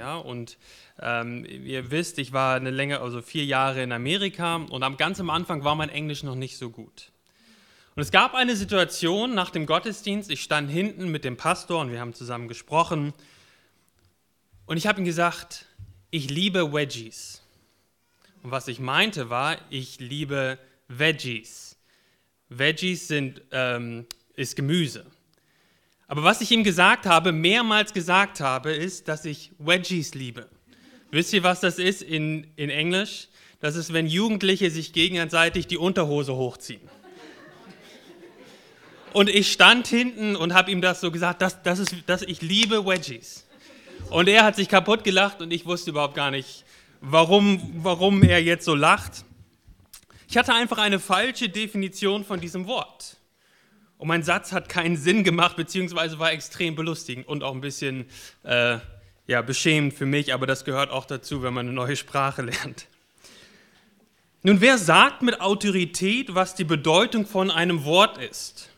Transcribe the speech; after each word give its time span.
Ja? 0.00 0.16
Und 0.16 0.56
ähm, 0.98 1.44
ihr 1.44 1.90
wisst, 1.90 2.18
ich 2.18 2.32
war 2.32 2.56
eine 2.56 2.70
Länge, 2.70 3.00
also 3.00 3.20
vier 3.20 3.44
Jahre 3.44 3.82
in 3.82 3.92
Amerika 3.92 4.56
und 4.56 4.82
am 4.82 4.96
ganz 4.96 5.20
am 5.20 5.28
Anfang 5.28 5.62
war 5.62 5.74
mein 5.74 5.90
Englisch 5.90 6.22
noch 6.22 6.34
nicht 6.34 6.56
so 6.56 6.70
gut. 6.70 7.12
Und 7.94 8.02
es 8.02 8.10
gab 8.10 8.34
eine 8.34 8.56
Situation 8.56 9.34
nach 9.34 9.50
dem 9.50 9.66
Gottesdienst, 9.66 10.30
ich 10.30 10.42
stand 10.42 10.70
hinten 10.70 11.10
mit 11.10 11.22
dem 11.24 11.36
Pastor 11.36 11.82
und 11.82 11.92
wir 11.92 12.00
haben 12.00 12.14
zusammen 12.14 12.48
gesprochen 12.48 13.12
und 14.64 14.78
ich 14.78 14.86
habe 14.86 15.00
ihm 15.00 15.04
gesagt, 15.04 15.66
ich 16.10 16.30
liebe 16.30 16.72
Wedgies. 16.72 17.42
Und 18.42 18.52
was 18.52 18.68
ich 18.68 18.80
meinte 18.80 19.28
war, 19.28 19.58
ich 19.68 20.00
liebe 20.00 20.58
Veggies. 20.88 21.76
Veggies 22.48 23.06
sind, 23.06 23.42
ähm, 23.52 24.06
ist 24.34 24.56
Gemüse. 24.56 25.04
Aber 26.10 26.24
was 26.24 26.40
ich 26.40 26.50
ihm 26.50 26.64
gesagt 26.64 27.06
habe, 27.06 27.30
mehrmals 27.30 27.92
gesagt 27.92 28.40
habe, 28.40 28.72
ist, 28.72 29.06
dass 29.06 29.24
ich 29.24 29.52
Wedgies 29.60 30.12
liebe. 30.12 30.48
Wisst 31.12 31.32
ihr, 31.32 31.44
was 31.44 31.60
das 31.60 31.78
ist 31.78 32.02
in, 32.02 32.48
in 32.56 32.68
Englisch? 32.68 33.28
Das 33.60 33.76
ist, 33.76 33.92
wenn 33.92 34.08
Jugendliche 34.08 34.72
sich 34.72 34.92
gegenseitig 34.92 35.68
die 35.68 35.78
Unterhose 35.78 36.34
hochziehen. 36.34 36.80
Und 39.12 39.30
ich 39.30 39.52
stand 39.52 39.86
hinten 39.86 40.34
und 40.34 40.52
habe 40.52 40.72
ihm 40.72 40.80
das 40.80 41.00
so 41.00 41.12
gesagt, 41.12 41.42
das, 41.42 41.62
das 41.62 41.78
ist, 41.78 41.94
das, 42.06 42.22
ich 42.22 42.42
liebe 42.42 42.84
Wedgies. 42.84 43.46
Und 44.10 44.28
er 44.28 44.42
hat 44.42 44.56
sich 44.56 44.68
kaputt 44.68 45.04
gelacht 45.04 45.40
und 45.40 45.52
ich 45.52 45.64
wusste 45.64 45.90
überhaupt 45.90 46.16
gar 46.16 46.32
nicht, 46.32 46.64
warum, 47.00 47.70
warum 47.84 48.24
er 48.24 48.42
jetzt 48.42 48.64
so 48.64 48.74
lacht. 48.74 49.24
Ich 50.28 50.36
hatte 50.36 50.54
einfach 50.54 50.78
eine 50.78 50.98
falsche 50.98 51.48
Definition 51.48 52.24
von 52.24 52.40
diesem 52.40 52.66
Wort. 52.66 53.19
Und 54.00 54.08
mein 54.08 54.22
Satz 54.22 54.52
hat 54.52 54.70
keinen 54.70 54.96
Sinn 54.96 55.24
gemacht, 55.24 55.56
beziehungsweise 55.56 56.18
war 56.18 56.32
extrem 56.32 56.74
belustigend 56.74 57.28
und 57.28 57.42
auch 57.42 57.52
ein 57.52 57.60
bisschen 57.60 58.06
äh, 58.44 58.78
ja, 59.26 59.42
beschämend 59.42 59.92
für 59.92 60.06
mich, 60.06 60.32
aber 60.32 60.46
das 60.46 60.64
gehört 60.64 60.90
auch 60.90 61.04
dazu, 61.04 61.42
wenn 61.42 61.52
man 61.52 61.66
eine 61.66 61.74
neue 61.74 61.96
Sprache 61.96 62.40
lernt. 62.40 62.86
Nun, 64.42 64.62
wer 64.62 64.78
sagt 64.78 65.20
mit 65.20 65.42
Autorität, 65.42 66.34
was 66.34 66.54
die 66.54 66.64
Bedeutung 66.64 67.26
von 67.26 67.50
einem 67.50 67.84
Wort 67.84 68.16
ist? 68.16 68.70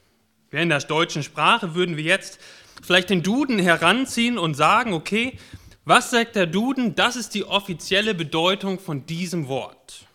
in 0.51 0.71
der 0.71 0.81
deutschen 0.81 1.23
Sprache 1.23 1.77
würden 1.77 1.97
wir 1.97 2.03
jetzt 2.03 2.41
vielleicht 2.83 3.09
den 3.09 3.23
Duden 3.23 3.61
heranziehen 3.61 4.39
und 4.39 4.55
sagen, 4.55 4.93
okay, 4.93 5.39
was 5.85 6.11
sagt 6.11 6.35
der 6.35 6.47
Duden? 6.47 6.97
Das 6.97 7.15
ist 7.15 7.33
die 7.35 7.45
offizielle 7.45 8.15
Bedeutung 8.15 8.81
von 8.81 9.07
diesem 9.07 9.47
Wort. 9.47 10.09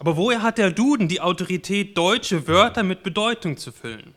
Aber 0.00 0.16
woher 0.16 0.40
hat 0.40 0.56
der 0.56 0.70
Duden 0.70 1.08
die 1.08 1.20
Autorität, 1.20 1.96
deutsche 1.96 2.48
Wörter 2.48 2.82
mit 2.82 3.02
Bedeutung 3.02 3.58
zu 3.58 3.70
füllen? 3.70 4.14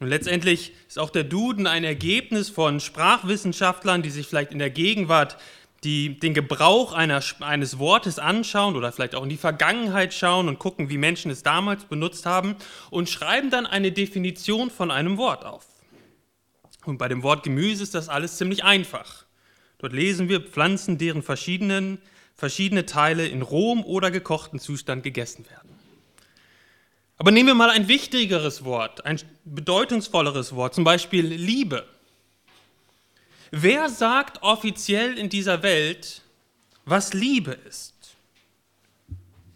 Und 0.00 0.08
letztendlich 0.08 0.72
ist 0.86 0.98
auch 0.98 1.08
der 1.08 1.24
Duden 1.24 1.66
ein 1.66 1.82
Ergebnis 1.82 2.50
von 2.50 2.78
Sprachwissenschaftlern, 2.78 4.02
die 4.02 4.10
sich 4.10 4.26
vielleicht 4.26 4.52
in 4.52 4.58
der 4.58 4.68
Gegenwart 4.68 5.38
die 5.82 6.18
den 6.18 6.34
Gebrauch 6.34 6.92
einer, 6.92 7.22
eines 7.40 7.78
Wortes 7.78 8.18
anschauen 8.18 8.74
oder 8.74 8.90
vielleicht 8.90 9.14
auch 9.14 9.22
in 9.22 9.28
die 9.28 9.36
Vergangenheit 9.36 10.14
schauen 10.14 10.48
und 10.48 10.58
gucken, 10.58 10.88
wie 10.88 10.98
Menschen 10.98 11.30
es 11.30 11.42
damals 11.42 11.84
benutzt 11.84 12.26
haben 12.26 12.56
und 12.90 13.10
schreiben 13.10 13.50
dann 13.50 13.66
eine 13.66 13.92
Definition 13.92 14.70
von 14.70 14.90
einem 14.90 15.18
Wort 15.18 15.44
auf. 15.44 15.66
Und 16.86 16.98
bei 16.98 17.08
dem 17.08 17.22
Wort 17.22 17.42
Gemüse 17.44 17.82
ist 17.82 17.94
das 17.94 18.08
alles 18.08 18.38
ziemlich 18.38 18.64
einfach. 18.64 19.24
Dort 19.78 19.92
lesen 19.92 20.28
wir 20.28 20.40
Pflanzen, 20.40 20.96
deren 20.96 21.22
verschiedenen 21.22 21.98
verschiedene 22.34 22.86
Teile 22.86 23.26
in 23.26 23.42
rohem 23.42 23.84
oder 23.84 24.10
gekochten 24.10 24.58
Zustand 24.58 25.02
gegessen 25.02 25.46
werden. 25.48 25.68
Aber 27.16 27.30
nehmen 27.30 27.48
wir 27.48 27.54
mal 27.54 27.70
ein 27.70 27.88
wichtigeres 27.88 28.64
Wort, 28.64 29.04
ein 29.06 29.20
bedeutungsvolleres 29.44 30.54
Wort, 30.54 30.74
zum 30.74 30.84
Beispiel 30.84 31.26
Liebe. 31.26 31.86
Wer 33.50 33.88
sagt 33.88 34.42
offiziell 34.42 35.16
in 35.16 35.28
dieser 35.28 35.62
Welt, 35.62 36.22
was 36.84 37.14
Liebe 37.14 37.52
ist? 37.68 37.94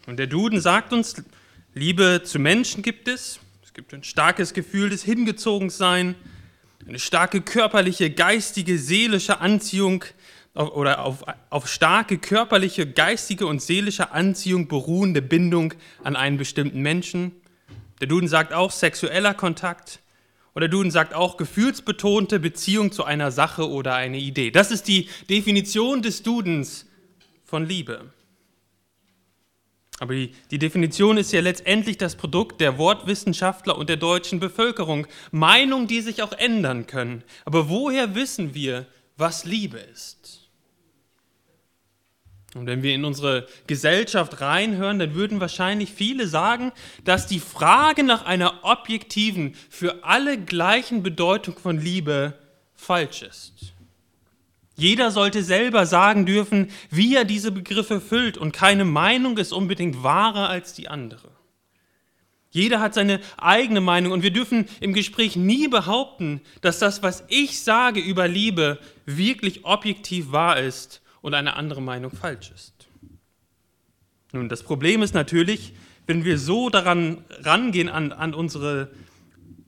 Und 0.07 0.17
der 0.17 0.27
Duden 0.27 0.61
sagt 0.61 0.93
uns, 0.93 1.21
Liebe 1.73 2.21
zu 2.23 2.39
Menschen 2.39 2.81
gibt 2.81 3.07
es. 3.07 3.39
Es 3.61 3.73
gibt 3.73 3.93
ein 3.93 4.03
starkes 4.03 4.53
Gefühl 4.53 4.89
des 4.89 5.03
Hingezogenseins, 5.03 6.15
eine 6.87 6.97
starke 6.97 7.41
körperliche, 7.41 8.09
geistige, 8.09 8.79
seelische 8.79 9.41
Anziehung 9.41 10.05
oder 10.67 11.05
auf, 11.05 11.23
auf 11.49 11.67
starke 11.67 12.17
körperliche, 12.17 12.85
geistige 12.85 13.47
und 13.47 13.61
seelische 13.61 14.11
Anziehung 14.11 14.67
beruhende 14.67 15.21
Bindung 15.21 15.73
an 16.03 16.15
einen 16.15 16.37
bestimmten 16.37 16.81
Menschen. 16.81 17.31
Der 18.01 18.07
Duden 18.07 18.27
sagt 18.27 18.53
auch 18.53 18.71
sexueller 18.71 19.33
Kontakt. 19.33 19.99
Oder 20.55 20.67
der 20.67 20.71
Duden 20.71 20.91
sagt 20.91 21.13
auch 21.13 21.37
gefühlsbetonte 21.37 22.39
Beziehung 22.39 22.91
zu 22.91 23.03
einer 23.03 23.31
Sache 23.31 23.69
oder 23.69 23.95
einer 23.95 24.17
Idee. 24.17 24.51
Das 24.51 24.71
ist 24.71 24.87
die 24.87 25.07
Definition 25.29 26.01
des 26.01 26.23
Dudens 26.23 26.85
von 27.45 27.65
Liebe. 27.65 28.11
Aber 29.99 30.13
die, 30.13 30.31
die, 30.49 30.59
Definition 30.59 31.17
ist 31.17 31.31
ja 31.33 31.41
letztendlich 31.41 31.97
das 31.97 32.15
Produkt 32.15 32.61
der 32.61 32.77
Wortwissenschaftler 32.77 33.77
und 33.77 33.89
der 33.89 33.97
deutschen 33.97 34.39
Bevölkerung. 34.39 35.07
Meinungen, 35.31 35.87
die 35.87 36.01
sich 36.01 36.23
auch 36.23 36.31
ändern 36.31 36.87
können. 36.87 37.23
Aber 37.45 37.69
woher 37.69 38.15
wissen 38.15 38.53
wir, 38.53 38.87
was 39.17 39.43
Liebe 39.43 39.77
ist? 39.77 40.48
Und 42.55 42.65
wenn 42.65 42.81
wir 42.81 42.95
in 42.95 43.05
unsere 43.05 43.47
Gesellschaft 43.67 44.41
reinhören, 44.41 44.97
dann 44.97 45.13
würden 45.13 45.39
wahrscheinlich 45.39 45.91
viele 45.91 46.27
sagen, 46.27 46.71
dass 47.03 47.27
die 47.27 47.39
Frage 47.39 48.03
nach 48.03 48.25
einer 48.25 48.63
objektiven, 48.63 49.55
für 49.69 50.03
alle 50.03 50.39
gleichen 50.39 51.03
Bedeutung 51.03 51.57
von 51.59 51.79
Liebe 51.79 52.33
falsch 52.73 53.21
ist. 53.21 53.53
Jeder 54.75 55.11
sollte 55.11 55.43
selber 55.43 55.85
sagen 55.85 56.25
dürfen, 56.25 56.71
wie 56.89 57.15
er 57.15 57.25
diese 57.25 57.51
Begriffe 57.51 58.01
füllt 58.01 58.37
und 58.37 58.53
keine 58.53 58.85
Meinung 58.85 59.37
ist 59.37 59.51
unbedingt 59.51 60.01
wahrer 60.03 60.49
als 60.49 60.73
die 60.73 60.87
andere. 60.87 61.29
Jeder 62.49 62.79
hat 62.79 62.95
seine 62.95 63.19
eigene 63.37 63.81
Meinung 63.81 64.11
und 64.11 64.23
wir 64.23 64.31
dürfen 64.31 64.67
im 64.79 64.93
Gespräch 64.93 65.35
nie 65.35 65.67
behaupten, 65.67 66.41
dass 66.61 66.79
das, 66.79 67.03
was 67.03 67.23
ich 67.27 67.61
sage 67.61 67.99
über 67.99 68.27
Liebe, 68.27 68.79
wirklich 69.05 69.65
objektiv 69.65 70.31
wahr 70.31 70.59
ist 70.59 71.01
und 71.21 71.33
eine 71.33 71.55
andere 71.55 71.81
Meinung 71.81 72.11
falsch 72.11 72.51
ist. 72.51 72.87
Nun, 74.31 74.49
das 74.49 74.63
Problem 74.63 75.01
ist 75.01 75.13
natürlich, 75.13 75.73
wenn 76.05 76.23
wir 76.23 76.37
so 76.37 76.69
daran 76.69 77.23
rangehen 77.41 77.89
an, 77.89 78.11
an, 78.11 78.33
unsere, 78.33 78.91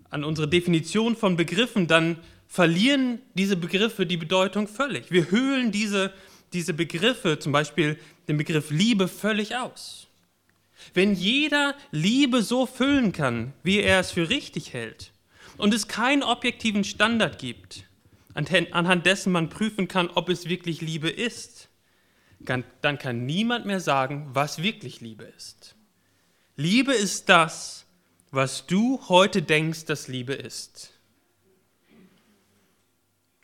an 0.10 0.24
unsere 0.24 0.48
Definition 0.48 1.16
von 1.16 1.36
Begriffen, 1.36 1.88
dann 1.88 2.18
verlieren 2.48 3.20
diese 3.34 3.56
Begriffe 3.56 4.06
die 4.06 4.18
Bedeutung 4.18 4.68
völlig. 4.68 5.12
Wir 5.12 5.32
höhlen 5.32 5.72
diese, 5.72 6.14
diese 6.54 6.74
Begriffe, 6.74 7.40
zum 7.40 7.52
Beispiel 7.52 7.98
den 8.28 8.38
Begriff 8.38 8.72
Liebe, 8.72 9.08
völlig 9.08 9.56
aus. 9.56 10.08
Wenn 10.94 11.14
jeder 11.14 11.76
Liebe 11.92 12.42
so 12.42 12.66
füllen 12.66 13.12
kann, 13.12 13.54
wie 13.64 13.80
er 13.80 14.00
es 14.00 14.12
für 14.12 14.30
richtig 14.30 14.74
hält, 14.74 15.12
und 15.58 15.74
es 15.74 15.88
keinen 15.88 16.24
objektiven 16.24 16.84
Standard 16.84 17.38
gibt, 17.40 17.86
anhand 18.34 19.06
dessen 19.06 19.32
man 19.32 19.50
prüfen 19.50 19.88
kann, 19.88 20.10
ob 20.10 20.30
es 20.30 20.48
wirklich 20.48 20.82
Liebe 20.82 21.10
ist, 21.10 21.70
dann 22.40 22.98
kann 22.98 23.26
niemand 23.26 23.66
mehr 23.66 23.80
sagen, 23.80 24.30
was 24.34 24.64
wirklich 24.64 25.02
Liebe 25.02 25.24
ist. 25.24 25.76
Liebe 26.56 26.94
ist 26.94 27.30
das, 27.30 27.86
was 28.32 28.66
du 28.66 29.00
heute 29.10 29.42
denkst, 29.42 29.86
dass 29.86 30.08
Liebe 30.08 30.34
ist. 30.34 30.92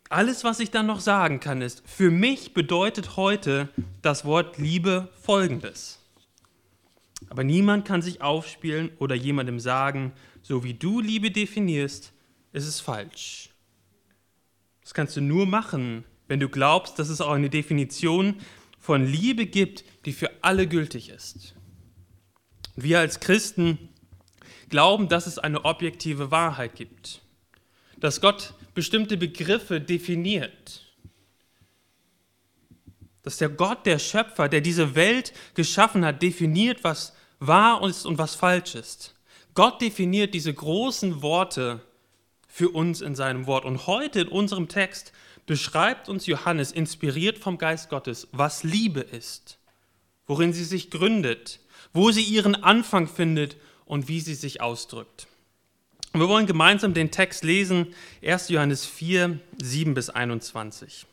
Alles, 0.10 0.44
was 0.46 0.62
ich 0.62 0.72
dann 0.72 0.86
noch 0.86 1.02
sagen 1.02 1.40
kann, 1.42 1.62
ist, 1.62 1.84
für 1.86 2.10
mich 2.10 2.54
bedeutet 2.54 3.18
heute 3.18 3.70
das 4.02 4.24
Wort 4.24 4.58
Liebe 4.58 5.10
Folgendes. 5.22 6.00
Aber 7.30 7.44
niemand 7.44 7.86
kann 7.86 8.02
sich 8.02 8.22
aufspielen 8.22 8.92
oder 9.00 9.16
jemandem 9.16 9.60
sagen, 9.60 10.14
so 10.42 10.64
wie 10.64 10.74
du 10.74 11.02
Liebe 11.02 11.30
definierst, 11.30 12.14
ist 12.54 12.68
es 12.68 12.80
falsch. 12.80 13.47
Das 14.88 14.94
kannst 14.94 15.18
du 15.18 15.22
nur 15.22 15.46
machen, 15.46 16.06
wenn 16.30 16.40
du 16.40 16.48
glaubst, 16.48 16.98
dass 16.98 17.10
es 17.10 17.20
auch 17.20 17.34
eine 17.34 17.50
Definition 17.50 18.36
von 18.80 19.06
Liebe 19.06 19.46
gibt, 19.46 19.84
die 20.06 20.14
für 20.14 20.32
alle 20.42 20.66
gültig 20.66 21.10
ist. 21.10 21.56
Wir 22.78 23.00
als 23.00 23.20
Christen 23.20 23.90
glauben, 24.70 25.10
dass 25.10 25.28
es 25.28 25.40
eine 25.40 25.66
objektive 25.66 26.32
Wahrheit 26.32 26.76
gibt, 26.76 27.22
dass 27.98 28.22
Gott 28.22 28.54
bestimmte 28.76 29.18
Begriffe 29.18 29.82
definiert, 29.82 30.86
dass 33.24 33.40
der 33.40 33.50
Gott, 33.50 33.86
der 33.86 34.00
Schöpfer, 34.00 34.48
der 34.48 34.62
diese 34.62 34.96
Welt 34.96 35.34
geschaffen 35.54 36.06
hat, 36.06 36.22
definiert, 36.22 36.86
was 36.86 37.14
wahr 37.40 37.86
ist 37.86 38.06
und 38.06 38.20
was 38.20 38.36
falsch 38.36 38.76
ist. 38.76 39.16
Gott 39.54 39.82
definiert 39.82 40.34
diese 40.34 40.54
großen 40.54 41.22
Worte 41.22 41.82
für 42.58 42.70
uns 42.70 43.02
in 43.02 43.14
seinem 43.14 43.46
Wort. 43.46 43.66
Und 43.66 43.86
heute 43.86 44.22
in 44.22 44.30
unserem 44.30 44.68
Text 44.68 45.14
beschreibt 45.46 46.10
uns 46.10 46.26
Johannes, 46.26 46.72
inspiriert 46.72 47.38
vom 47.38 47.60
Geist 47.60 47.88
Gottes, 47.88 48.28
was 48.32 48.64
Liebe 48.64 49.02
ist, 49.02 49.60
worin 50.26 50.54
sie 50.54 50.64
sich 50.64 50.90
gründet, 50.90 51.60
wo 51.94 52.10
sie 52.10 52.24
ihren 52.24 52.56
Anfang 52.56 53.08
findet 53.08 53.58
und 53.86 54.08
wie 54.08 54.20
sie 54.22 54.34
sich 54.34 54.60
ausdrückt. 54.60 55.28
Und 56.14 56.20
wir 56.20 56.30
wollen 56.30 56.48
gemeinsam 56.48 56.96
den 56.96 57.12
Text 57.12 57.44
lesen, 57.44 57.94
1. 58.26 58.50
Johannes 58.50 58.88
4, 58.88 59.40
7 59.62 59.94
bis 59.94 60.10
21. 60.10 61.06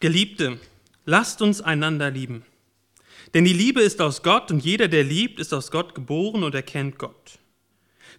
Geliebte, 0.00 0.58
lasst 1.04 1.42
uns 1.42 1.60
einander 1.60 2.10
lieben. 2.10 2.44
Denn 3.34 3.44
die 3.44 3.52
Liebe 3.52 3.80
ist 3.80 4.00
aus 4.00 4.22
Gott 4.22 4.50
und 4.50 4.64
jeder, 4.64 4.88
der 4.88 5.04
liebt, 5.04 5.38
ist 5.38 5.52
aus 5.52 5.70
Gott 5.70 5.94
geboren 5.94 6.42
und 6.42 6.54
erkennt 6.54 6.98
Gott. 6.98 7.38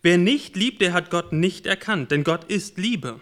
Wer 0.02 0.18
nicht 0.18 0.56
liebt, 0.56 0.82
der 0.82 0.94
hat 0.94 1.10
Gott 1.10 1.34
nicht 1.34 1.66
erkannt, 1.66 2.12
denn 2.12 2.24
Gott 2.24 2.46
ist 2.46 2.78
Liebe. 2.78 3.20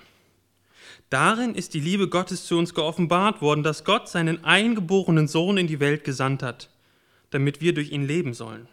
Darin 1.09 1.55
ist 1.55 1.73
die 1.73 1.79
Liebe 1.79 2.09
Gottes 2.09 2.45
zu 2.45 2.57
uns 2.57 2.73
geoffenbart 2.73 3.41
worden, 3.41 3.63
dass 3.63 3.85
Gott 3.85 4.09
seinen 4.09 4.43
eingeborenen 4.43 5.27
Sohn 5.27 5.57
in 5.57 5.67
die 5.67 5.79
Welt 5.79 6.03
gesandt 6.03 6.43
hat, 6.43 6.69
damit 7.29 7.61
wir 7.61 7.73
durch 7.73 7.91
ihn 7.91 8.05
leben 8.05 8.33
sollen. 8.33 8.67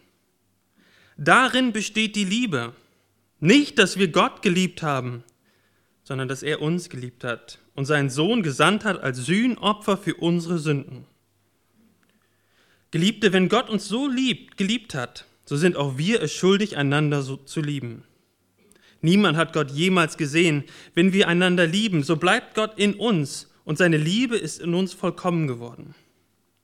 Darin 1.17 1.71
besteht 1.71 2.15
die 2.17 2.25
Liebe. 2.25 2.73
Nicht, 3.39 3.79
dass 3.79 3.97
wir 3.97 4.09
Gott 4.09 4.41
geliebt 4.41 4.83
haben, 4.83 5.23
sondern 6.03 6.27
dass 6.27 6.43
er 6.43 6.61
uns 6.61 6.89
geliebt 6.89 7.23
hat 7.23 7.59
und 7.73 7.85
seinen 7.85 8.09
Sohn 8.09 8.43
gesandt 8.43 8.83
hat 8.83 9.01
als 9.01 9.25
Sühnopfer 9.25 9.97
für 9.97 10.15
unsere 10.15 10.59
Sünden. 10.59 11.05
Geliebte, 12.95 13.33
wenn 13.33 13.49
Gott 13.49 13.69
uns 13.69 13.89
so 13.89 14.07
liebt, 14.07 14.55
geliebt 14.55 14.95
hat, 14.95 15.25
so 15.43 15.57
sind 15.57 15.75
auch 15.75 15.97
wir 15.97 16.21
es 16.21 16.31
schuldig, 16.31 16.77
einander 16.77 17.23
so 17.23 17.35
zu 17.35 17.59
lieben. 17.59 18.05
Niemand 19.01 19.35
hat 19.35 19.51
Gott 19.51 19.69
jemals 19.69 20.15
gesehen. 20.15 20.63
Wenn 20.93 21.11
wir 21.11 21.27
einander 21.27 21.67
lieben, 21.67 22.03
so 22.03 22.15
bleibt 22.15 22.55
Gott 22.55 22.79
in 22.79 22.93
uns 22.93 23.51
und 23.65 23.77
seine 23.77 23.97
Liebe 23.97 24.37
ist 24.37 24.61
in 24.61 24.73
uns 24.73 24.93
vollkommen 24.93 25.45
geworden. 25.45 25.93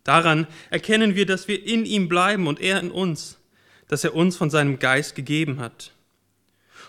Daran 0.05 0.47
erkennen 0.69 1.15
wir, 1.15 1.25
dass 1.25 1.49
wir 1.49 1.67
in 1.67 1.85
ihm 1.85 2.07
bleiben 2.07 2.47
und 2.47 2.61
er 2.61 2.79
in 2.79 2.91
uns, 2.91 3.37
dass 3.89 4.05
er 4.05 4.15
uns 4.15 4.37
von 4.37 4.49
seinem 4.49 4.79
Geist 4.79 5.15
gegeben 5.15 5.59
hat. 5.59 5.91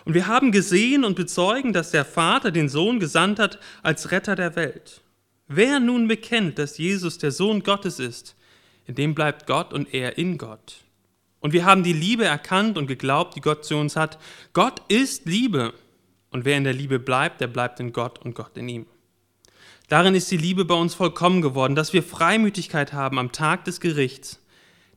Und 0.05 0.13
wir 0.13 0.27
haben 0.27 0.53
gesehen 0.53 1.03
und 1.03 1.17
bezeugen, 1.17 1.73
dass 1.73 1.91
der 1.91 2.05
Vater 2.05 2.49
den 2.49 2.69
Sohn 2.69 3.01
gesandt 3.01 3.39
hat 3.39 3.59
als 3.81 4.11
Retter 4.11 4.37
der 4.37 4.55
Welt. 4.55 5.01
Wer 5.49 5.81
nun 5.81 6.07
bekennt, 6.07 6.59
dass 6.59 6.77
Jesus 6.77 7.17
der 7.17 7.31
Sohn 7.31 7.61
Gottes 7.61 7.99
ist, 7.99 8.37
in 8.85 8.95
dem 8.95 9.15
bleibt 9.15 9.47
Gott 9.47 9.73
und 9.73 9.93
er 9.93 10.17
in 10.17 10.37
Gott. 10.37 10.83
Und 11.39 11.53
wir 11.53 11.65
haben 11.65 11.83
die 11.83 11.93
Liebe 11.93 12.25
erkannt 12.25 12.77
und 12.77 12.87
geglaubt, 12.87 13.35
die 13.35 13.41
Gott 13.41 13.65
zu 13.65 13.75
uns 13.75 13.95
hat. 13.95 14.17
Gott 14.53 14.81
ist 14.87 15.25
Liebe. 15.25 15.73
Und 16.31 16.45
wer 16.45 16.57
in 16.57 16.63
der 16.63 16.73
Liebe 16.73 16.99
bleibt, 16.99 17.41
der 17.41 17.47
bleibt 17.47 17.79
in 17.79 17.93
Gott 17.93 18.19
und 18.19 18.33
Gott 18.33 18.57
in 18.57 18.69
ihm. 18.69 18.85
Darin 19.89 20.15
ist 20.15 20.31
die 20.31 20.37
Liebe 20.37 20.65
bei 20.65 20.75
uns 20.75 20.95
vollkommen 20.95 21.41
geworden, 21.41 21.75
dass 21.75 21.93
wir 21.93 22.01
Freimütigkeit 22.01 22.93
haben 22.93 23.19
am 23.19 23.31
Tag 23.31 23.65
des 23.65 23.79
Gerichts. 23.79 24.39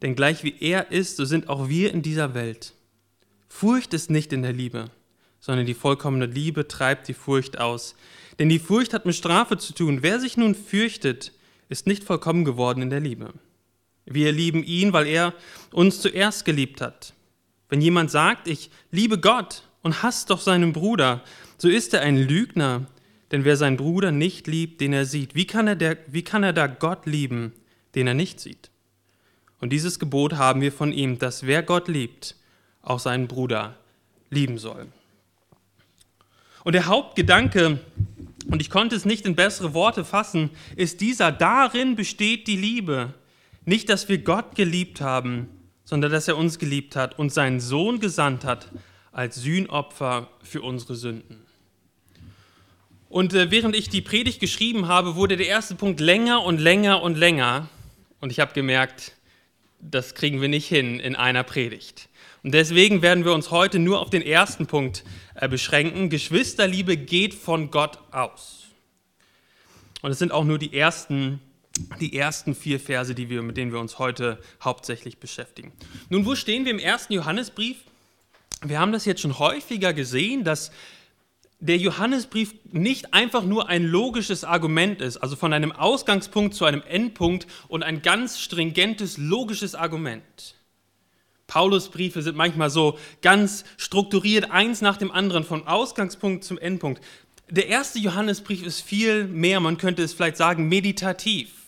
Denn 0.03 0.15
gleich 0.15 0.44
wie 0.44 0.55
er 0.61 0.93
ist, 0.93 1.17
so 1.17 1.25
sind 1.25 1.49
auch 1.49 1.69
wir 1.69 1.93
in 1.93 2.03
dieser 2.03 2.35
Welt. 2.35 2.75
Furcht 3.49 3.93
ist 3.93 4.11
nicht 4.11 4.33
in 4.33 4.43
der 4.43 4.53
Liebe, 4.53 4.91
sondern 5.41 5.67
die 5.67 5.75
vollkommene 5.75 6.27
Liebe 6.27 6.69
treibt 6.69 7.09
die 7.09 7.15
Furcht 7.15 7.59
aus. 7.59 7.97
Denn 8.38 8.49
die 8.49 8.59
Furcht 8.59 8.94
hat 8.94 9.06
mit 9.06 9.17
Strafe 9.17 9.59
zu 9.59 9.73
tun. 9.73 9.99
Wer 10.03 10.21
sich 10.21 10.37
nun 10.37 10.55
fürchtet, 10.55 11.33
ist 11.69 11.87
nicht 11.87 12.05
vollkommen 12.05 12.44
geworden 12.44 12.83
in 12.83 12.91
der 12.91 13.00
Liebe. 13.00 13.33
Wir 14.06 14.32
lieben 14.32 14.62
ihn, 14.62 14.93
weil 14.93 15.06
er 15.06 15.35
uns 15.73 16.00
zuerst 16.00 16.44
geliebt 16.44 16.81
hat. 16.81 17.12
Wenn 17.69 17.81
jemand 17.81 18.11
sagt, 18.11 18.49
ich 18.49 18.70
liebe 18.91 19.19
Gott 19.19 19.62
und 19.82 20.03
hasst 20.03 20.31
doch 20.31 20.41
seinen 20.41 20.73
Bruder, 20.73 21.23
so 21.58 21.69
ist 21.69 21.93
er 21.93 22.03
ein 22.03 22.17
Lügner, 22.17 22.87
denn 23.32 23.44
wer 23.44 23.56
seinen 23.56 23.76
Bruder 23.76 24.12
nicht 24.12 24.47
liebt, 24.47 24.81
den 24.81 24.93
er 24.93 25.05
sieht, 25.05 25.35
wie 25.35 25.47
kann 25.47 25.67
er, 25.67 25.76
der, 25.76 25.99
wie 26.06 26.23
kann 26.23 26.44
er 26.44 26.53
da 26.53 26.69
Gott 26.69 27.06
lieben, 27.06 27.53
den 27.97 28.06
er 28.06 28.14
nicht 28.14 28.41
sieht? 28.41 28.70
Und 29.61 29.70
dieses 29.70 29.99
Gebot 29.99 30.35
haben 30.35 30.61
wir 30.61 30.70
von 30.70 30.93
ihm, 30.93 31.19
dass 31.19 31.44
wer 31.44 31.62
Gott 31.62 31.88
liebt, 31.88 32.37
auch 32.82 33.00
seinen 33.00 33.26
Bruder 33.26 33.76
lieben 34.31 34.59
soll. 34.59 34.87
Und 36.62 36.75
der 36.75 36.87
Hauptgedanke, 36.87 37.81
und 38.49 38.61
ich 38.61 38.70
konnte 38.70 38.94
es 38.94 39.05
nicht 39.05 39.25
in 39.26 39.35
bessere 39.35 39.75
Worte 39.75 40.05
fassen, 40.05 40.50
ist 40.76 41.00
dieser, 41.00 41.32
darin 41.32 41.97
besteht 41.97 42.47
die 42.47 42.56
Liebe. 42.56 43.14
Nicht, 43.66 43.88
dass 43.88 44.08
wir 44.08 44.18
Gott 44.18 44.54
geliebt 44.54 45.00
haben, 45.00 45.48
sondern 45.84 46.12
dass 46.12 46.28
er 46.28 46.36
uns 46.36 46.58
geliebt 46.58 46.94
hat 46.94 47.18
und 47.18 47.32
seinen 47.32 47.58
Sohn 47.58 47.98
gesandt 47.98 48.44
hat 48.44 48.70
als 49.10 49.36
Sühnopfer 49.36 50.30
für 50.42 50.62
unsere 50.62 50.94
Sünden. 50.94 51.42
Und 53.08 53.34
äh, 53.34 53.50
während 53.50 53.74
ich 53.74 53.88
die 53.88 54.02
Predigt 54.02 54.38
geschrieben 54.38 54.86
habe, 54.86 55.16
wurde 55.16 55.36
der 55.36 55.48
erste 55.48 55.74
Punkt 55.74 55.98
länger 55.98 56.44
und 56.44 56.58
länger 56.58 57.02
und 57.02 57.16
länger. 57.16 57.68
Und 58.20 58.30
ich 58.30 58.38
habe 58.38 58.52
gemerkt, 58.52 59.16
das 59.80 60.14
kriegen 60.14 60.40
wir 60.40 60.48
nicht 60.48 60.68
hin 60.68 61.00
in 61.00 61.16
einer 61.16 61.42
Predigt. 61.42 62.08
Und 62.44 62.52
deswegen 62.52 63.02
werden 63.02 63.24
wir 63.24 63.32
uns 63.32 63.50
heute 63.50 63.80
nur 63.80 64.00
auf 64.00 64.10
den 64.10 64.22
ersten 64.22 64.66
Punkt 64.66 65.02
äh, 65.34 65.48
beschränken. 65.48 66.08
Geschwisterliebe 66.08 66.96
geht 66.96 67.34
von 67.34 67.72
Gott 67.72 67.98
aus. 68.12 68.68
Und 70.02 70.12
es 70.12 70.20
sind 70.20 70.30
auch 70.30 70.44
nur 70.44 70.58
die 70.58 70.72
ersten 70.72 71.40
die 72.00 72.17
ersten 72.17 72.55
vier 72.55 72.81
Verse, 72.81 73.14
die 73.14 73.31
wir, 73.31 73.43
mit 73.43 73.56
denen 73.56 73.73
wir 73.73 73.81
uns 73.81 73.99
heute 73.99 74.38
hauptsächlich 74.62 75.19
beschäftigen. 75.19 75.73
Nun, 76.08 76.26
wo 76.26 76.34
stehen 76.34 76.64
wir 76.64 76.73
im 76.73 76.78
ersten 76.78 77.12
Johannesbrief? 77.12 77.78
Wir 78.62 78.81
haben 78.81 78.93
das 78.93 79.05
jetzt 79.05 79.20
schon 79.20 79.38
häufiger 79.38 79.93
gesehen, 79.93 80.44
dass 80.44 80.70
der 81.58 81.78
Johannesbrief 81.78 82.55
nicht 82.70 83.14
einfach 83.14 83.43
nur 83.43 83.69
ein 83.69 83.84
logisches 83.84 84.44
Argument 84.44 85.00
ist, 85.00 85.17
also 85.19 85.37
von 85.37 85.52
einem 85.52 85.73
Ausgangspunkt 85.73 86.55
zu 86.55 86.64
einem 86.64 86.82
Endpunkt 86.82 87.46
und 87.69 87.82
ein 87.82 88.02
ganz 88.02 88.40
stringentes 88.40 89.17
logisches 89.17 89.75
Argument. 89.75 90.55
Paulus 91.46 91.90
Briefe 91.90 92.23
sind 92.23 92.37
manchmal 92.37 92.70
so 92.70 92.99
ganz 93.23 93.64
strukturiert, 93.76 94.50
eins 94.50 94.81
nach 94.81 94.96
dem 94.96 95.11
anderen, 95.11 95.44
vom 95.44 95.67
Ausgangspunkt 95.67 96.44
zum 96.44 96.58
Endpunkt. 96.58 97.02
Der 97.49 97.69
erste 97.69 98.00
Johannesbrief 98.00 98.67
ist 98.67 98.81
viel 98.81 99.25
mehr, 99.25 99.61
man 99.61 99.78
könnte 99.78 100.02
es 100.02 100.12
vielleicht 100.12 100.37
sagen, 100.37 100.69
meditativ. 100.69 101.65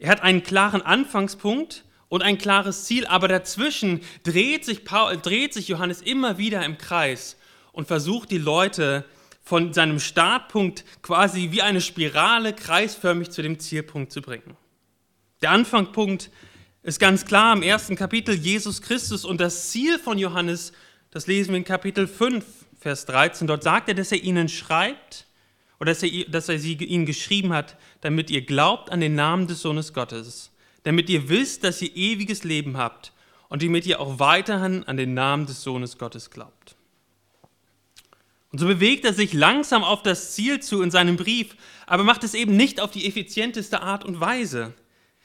Er 0.00 0.10
hat 0.10 0.22
einen 0.22 0.42
klaren 0.42 0.80
Anfangspunkt 0.80 1.84
und 2.08 2.22
ein 2.22 2.38
klares 2.38 2.86
Ziel, 2.86 3.06
aber 3.06 3.28
dazwischen 3.28 4.00
dreht 4.22 4.64
sich, 4.64 4.84
Paul, 4.84 5.18
dreht 5.18 5.52
sich 5.52 5.68
Johannes 5.68 6.00
immer 6.00 6.38
wieder 6.38 6.64
im 6.64 6.78
Kreis 6.78 7.36
und 7.72 7.86
versucht 7.86 8.30
die 8.30 8.38
Leute 8.38 9.04
von 9.42 9.74
seinem 9.74 10.00
Startpunkt 10.00 10.84
quasi 11.02 11.50
wie 11.50 11.60
eine 11.60 11.82
Spirale 11.82 12.54
kreisförmig 12.54 13.30
zu 13.30 13.42
dem 13.42 13.58
Zielpunkt 13.58 14.10
zu 14.10 14.22
bringen. 14.22 14.56
Der 15.42 15.50
Anfangspunkt 15.50 16.30
ist 16.82 16.98
ganz 16.98 17.26
klar 17.26 17.54
im 17.54 17.62
ersten 17.62 17.94
Kapitel 17.94 18.34
Jesus 18.34 18.80
Christus 18.80 19.26
und 19.26 19.38
das 19.38 19.68
Ziel 19.68 19.98
von 19.98 20.16
Johannes, 20.16 20.72
das 21.10 21.26
lesen 21.26 21.50
wir 21.50 21.58
in 21.58 21.64
Kapitel 21.64 22.06
5, 22.08 22.42
Vers 22.78 23.04
13. 23.04 23.46
Dort 23.46 23.62
sagt 23.62 23.88
er, 23.88 23.94
dass 23.94 24.12
er 24.12 24.22
ihnen 24.22 24.48
schreibt, 24.48 25.26
oder 25.78 25.92
dass 25.92 26.02
er, 26.02 26.24
dass 26.24 26.48
er 26.48 26.58
sie 26.58 26.74
ihnen 26.74 27.06
geschrieben 27.06 27.52
hat, 27.52 27.76
damit 28.00 28.30
ihr 28.30 28.42
glaubt 28.42 28.90
an 28.90 29.00
den 29.00 29.14
Namen 29.14 29.46
des 29.46 29.60
Sohnes 29.60 29.92
Gottes, 29.92 30.50
damit 30.82 31.10
ihr 31.10 31.28
wisst, 31.28 31.64
dass 31.64 31.82
ihr 31.82 31.94
ewiges 31.94 32.44
Leben 32.44 32.76
habt 32.76 33.12
und 33.48 33.62
damit 33.62 33.86
ihr 33.86 34.00
auch 34.00 34.18
weiterhin 34.18 34.84
an 34.84 34.96
den 34.96 35.14
Namen 35.14 35.46
des 35.46 35.62
Sohnes 35.62 35.98
Gottes 35.98 36.30
glaubt. 36.30 36.76
Und 38.52 38.58
so 38.58 38.66
bewegt 38.66 39.04
er 39.04 39.12
sich 39.12 39.32
langsam 39.32 39.84
auf 39.84 40.02
das 40.02 40.34
Ziel 40.34 40.60
zu 40.60 40.82
in 40.82 40.90
seinem 40.90 41.16
Brief, 41.16 41.56
aber 41.86 42.02
macht 42.02 42.24
es 42.24 42.34
eben 42.34 42.56
nicht 42.56 42.80
auf 42.80 42.90
die 42.90 43.06
effizienteste 43.06 43.80
Art 43.80 44.04
und 44.04 44.20
Weise. 44.20 44.74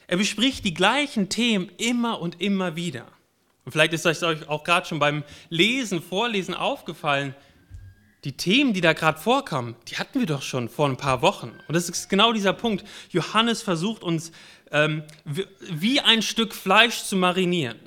Er 0.08 0.18
bespricht 0.18 0.64
die 0.66 0.74
gleichen 0.74 1.30
Themen 1.30 1.72
immer 1.78 2.22
und 2.22 2.40
immer 2.40 2.76
wieder. 2.76 3.08
Und 3.64 3.72
vielleicht 3.72 3.94
ist 3.94 4.06
euch 4.06 4.48
auch 4.48 4.64
gerade 4.64 4.86
schon 4.86 5.00
beim 5.00 5.24
Lesen, 5.50 6.04
Vorlesen 6.04 6.54
aufgefallen, 6.54 7.34
die 8.26 8.34
Themen, 8.34 8.74
die 8.74 8.82
da 8.82 8.94
gerade 8.94 9.20
vorkommen, 9.20 9.76
die 9.88 9.98
hatten 9.98 10.20
wir 10.20 10.26
doch 10.26 10.42
schon 10.42 10.68
vor 10.68 10.90
ein 10.90 10.98
paar 10.98 11.22
Wochen. 11.22 11.52
Und 11.68 11.76
das 11.76 11.88
ist 11.88 12.10
genau 12.10 12.34
dieser 12.34 12.54
Punkt. 12.54 12.84
Johannes 13.12 13.62
versucht 13.62 14.04
uns 14.04 14.32
ähm, 14.72 15.04
wie 15.72 16.02
ein 16.02 16.24
Stück 16.24 16.56
Fleisch 16.56 17.04
zu 17.04 17.16
marinieren. 17.16 17.78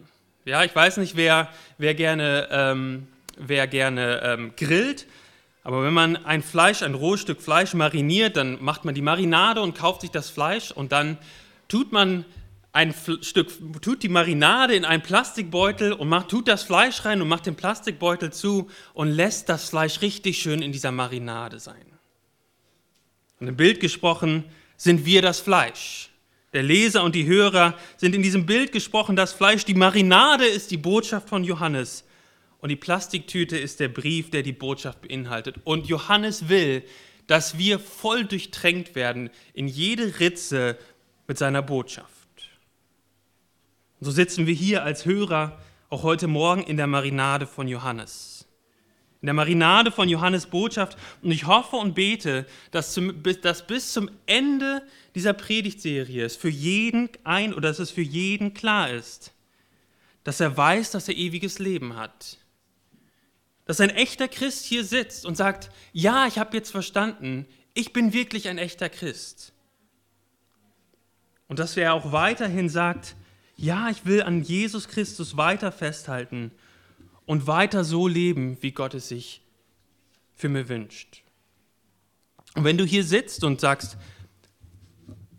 Ja, 0.45 0.63
ich 0.63 0.75
weiß 0.75 0.99
nicht, 0.99 1.17
wer, 1.17 1.49
wer 1.77 1.95
gerne, 1.95 2.49
ähm, 2.53 3.09
wer 3.37 3.67
gerne 3.67 4.23
ähm, 4.23 4.53
grillt, 4.57 5.07
aber 5.65 5.83
wenn 5.83 5.93
man 5.93 6.25
ein 6.25 6.43
Fleisch, 6.43 6.83
ein 6.83 6.95
rohes 6.95 7.21
Stück 7.21 7.43
Fleisch 7.43 7.75
mariniert, 7.75 8.37
dann 8.37 8.63
macht 8.63 8.85
man 8.85 8.95
die 8.95 9.03
Marinade 9.03 9.61
und 9.61 9.77
kauft 9.77 10.01
sich 10.03 10.11
das 10.11 10.31
Fleisch 10.31 10.71
und 10.71 10.93
dann 10.93 11.19
tut 11.67 11.93
man 11.93 12.25
ein 12.79 12.95
Stück, 13.23 13.51
tut 13.83 14.05
die 14.05 14.09
Marinade 14.09 14.77
in 14.77 14.85
einen 14.85 15.03
Plastikbeutel 15.03 15.93
und 15.93 16.09
macht, 16.09 16.29
tut 16.29 16.47
das 16.47 16.63
Fleisch 16.63 17.05
rein 17.05 17.21
und 17.21 17.27
macht 17.27 17.47
den 17.47 17.57
Plastikbeutel 17.57 18.33
zu 18.33 18.71
und 18.95 19.09
lässt 19.09 19.49
das 19.49 19.71
Fleisch 19.71 20.01
richtig 20.01 20.39
schön 20.39 20.63
in 20.63 20.71
dieser 20.71 20.93
Marinade 20.93 21.59
sein. 21.59 21.85
Und 23.41 23.49
im 23.49 23.57
Bild 23.57 23.81
gesprochen 23.81 24.45
sind 24.77 25.05
wir 25.05 25.23
das 25.23 25.41
Fleisch. 25.41 26.11
Der 26.53 26.63
Leser 26.63 27.03
und 27.03 27.17
die 27.17 27.27
Hörer 27.27 27.77
sind 27.97 28.15
in 28.15 28.23
diesem 28.23 28.47
Bild 28.47 28.71
gesprochen 28.71 29.17
das 29.17 29.33
Fleisch. 29.33 29.65
Die 29.65 29.75
Marinade 29.75 30.47
ist 30.47 30.71
die 30.71 30.77
Botschaft 30.77 31.29
von 31.29 31.43
Johannes 31.43 32.05
und 32.61 32.69
die 32.69 32.77
Plastiktüte 32.77 33.59
ist 33.59 33.81
der 33.81 33.89
Brief, 33.89 34.31
der 34.31 34.45
die 34.45 34.53
Botschaft 34.53 35.03
beinhaltet. 35.03 35.57
Und 35.65 35.89
Johannes 35.89 36.49
will, 36.49 36.85
dass 37.27 37.59
wir 37.59 37.81
voll 37.81 38.25
durchtränkt 38.25 38.95
werden 38.95 39.31
in 39.53 39.67
jede 39.67 40.21
Ritze 40.21 40.79
mit 41.27 41.39
seiner 41.39 41.63
Botschaft. 41.63 42.18
Und 44.01 44.05
so 44.05 44.11
sitzen 44.11 44.47
wir 44.47 44.55
hier 44.55 44.85
als 44.85 45.05
Hörer 45.05 45.59
auch 45.91 46.03
heute 46.03 46.29
Morgen 46.29 46.63
in 46.63 46.77
der 46.77 46.87
Marinade 46.87 47.47
von 47.47 47.67
Johannes. 47.67 48.47
In 49.21 49.27
der 49.27 49.35
Marinade 49.35 49.91
von 49.91 50.09
Johannes 50.09 50.47
Botschaft. 50.47 50.97
Und 51.23 51.33
ich 51.33 51.47
hoffe 51.47 51.77
und 51.77 51.95
bete, 51.95 52.47
dass, 52.71 52.93
zum, 52.95 53.23
dass 53.43 53.67
bis 53.67 53.93
zum 53.93 54.09
Ende 54.27 54.83
dieser 55.17 55.33
Predigtserie 55.33 56.25
es 56.25 56.37
für 56.37 56.49
jeden 56.49 57.09
ein 57.25 57.53
oder 57.53 57.69
dass 57.71 57.81
es 57.81 57.91
für 57.91 58.03
jeden 58.03 58.55
klar 58.55 58.91
ist, 58.91 59.33
dass 60.23 60.39
er 60.39 60.57
weiß, 60.57 60.93
dass 60.93 61.09
er 61.09 61.17
ewiges 61.17 61.59
Leben 61.59 61.97
hat. 61.97 62.39
Dass 63.65 63.81
ein 63.81 63.91
echter 63.91 64.29
Christ 64.29 64.65
hier 64.65 64.85
sitzt 64.85 65.27
und 65.27 65.37
sagt, 65.37 65.71
ja, 65.93 66.27
ich 66.27 66.39
habe 66.39 66.57
jetzt 66.57 66.71
verstanden, 66.71 67.47
ich 67.75 67.93
bin 67.93 68.13
wirklich 68.13 68.49
ein 68.49 68.59
echter 68.59 68.89
Christ. 68.89 69.53
Und 71.49 71.59
dass 71.59 71.77
er 71.77 71.95
auch 71.95 72.13
weiterhin 72.13 72.69
sagt, 72.69 73.17
ja, 73.59 73.91
ich 73.91 74.07
will 74.07 74.23
an 74.23 74.43
Jesus 74.43 74.89
Christus 74.89 75.37
weiter 75.37 75.73
festhalten 75.73 76.53
und 77.27 77.47
weiter 77.49 77.85
so 77.85 78.07
leben, 78.07 78.57
wie 78.61 78.71
Gott 78.71 78.95
es 78.95 79.09
sich 79.09 79.43
für 80.35 80.49
mich 80.49 80.69
wünscht. 80.69 81.23
Und 82.55 82.65
wenn 82.65 82.79
du 82.79 82.85
hier 82.85 83.05
sitzt 83.05 83.43
und 83.43 83.61
sagst 83.61 83.99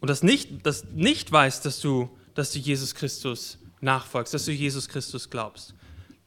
und 0.01 0.09
das 0.09 0.21
nicht, 0.21 0.65
das 0.65 0.83
nicht 0.93 1.31
weißt, 1.31 1.65
dass 1.65 1.79
du, 1.79 2.09
dass 2.35 2.51
du 2.51 2.59
Jesus 2.59 2.93
Christus 2.93 3.57
nachfolgst, 3.79 4.33
dass 4.33 4.45
du 4.45 4.51
Jesus 4.51 4.89
Christus 4.89 5.29
glaubst, 5.29 5.73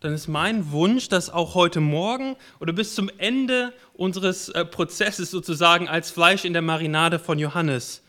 dann 0.01 0.15
ist 0.15 0.29
mein 0.29 0.73
Wunsch, 0.73 1.09
dass 1.09 1.29
auch 1.29 1.55
heute 1.55 1.81
Morgen 1.81 2.37
oder 2.59 2.73
bis 2.73 2.95
zum 2.95 3.11
Ende 3.19 3.73
unseres 3.93 4.49
äh, 4.49 4.65
Prozesses 4.65 5.31
sozusagen 5.31 5.89
als 5.89 6.11
Fleisch 6.11 6.47
in 6.47 6.55
der 6.55 6.63
Marinade 6.63 7.19
von 7.19 7.39
Johannes, 7.39 8.03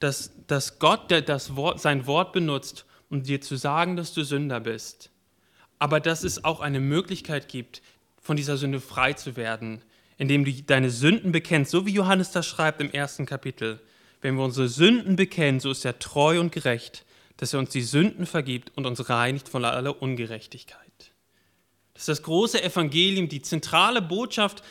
dass, 0.00 0.32
dass 0.48 0.80
Gott 0.80 1.10
der, 1.10 1.22
das 1.22 1.54
Wort, 1.56 1.80
sein 1.80 2.06
Wort 2.06 2.32
benutzt, 2.32 2.84
um 3.10 3.22
dir 3.22 3.40
zu 3.40 3.56
sagen, 3.56 3.96
dass 3.96 4.12
du 4.12 4.24
Sünder 4.24 4.60
bist, 4.60 5.10
aber 5.78 6.00
dass 6.00 6.24
es 6.24 6.44
auch 6.44 6.60
eine 6.60 6.80
Möglichkeit 6.80 7.48
gibt, 7.48 7.82
von 8.20 8.36
dieser 8.36 8.56
Sünde 8.56 8.80
frei 8.80 9.12
zu 9.12 9.36
werden, 9.36 9.82
indem 10.18 10.44
du 10.44 10.52
deine 10.52 10.90
Sünden 10.90 11.32
bekennst, 11.32 11.70
so 11.70 11.86
wie 11.86 11.92
Johannes 11.92 12.32
das 12.32 12.46
schreibt 12.46 12.80
im 12.80 12.90
ersten 12.90 13.26
Kapitel. 13.26 13.80
Wenn 14.20 14.36
wir 14.36 14.44
unsere 14.44 14.68
Sünden 14.68 15.14
bekennen, 15.14 15.60
so 15.60 15.70
ist 15.70 15.84
er 15.84 15.98
treu 15.98 16.40
und 16.40 16.50
gerecht, 16.50 17.04
dass 17.36 17.52
er 17.52 17.60
uns 17.60 17.70
die 17.70 17.82
Sünden 17.82 18.26
vergibt 18.26 18.72
und 18.76 18.86
uns 18.86 19.08
reinigt 19.08 19.48
von 19.48 19.64
aller 19.64 20.02
Ungerechtigkeit. 20.02 20.80
Das 21.92 22.02
ist 22.02 22.08
das 22.08 22.22
große 22.22 22.62
Evangelium, 22.62 23.28
die 23.28 23.42
zentrale 23.42 24.02
Botschaft 24.02 24.62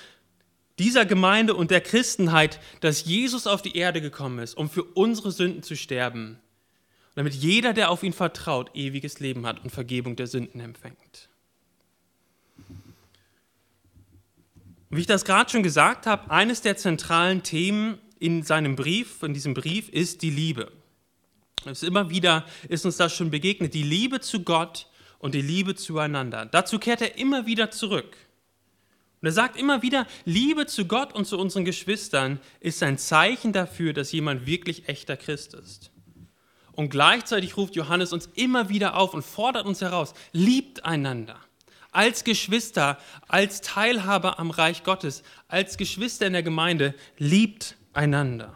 dieser 0.78 1.06
Gemeinde 1.06 1.54
und 1.54 1.72
der 1.72 1.82
Christenheit, 1.82 2.60
dass 2.82 3.06
Jesus 3.06 3.48
auf 3.48 3.62
die 3.62 3.78
Erde 3.78 4.02
gekommen 4.02 4.40
ist, 4.40 4.56
um 4.56 4.70
für 4.70 4.84
unsere 4.84 5.32
Sünden 5.32 5.64
zu 5.64 5.76
sterben 5.76 6.40
damit 7.16 7.34
jeder, 7.34 7.74
der 7.74 7.90
auf 7.90 8.04
ihn 8.04 8.14
vertraut, 8.14 8.70
ewiges 8.76 9.20
Leben 9.20 9.46
hat 9.46 9.64
und 9.64 9.72
Vergebung 9.72 10.16
der 10.16 10.28
Sünden 10.28 10.60
empfängt. 10.60 11.30
Wie 14.90 15.02
ich 15.02 15.08
das 15.08 15.26
gerade 15.26 15.50
schon 15.50 15.64
gesagt 15.64 16.06
habe, 16.06 16.30
eines 16.30 16.62
der 16.62 16.78
zentralen 16.78 17.44
Themen 17.44 17.98
in 18.20 18.44
seinem 18.44 18.76
Brief, 18.76 19.24
in 19.24 19.34
diesem 19.34 19.54
Brief, 19.54 19.90
ist 19.90 20.22
die 20.22 20.30
Liebe. 20.30 20.72
Es 21.66 21.84
immer 21.84 22.10
wieder 22.10 22.46
ist 22.70 22.86
uns 22.86 22.98
das 22.98 23.16
schon 23.16 23.32
begegnet, 23.32 23.74
die 23.74 23.84
Liebe 23.84 24.20
zu 24.22 24.44
Gott 24.44 24.88
und 25.20 25.34
die 25.34 25.42
Liebe 25.42 25.76
zueinander. 25.76 26.46
Dazu 26.46 26.80
kehrt 26.80 27.02
er 27.02 27.18
immer 27.18 27.46
wieder 27.46 27.72
zurück. 27.72 28.16
Und 29.22 29.28
er 29.28 29.32
sagt 29.32 29.58
immer 29.58 29.82
wieder, 29.82 30.06
Liebe 30.26 30.68
zu 30.68 30.86
Gott 30.86 31.14
und 31.14 31.26
zu 31.26 31.40
unseren 31.40 31.66
Geschwistern 31.66 32.40
ist 32.60 32.84
ein 32.84 32.98
Zeichen 32.98 33.52
dafür, 33.52 33.94
dass 33.94 34.12
jemand 34.12 34.46
wirklich 34.46 34.88
echter 34.88 35.18
Christ 35.18 35.56
ist. 35.56 35.92
Und 36.76 36.90
gleichzeitig 36.90 37.56
ruft 37.56 37.76
Johannes 37.76 38.12
uns 38.12 38.30
immer 38.36 38.68
wieder 38.68 38.98
auf 38.98 39.14
und 39.14 39.24
fordert 39.24 39.66
uns 39.66 39.82
heraus, 39.82 40.14
liebt 40.34 40.84
einander. 40.86 41.38
Als 41.92 42.26
Geschwister, 42.26 42.98
als 43.30 43.62
Teilhaber 43.62 44.40
am 44.40 44.52
Reich 44.52 44.84
Gottes, 44.84 45.24
als 45.48 45.78
Geschwister 45.78 46.28
in 46.28 46.34
der 46.34 46.44
Gemeinde, 46.44 46.94
liebt 47.18 47.78
einander. 47.94 48.54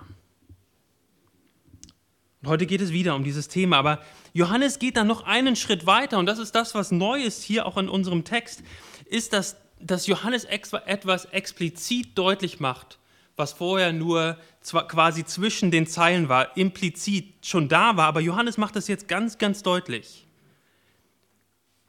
Und 2.41 2.49
heute 2.49 2.65
geht 2.65 2.81
es 2.81 2.91
wieder 2.91 3.15
um 3.15 3.23
dieses 3.23 3.47
Thema, 3.47 3.77
aber 3.77 4.03
Johannes 4.33 4.79
geht 4.79 4.97
dann 4.97 5.07
noch 5.07 5.23
einen 5.23 5.55
Schritt 5.55 5.85
weiter 5.85 6.19
und 6.19 6.25
das 6.25 6.39
ist 6.39 6.53
das, 6.55 6.75
was 6.75 6.91
neu 6.91 7.21
ist 7.21 7.43
hier 7.43 7.65
auch 7.65 7.77
in 7.77 7.87
unserem 7.87 8.25
Text, 8.25 8.63
ist, 9.05 9.31
dass, 9.31 9.55
dass 9.79 10.07
Johannes 10.07 10.43
etwas 10.43 11.25
explizit 11.25 12.17
deutlich 12.17 12.59
macht 12.59 12.98
was 13.39 13.53
vorher 13.53 13.93
nur 13.93 14.37
quasi 14.61 15.25
zwischen 15.25 15.71
den 15.71 15.87
Zeilen 15.87 16.29
war, 16.29 16.55
implizit 16.57 17.45
schon 17.45 17.69
da 17.69 17.97
war, 17.97 18.07
aber 18.07 18.19
Johannes 18.19 18.57
macht 18.57 18.75
das 18.75 18.87
jetzt 18.87 19.07
ganz, 19.07 19.37
ganz 19.37 19.63
deutlich. 19.63 20.27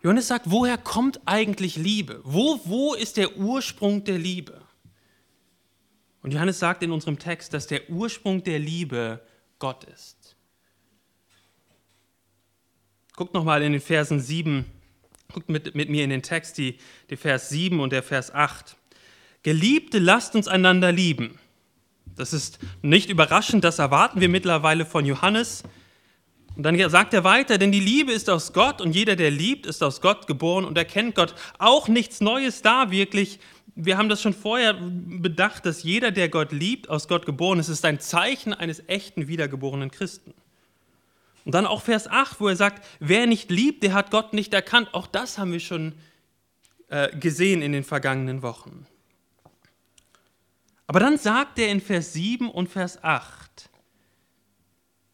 Johannes 0.02 0.28
sagt, 0.28 0.50
woher 0.50 0.78
kommt 0.78 1.20
eigentlich 1.26 1.76
Liebe? 1.76 2.20
Wo, 2.24 2.60
wo 2.64 2.94
ist 2.94 3.18
der 3.18 3.36
Ursprung 3.36 4.04
der 4.04 4.18
Liebe? 4.18 4.62
Und 6.22 6.32
Johannes 6.32 6.58
sagt 6.58 6.82
in 6.82 6.90
unserem 6.90 7.18
Text, 7.18 7.52
dass 7.52 7.66
der 7.66 7.90
Ursprung 7.90 8.42
der 8.42 8.58
Liebe 8.58 9.20
Gott 9.58 9.84
ist. 9.84 10.36
Guckt 13.14 13.34
nochmal 13.34 13.62
in 13.62 13.72
den 13.72 13.80
Versen 13.80 14.20
7, 14.20 14.64
guckt 15.32 15.48
mit, 15.48 15.74
mit 15.74 15.90
mir 15.90 16.04
in 16.04 16.10
den 16.10 16.22
Text, 16.22 16.56
die, 16.56 16.78
die 17.10 17.16
Vers 17.16 17.50
7 17.50 17.80
und 17.80 17.92
der 17.92 18.02
Vers 18.02 18.32
8. 18.32 18.76
Geliebte, 19.42 19.98
lasst 19.98 20.34
uns 20.34 20.48
einander 20.48 20.92
lieben. 20.92 21.38
Das 22.16 22.32
ist 22.32 22.58
nicht 22.82 23.08
überraschend, 23.08 23.64
das 23.64 23.78
erwarten 23.78 24.20
wir 24.20 24.28
mittlerweile 24.28 24.84
von 24.84 25.06
Johannes. 25.06 25.62
Und 26.56 26.64
dann 26.64 26.90
sagt 26.90 27.14
er 27.14 27.24
weiter, 27.24 27.56
denn 27.56 27.72
die 27.72 27.80
Liebe 27.80 28.12
ist 28.12 28.28
aus 28.28 28.52
Gott 28.52 28.80
und 28.80 28.94
jeder, 28.94 29.16
der 29.16 29.30
liebt, 29.30 29.64
ist 29.64 29.82
aus 29.82 30.00
Gott 30.02 30.26
geboren 30.26 30.64
und 30.64 30.76
erkennt 30.76 31.14
Gott. 31.14 31.34
Auch 31.58 31.88
nichts 31.88 32.20
Neues 32.20 32.60
da 32.60 32.90
wirklich. 32.90 33.38
Wir 33.74 33.96
haben 33.96 34.10
das 34.10 34.20
schon 34.20 34.34
vorher 34.34 34.74
bedacht, 34.74 35.64
dass 35.64 35.82
jeder, 35.82 36.10
der 36.10 36.28
Gott 36.28 36.52
liebt, 36.52 36.90
aus 36.90 37.08
Gott 37.08 37.24
geboren 37.24 37.60
ist. 37.60 37.68
Es 37.68 37.78
ist 37.78 37.84
ein 37.86 38.00
Zeichen 38.00 38.52
eines 38.52 38.82
echten 38.88 39.28
wiedergeborenen 39.28 39.90
Christen. 39.90 40.34
Und 41.46 41.54
dann 41.54 41.66
auch 41.66 41.80
Vers 41.80 42.06
8, 42.08 42.40
wo 42.40 42.48
er 42.48 42.56
sagt, 42.56 42.84
wer 42.98 43.26
nicht 43.26 43.50
liebt, 43.50 43.82
der 43.82 43.94
hat 43.94 44.10
Gott 44.10 44.34
nicht 44.34 44.52
erkannt. 44.52 44.92
Auch 44.92 45.06
das 45.06 45.38
haben 45.38 45.52
wir 45.52 45.60
schon 45.60 45.94
äh, 46.88 47.16
gesehen 47.16 47.62
in 47.62 47.72
den 47.72 47.84
vergangenen 47.84 48.42
Wochen. 48.42 48.86
Aber 50.90 50.98
dann 50.98 51.18
sagt 51.18 51.60
er 51.60 51.68
in 51.68 51.80
Vers 51.80 52.14
7 52.14 52.50
und 52.50 52.68
Vers 52.68 53.04
8, 53.04 53.70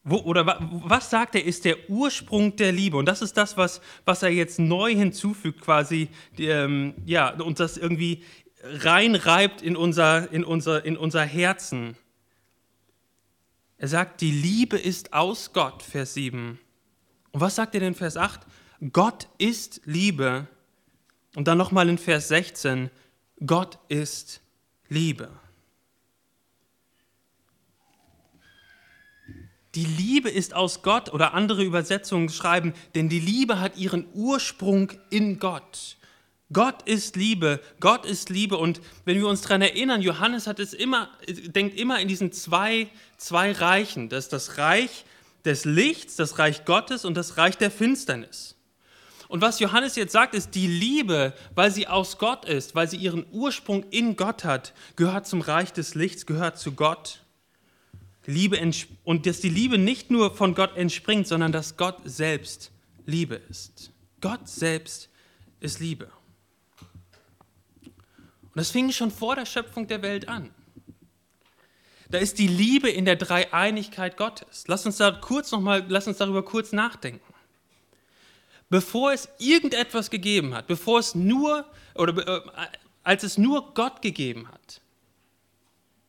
wo, 0.05 0.17
oder 0.21 0.59
was 0.71 1.11
sagt 1.11 1.35
er, 1.35 1.45
ist 1.45 1.67
der 1.67 1.91
Ursprung 1.91 2.57
der 2.57 2.73
Liebe. 2.73 2.97
Und 2.97 3.05
das 3.05 3.21
ist 3.21 3.37
das, 3.37 3.59
was, 3.59 3.83
was 4.07 4.23
er 4.23 4.31
jetzt 4.31 4.59
neu 4.59 4.95
hinzufügt, 4.95 5.61
quasi, 5.61 6.09
ähm, 6.39 6.95
ja, 7.05 7.29
und 7.29 7.61
das 7.61 7.77
irgendwie 7.77 8.25
reinreibt 8.63 9.61
in 9.61 9.77
unser, 9.77 10.33
in, 10.33 10.45
unser, 10.45 10.83
in 10.83 10.97
unser 10.97 11.27
Herzen. 11.27 11.99
Er 13.77 13.89
sagt, 13.89 14.23
die 14.23 14.31
Liebe 14.31 14.79
ist 14.79 15.13
aus 15.13 15.53
Gott, 15.53 15.83
Vers 15.83 16.15
7. 16.15 16.59
Und 17.33 17.41
was 17.43 17.57
sagt 17.57 17.75
er 17.75 17.81
denn 17.81 17.89
in 17.89 17.95
Vers 17.95 18.17
8? 18.17 18.41
Gott 18.95 19.29
ist 19.37 19.83
Liebe. 19.85 20.47
Und 21.35 21.49
dann 21.49 21.59
nochmal 21.59 21.91
in 21.91 21.99
Vers 21.99 22.29
16, 22.29 22.89
Gott 23.45 23.79
ist 23.91 24.41
Liebe. 24.89 25.29
Die 29.77 29.85
Liebe 29.85 30.31
ist 30.31 30.55
aus 30.55 30.81
Gott 30.81 31.13
oder 31.13 31.35
andere 31.35 31.63
Übersetzungen 31.63 32.31
schreiben, 32.31 32.73
denn 32.95 33.11
die 33.11 33.21
Liebe 33.21 33.61
hat 33.61 33.77
ihren 33.77 34.07
Ursprung 34.15 34.91
in 35.11 35.39
Gott. 35.39 35.99
Gott 36.51 36.83
ist 36.89 37.15
Liebe, 37.15 37.61
Gott 37.79 38.07
ist 38.07 38.31
Liebe. 38.31 38.57
Und 38.57 38.81
wenn 39.05 39.19
wir 39.19 39.29
uns 39.29 39.43
daran 39.43 39.61
erinnern, 39.61 40.01
Johannes 40.01 40.47
hat 40.47 40.61
es 40.61 40.73
immer, 40.73 41.11
denkt 41.29 41.79
immer 41.79 42.01
in 42.01 42.09
diesen 42.09 42.33
zwei, 42.33 42.89
zwei 43.19 43.53
Reichen. 43.53 44.09
Das 44.09 44.25
ist 44.25 44.33
das 44.33 44.57
Reich 44.57 45.05
des 45.45 45.67
Lichts, 45.67 46.17
das 46.17 46.39
Reich 46.39 46.65
Gottes 46.65 47.05
und 47.05 47.15
das 47.15 47.37
Reich 47.37 47.59
der 47.59 47.71
Finsternis. 47.71 48.55
Und 49.29 49.43
was 49.43 49.61
Johannes 49.61 49.95
jetzt 49.97 50.13
sagt, 50.13 50.35
ist, 50.35 50.55
die 50.55 50.69
Liebe, 50.69 51.35
weil 51.55 51.71
sie 51.71 51.87
aus 51.87 52.17
Gott 52.17 52.47
ist, 52.47 52.75
weil 52.75 52.89
sie 52.89 52.97
ihren 52.97 53.27
Ursprung 53.31 53.83
in 53.91 54.17
Gott 54.17 54.45
hat, 54.45 54.73
gehört 54.95 55.27
zum 55.27 55.43
Reich 55.43 55.75
des 55.75 55.95
Lichts, 55.95 56.25
gehört 56.25 56.59
zu 56.59 56.73
Gott. 56.73 57.26
Liebe 58.27 58.59
und 59.05 59.27
dass 59.27 59.41
die 59.41 59.49
Liebe 59.49 59.79
nicht 59.79 60.11
nur 60.11 60.35
von 60.35 60.55
Gott 60.55 60.77
entspringt, 60.77 61.27
sondern 61.27 61.53
dass 61.53 61.77
Gott 61.77 61.99
selbst 62.05 62.73
Liebe 63.07 63.37
ist. 63.49 63.93
Gott 64.21 64.49
selbst 64.49 65.09
ist 65.61 65.81
Liebe. 65.81 66.11
Und 67.85 68.61
das 68.61 68.71
fing 68.71 68.91
schon 68.91 69.11
vor 69.11 69.37
der 69.37 69.47
Schöpfung 69.47 69.87
der 69.87 70.03
Welt 70.03 70.29
an. 70.29 70.51
Da 72.09 72.19
ist 72.19 72.39
die 72.39 72.47
Liebe 72.47 72.89
in 72.89 73.05
der 73.05 73.17
Dreieinigkeit 73.17 74.17
Gottes. 74.17 74.65
Lass 74.69 74.87
uns 74.87 74.97
da 74.97 75.11
kurz 75.11 75.51
noch 75.51 75.61
mal, 75.61 75.85
lass 75.89 76.07
uns 76.07 76.19
darüber 76.19 76.45
kurz 76.45 76.73
nachdenken. 76.73 77.21
Bevor 78.69 79.13
es 79.13 79.29
irgendetwas 79.39 80.11
gegeben 80.11 80.55
hat, 80.55 80.67
bevor 80.67 80.99
es 80.99 81.15
nur 81.15 81.65
oder 81.95 82.27
äh, 82.27 82.41
als 83.05 83.23
es 83.23 83.39
nur 83.39 83.75
Gott 83.75 84.03
gegeben 84.03 84.49
hat, 84.49 84.81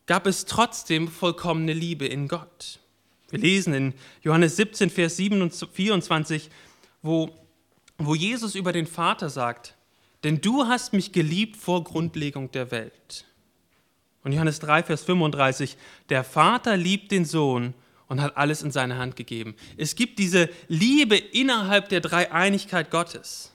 gab 0.08 0.26
es 0.26 0.46
trotzdem 0.46 1.08
vollkommene 1.08 1.74
Liebe 1.74 2.08
in 2.08 2.28
Gott. 2.28 2.80
Wir 3.30 3.40
lesen 3.40 3.74
in 3.74 3.94
Johannes 4.24 4.56
17, 4.56 4.90
Vers 4.90 5.18
24, 5.18 6.50
wo, 7.02 7.30
wo 7.98 8.16
Jesus 8.16 8.56
über 8.56 8.72
den 8.72 8.88
Vater 8.88 9.30
sagt, 9.30 9.76
denn 10.24 10.42
du 10.42 10.66
hast 10.66 10.94
mich 10.94 11.12
geliebt 11.12 11.58
vor 11.58 11.84
Grundlegung 11.84 12.52
der 12.52 12.72
Welt. 12.72 13.26
Und 14.24 14.32
Johannes 14.32 14.60
3, 14.60 14.84
Vers 14.84 15.04
35, 15.04 15.78
der 16.10 16.24
Vater 16.24 16.76
liebt 16.76 17.12
den 17.12 17.26
Sohn 17.26 17.74
und 18.08 18.22
hat 18.22 18.38
alles 18.38 18.64
in 18.64 18.72
seine 18.72 18.98
Hand 18.98 19.16
gegeben. 19.16 19.56
Es 19.76 19.96
gibt 19.96 20.20
diese 20.20 20.50
Liebe 20.68 21.18
innerhalb 21.18 21.90
der 21.90 22.02
Dreieinigkeit 22.02 22.90
Gottes. 22.90 23.52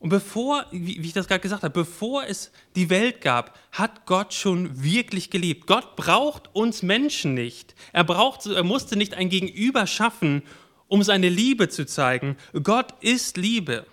Und 0.00 0.08
bevor, 0.08 0.64
wie 0.70 0.98
ich 0.98 1.12
das 1.12 1.28
gerade 1.28 1.42
gesagt 1.42 1.62
habe, 1.62 1.74
bevor 1.74 2.24
es 2.24 2.50
die 2.74 2.88
Welt 2.88 3.20
gab, 3.20 3.56
hat 3.70 4.06
Gott 4.06 4.32
schon 4.32 4.82
wirklich 4.82 5.28
geliebt. 5.28 5.66
Gott 5.66 5.94
braucht 5.94 6.54
uns 6.54 6.82
Menschen 6.82 7.34
nicht. 7.34 7.74
Er, 7.92 8.04
braucht, 8.04 8.46
er 8.46 8.64
musste 8.64 8.96
nicht 8.96 9.12
ein 9.12 9.28
Gegenüber 9.28 9.86
schaffen, 9.86 10.42
um 10.88 11.02
seine 11.02 11.28
Liebe 11.28 11.68
zu 11.68 11.84
zeigen. 11.84 12.38
Gott 12.62 12.94
ist 13.00 13.36
Liebe. 13.36 13.86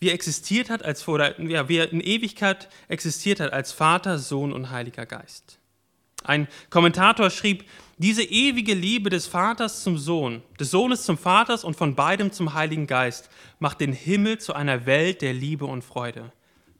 Wie 0.00 0.08
er 0.08 0.14
existiert 0.14 0.70
hat 0.70 0.84
als 0.84 1.06
oder, 1.06 1.40
ja, 1.40 1.68
wie 1.68 1.76
er 1.76 1.92
in 1.92 2.00
Ewigkeit 2.00 2.68
existiert 2.88 3.38
hat 3.38 3.52
als 3.52 3.70
Vater, 3.70 4.18
Sohn 4.18 4.52
und 4.52 4.70
Heiliger 4.70 5.06
Geist. 5.06 5.57
Ein 6.28 6.46
Kommentator 6.68 7.30
schrieb, 7.30 7.64
diese 7.96 8.22
ewige 8.22 8.74
Liebe 8.74 9.08
des 9.08 9.26
Vaters 9.26 9.82
zum 9.82 9.96
Sohn, 9.96 10.42
des 10.60 10.70
Sohnes 10.70 11.04
zum 11.04 11.16
Vaters 11.16 11.64
und 11.64 11.74
von 11.74 11.94
beidem 11.94 12.32
zum 12.32 12.52
Heiligen 12.52 12.86
Geist 12.86 13.30
macht 13.60 13.80
den 13.80 13.94
Himmel 13.94 14.36
zu 14.36 14.52
einer 14.52 14.84
Welt 14.84 15.22
der 15.22 15.32
Liebe 15.32 15.64
und 15.64 15.82
Freude, 15.82 16.30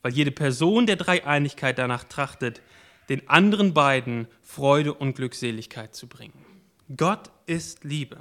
weil 0.03 0.13
jede 0.13 0.33
Person 0.33 0.85
der 0.85 0.97
Dreieinigkeit 0.97 1.79
danach 1.79 2.05
trachtet, 2.05 2.61
den 3.09 3.27
anderen 3.27 3.73
beiden 3.73 4.29
Freude 4.43 4.93
und 4.93 5.15
Glückseligkeit 5.17 5.95
zu 5.95 6.09
bringen. 6.09 6.45
Gott 6.95 7.31
ist 7.47 7.85
Liebe. 7.85 8.19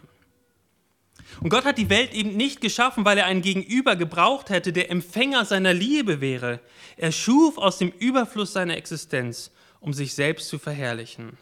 Und 1.41 1.49
Gott 1.49 1.65
hat 1.65 1.77
die 1.77 1.89
Welt 1.89 2.13
eben 2.13 2.37
nicht 2.37 2.61
geschaffen, 2.61 3.03
weil 3.03 3.17
er 3.17 3.25
einen 3.25 3.41
Gegenüber 3.41 3.97
gebraucht 3.97 4.49
hätte, 4.49 4.71
der 4.71 4.89
Empfänger 4.89 5.43
seiner 5.43 5.73
Liebe 5.73 6.21
wäre. 6.21 6.61
Er 6.95 7.11
schuf 7.11 7.57
aus 7.57 7.79
dem 7.79 7.91
Überfluss 7.99 8.53
seiner 8.53 8.77
Existenz, 8.77 9.51
um 9.79 9.93
sich 9.93 10.13
selbst 10.13 10.49
zu 10.49 10.59
verherrlichen. 10.59 11.37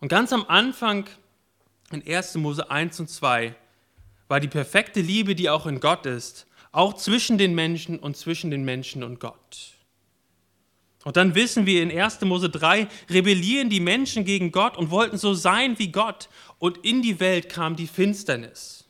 Und 0.00 0.08
ganz 0.08 0.32
am 0.32 0.44
Anfang 0.46 1.08
in 1.90 2.06
1. 2.06 2.36
Mose 2.36 2.70
1 2.70 3.00
und 3.00 3.08
2 3.08 3.54
war 4.28 4.40
die 4.40 4.48
perfekte 4.48 5.00
Liebe, 5.00 5.34
die 5.34 5.50
auch 5.50 5.66
in 5.66 5.80
Gott 5.80 6.06
ist, 6.06 6.46
auch 6.72 6.94
zwischen 6.94 7.38
den 7.38 7.54
Menschen 7.54 7.98
und 7.98 8.16
zwischen 8.16 8.50
den 8.50 8.64
Menschen 8.64 9.02
und 9.02 9.20
Gott. 9.20 9.74
Und 11.04 11.16
dann 11.16 11.34
wissen 11.34 11.66
wir 11.66 11.82
in 11.82 11.90
1. 11.90 12.20
Mose 12.22 12.48
3, 12.48 12.86
rebellieren 13.10 13.68
die 13.68 13.80
Menschen 13.80 14.24
gegen 14.24 14.52
Gott 14.52 14.76
und 14.76 14.90
wollten 14.90 15.18
so 15.18 15.34
sein 15.34 15.78
wie 15.78 15.88
Gott. 15.88 16.28
Und 16.58 16.78
in 16.78 17.02
die 17.02 17.18
Welt 17.18 17.48
kam 17.48 17.74
die 17.76 17.88
Finsternis. 17.88 18.81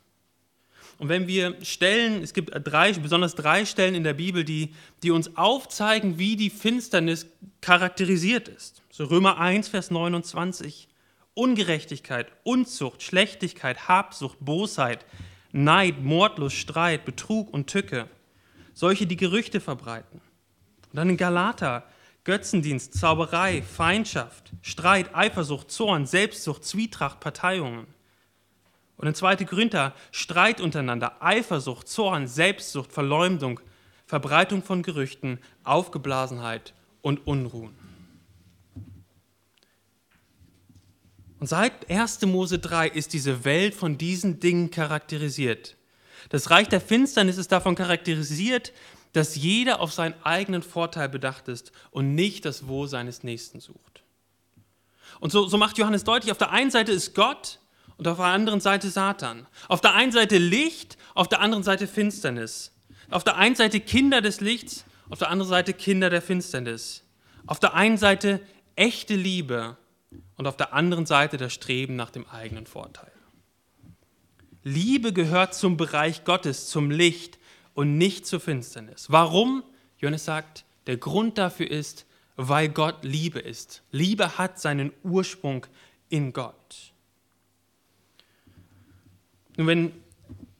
Und 1.02 1.08
wenn 1.08 1.26
wir 1.26 1.56
Stellen, 1.64 2.22
es 2.22 2.32
gibt 2.32 2.52
drei, 2.62 2.92
besonders 2.92 3.34
drei 3.34 3.64
Stellen 3.64 3.96
in 3.96 4.04
der 4.04 4.14
Bibel, 4.14 4.44
die, 4.44 4.72
die 5.02 5.10
uns 5.10 5.36
aufzeigen, 5.36 6.16
wie 6.20 6.36
die 6.36 6.48
Finsternis 6.48 7.26
charakterisiert 7.60 8.46
ist. 8.46 8.84
So 8.88 9.06
Römer 9.06 9.36
1, 9.38 9.66
Vers 9.66 9.90
29. 9.90 10.86
Ungerechtigkeit, 11.34 12.28
Unzucht, 12.44 13.02
Schlechtigkeit, 13.02 13.88
Habsucht, 13.88 14.36
Bosheit, 14.38 15.04
Neid, 15.50 16.04
Mordlust, 16.04 16.54
Streit, 16.54 17.04
Betrug 17.04 17.52
und 17.52 17.66
Tücke. 17.66 18.06
Solche, 18.72 19.08
die 19.08 19.16
Gerüchte 19.16 19.58
verbreiten. 19.58 20.20
Und 20.90 20.96
dann 20.96 21.10
in 21.10 21.16
Galater, 21.16 21.84
Götzendienst, 22.22 22.94
Zauberei, 22.94 23.62
Feindschaft, 23.62 24.52
Streit, 24.62 25.16
Eifersucht, 25.16 25.68
Zorn, 25.72 26.06
Selbstsucht, 26.06 26.62
Zwietracht, 26.62 27.18
Parteiungen. 27.18 27.88
Und 29.02 29.08
in 29.08 29.14
2. 29.16 29.34
Korinther, 29.46 29.94
Streit 30.12 30.60
untereinander, 30.60 31.16
Eifersucht, 31.18 31.88
Zorn, 31.88 32.28
Selbstsucht, 32.28 32.92
Verleumdung, 32.92 33.58
Verbreitung 34.06 34.62
von 34.62 34.84
Gerüchten, 34.84 35.40
Aufgeblasenheit 35.64 36.72
und 37.00 37.26
Unruhen. 37.26 37.74
Und 41.40 41.48
seit 41.48 41.90
1. 41.90 42.22
Mose 42.26 42.60
3 42.60 42.90
ist 42.90 43.12
diese 43.12 43.44
Welt 43.44 43.74
von 43.74 43.98
diesen 43.98 44.38
Dingen 44.38 44.70
charakterisiert. 44.70 45.76
Das 46.28 46.50
Reich 46.50 46.68
der 46.68 46.80
Finsternis 46.80 47.38
ist 47.38 47.50
davon 47.50 47.74
charakterisiert, 47.74 48.72
dass 49.14 49.34
jeder 49.34 49.80
auf 49.80 49.92
seinen 49.92 50.14
eigenen 50.22 50.62
Vorteil 50.62 51.08
bedacht 51.08 51.48
ist 51.48 51.72
und 51.90 52.14
nicht 52.14 52.44
das 52.44 52.68
Wohl 52.68 52.86
seines 52.86 53.24
Nächsten 53.24 53.58
sucht. 53.58 54.04
Und 55.18 55.32
so, 55.32 55.48
so 55.48 55.58
macht 55.58 55.76
Johannes 55.76 56.04
deutlich, 56.04 56.30
auf 56.30 56.38
der 56.38 56.52
einen 56.52 56.70
Seite 56.70 56.92
ist 56.92 57.16
Gott 57.16 57.58
und 58.02 58.08
auf 58.08 58.16
der 58.16 58.26
anderen 58.26 58.58
Seite 58.58 58.90
Satan. 58.90 59.46
Auf 59.68 59.80
der 59.80 59.94
einen 59.94 60.10
Seite 60.10 60.36
Licht, 60.36 60.98
auf 61.14 61.28
der 61.28 61.40
anderen 61.40 61.62
Seite 61.62 61.86
Finsternis. 61.86 62.72
Auf 63.10 63.22
der 63.22 63.36
einen 63.36 63.54
Seite 63.54 63.78
Kinder 63.78 64.20
des 64.20 64.40
Lichts, 64.40 64.84
auf 65.08 65.20
der 65.20 65.30
anderen 65.30 65.48
Seite 65.48 65.72
Kinder 65.72 66.10
der 66.10 66.20
Finsternis. 66.20 67.04
Auf 67.46 67.60
der 67.60 67.74
einen 67.74 67.98
Seite 67.98 68.40
echte 68.74 69.14
Liebe 69.14 69.76
und 70.36 70.48
auf 70.48 70.56
der 70.56 70.72
anderen 70.72 71.06
Seite 71.06 71.36
das 71.36 71.52
Streben 71.52 71.94
nach 71.94 72.10
dem 72.10 72.28
eigenen 72.28 72.66
Vorteil. 72.66 73.12
Liebe 74.64 75.12
gehört 75.12 75.54
zum 75.54 75.76
Bereich 75.76 76.24
Gottes, 76.24 76.68
zum 76.70 76.90
Licht 76.90 77.38
und 77.72 77.98
nicht 77.98 78.26
zur 78.26 78.40
Finsternis. 78.40 79.12
Warum? 79.12 79.62
Johannes 79.98 80.24
sagt, 80.24 80.64
der 80.88 80.96
Grund 80.96 81.38
dafür 81.38 81.70
ist, 81.70 82.04
weil 82.34 82.68
Gott 82.68 83.04
Liebe 83.04 83.38
ist. 83.38 83.84
Liebe 83.92 84.38
hat 84.38 84.58
seinen 84.58 84.92
Ursprung 85.04 85.66
in 86.08 86.32
Gott. 86.32 86.91
Und 89.56 89.66
wenn 89.66 89.92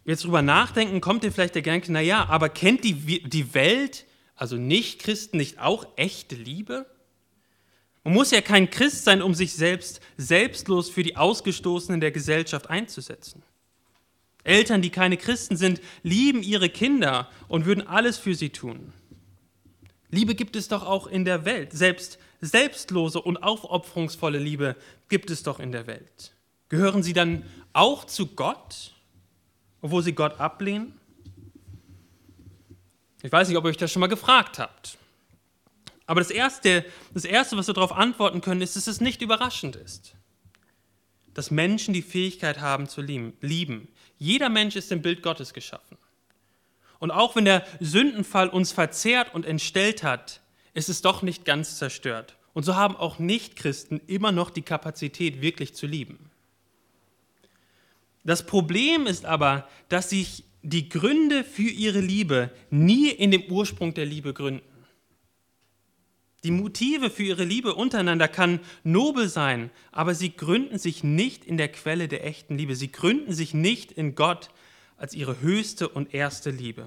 wir 0.04 0.12
jetzt 0.12 0.24
drüber 0.24 0.42
nachdenken, 0.42 1.00
kommt 1.00 1.24
dir 1.24 1.32
vielleicht 1.32 1.54
der 1.54 1.62
Gedanke, 1.62 1.92
naja, 1.92 2.26
aber 2.28 2.48
kennt 2.48 2.84
die, 2.84 3.22
die 3.28 3.54
Welt, 3.54 4.04
also 4.34 4.56
Nicht-Christen, 4.56 5.36
nicht 5.36 5.58
auch 5.58 5.86
echte 5.96 6.34
Liebe? 6.34 6.86
Man 8.04 8.14
muss 8.14 8.32
ja 8.32 8.40
kein 8.40 8.68
Christ 8.68 9.04
sein, 9.04 9.22
um 9.22 9.34
sich 9.34 9.52
selbst 9.52 10.00
selbstlos 10.16 10.90
für 10.90 11.04
die 11.04 11.16
Ausgestoßenen 11.16 12.00
der 12.00 12.10
Gesellschaft 12.10 12.68
einzusetzen. 12.68 13.42
Eltern, 14.44 14.82
die 14.82 14.90
keine 14.90 15.16
Christen 15.16 15.56
sind, 15.56 15.80
lieben 16.02 16.42
ihre 16.42 16.68
Kinder 16.68 17.30
und 17.46 17.64
würden 17.64 17.86
alles 17.86 18.18
für 18.18 18.34
sie 18.34 18.50
tun. 18.50 18.92
Liebe 20.10 20.34
gibt 20.34 20.56
es 20.56 20.68
doch 20.68 20.84
auch 20.84 21.06
in 21.06 21.24
der 21.24 21.44
Welt. 21.44 21.72
Selbst 21.72 22.18
selbstlose 22.40 23.22
und 23.22 23.38
aufopferungsvolle 23.38 24.38
Liebe 24.38 24.76
gibt 25.08 25.30
es 25.30 25.44
doch 25.44 25.60
in 25.60 25.70
der 25.70 25.86
Welt. 25.86 26.34
Gehören 26.68 27.04
sie 27.04 27.12
dann 27.12 27.44
auch 27.72 28.04
zu 28.04 28.26
Gott, 28.26 28.92
obwohl 29.80 30.02
sie 30.02 30.12
Gott 30.12 30.40
ablehnen? 30.40 30.98
Ich 33.22 33.30
weiß 33.30 33.48
nicht, 33.48 33.56
ob 33.56 33.64
ihr 33.64 33.70
euch 33.70 33.76
das 33.76 33.92
schon 33.92 34.00
mal 34.00 34.08
gefragt 34.08 34.58
habt. 34.58 34.98
Aber 36.06 36.20
das 36.20 36.30
Erste, 36.30 36.84
das 37.14 37.24
Erste, 37.24 37.56
was 37.56 37.68
wir 37.68 37.74
darauf 37.74 37.92
antworten 37.92 38.40
können, 38.40 38.60
ist, 38.60 38.76
dass 38.76 38.86
es 38.86 39.00
nicht 39.00 39.22
überraschend 39.22 39.76
ist. 39.76 40.14
Dass 41.32 41.50
Menschen 41.50 41.94
die 41.94 42.02
Fähigkeit 42.02 42.60
haben 42.60 42.88
zu 42.88 43.00
lieben. 43.00 43.88
Jeder 44.18 44.48
Mensch 44.48 44.76
ist 44.76 44.92
im 44.92 45.02
Bild 45.02 45.22
Gottes 45.22 45.54
geschaffen. 45.54 45.96
Und 46.98 47.10
auch 47.10 47.34
wenn 47.34 47.44
der 47.44 47.64
Sündenfall 47.80 48.48
uns 48.48 48.72
verzehrt 48.72 49.34
und 49.34 49.46
entstellt 49.46 50.02
hat, 50.02 50.40
ist 50.74 50.88
es 50.88 51.02
doch 51.02 51.22
nicht 51.22 51.44
ganz 51.44 51.76
zerstört. 51.78 52.36
Und 52.52 52.64
so 52.64 52.76
haben 52.76 52.96
auch 52.96 53.18
Nichtchristen 53.18 54.00
immer 54.06 54.32
noch 54.32 54.50
die 54.50 54.62
Kapazität, 54.62 55.40
wirklich 55.40 55.74
zu 55.74 55.86
lieben. 55.86 56.30
Das 58.24 58.46
Problem 58.46 59.06
ist 59.06 59.24
aber, 59.24 59.68
dass 59.88 60.10
sich 60.10 60.44
die 60.62 60.88
Gründe 60.88 61.42
für 61.44 61.62
ihre 61.62 62.00
Liebe 62.00 62.50
nie 62.70 63.08
in 63.08 63.30
dem 63.30 63.44
Ursprung 63.44 63.94
der 63.94 64.06
Liebe 64.06 64.32
gründen. 64.32 64.62
Die 66.44 66.50
Motive 66.50 67.10
für 67.10 67.22
ihre 67.22 67.44
Liebe 67.44 67.74
untereinander 67.74 68.26
kann 68.26 68.60
nobel 68.82 69.28
sein, 69.28 69.70
aber 69.92 70.14
sie 70.14 70.34
gründen 70.34 70.78
sich 70.78 71.04
nicht 71.04 71.44
in 71.44 71.56
der 71.56 71.68
Quelle 71.68 72.08
der 72.08 72.26
echten 72.26 72.58
Liebe. 72.58 72.74
Sie 72.74 72.90
gründen 72.90 73.32
sich 73.32 73.54
nicht 73.54 73.92
in 73.92 74.14
Gott 74.14 74.50
als 74.96 75.14
ihre 75.14 75.40
höchste 75.40 75.88
und 75.88 76.14
erste 76.14 76.50
Liebe. 76.50 76.86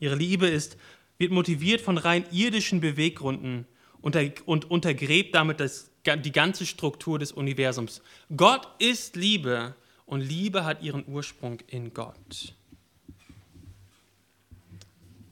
Ihre 0.00 0.14
Liebe 0.14 0.46
ist, 0.46 0.76
wird 1.18 1.30
motiviert 1.30 1.80
von 1.80 1.98
rein 1.98 2.24
irdischen 2.32 2.80
Beweggründen 2.80 3.66
und 4.00 4.70
untergräbt 4.70 5.34
damit 5.34 5.60
das, 5.60 5.90
die 6.24 6.32
ganze 6.32 6.66
Struktur 6.66 7.18
des 7.18 7.32
Universums. 7.32 8.02
Gott 8.34 8.66
ist 8.78 9.16
Liebe 9.16 9.74
und 10.06 10.20
Liebe 10.20 10.64
hat 10.64 10.82
ihren 10.82 11.06
Ursprung 11.06 11.60
in 11.66 11.94
Gott. 11.94 12.54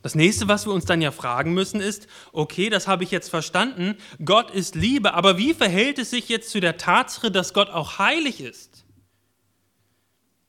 Das 0.03 0.17
nächste, 0.17 0.49
was 0.49 0.67
wir 0.67 0.73
uns 0.73 0.85
dann 0.85 1.01
ja 1.01 1.13
fragen 1.13 1.55
müssen, 1.55 1.81
ist, 1.81 2.09
okay, 2.33 2.69
das 2.71 2.89
habe 2.89 3.05
ich 3.05 3.13
jetzt 3.13 3.29
verstanden, 3.29 3.97
Gott 4.25 4.51
ist 4.51 4.75
Liebe, 4.75 5.15
aber 5.15 5.39
wie 5.39 5.55
verhält 5.55 5.99
es 5.99 6.11
sich 6.11 6.29
jetzt 6.29 6.51
zu 6.51 6.61
der 6.61 6.77
Tatsache, 6.77 7.31
dass 7.31 7.55
Gott 7.55 7.71
auch 7.71 7.99
heilig 7.99 8.41
ist? 8.41 8.85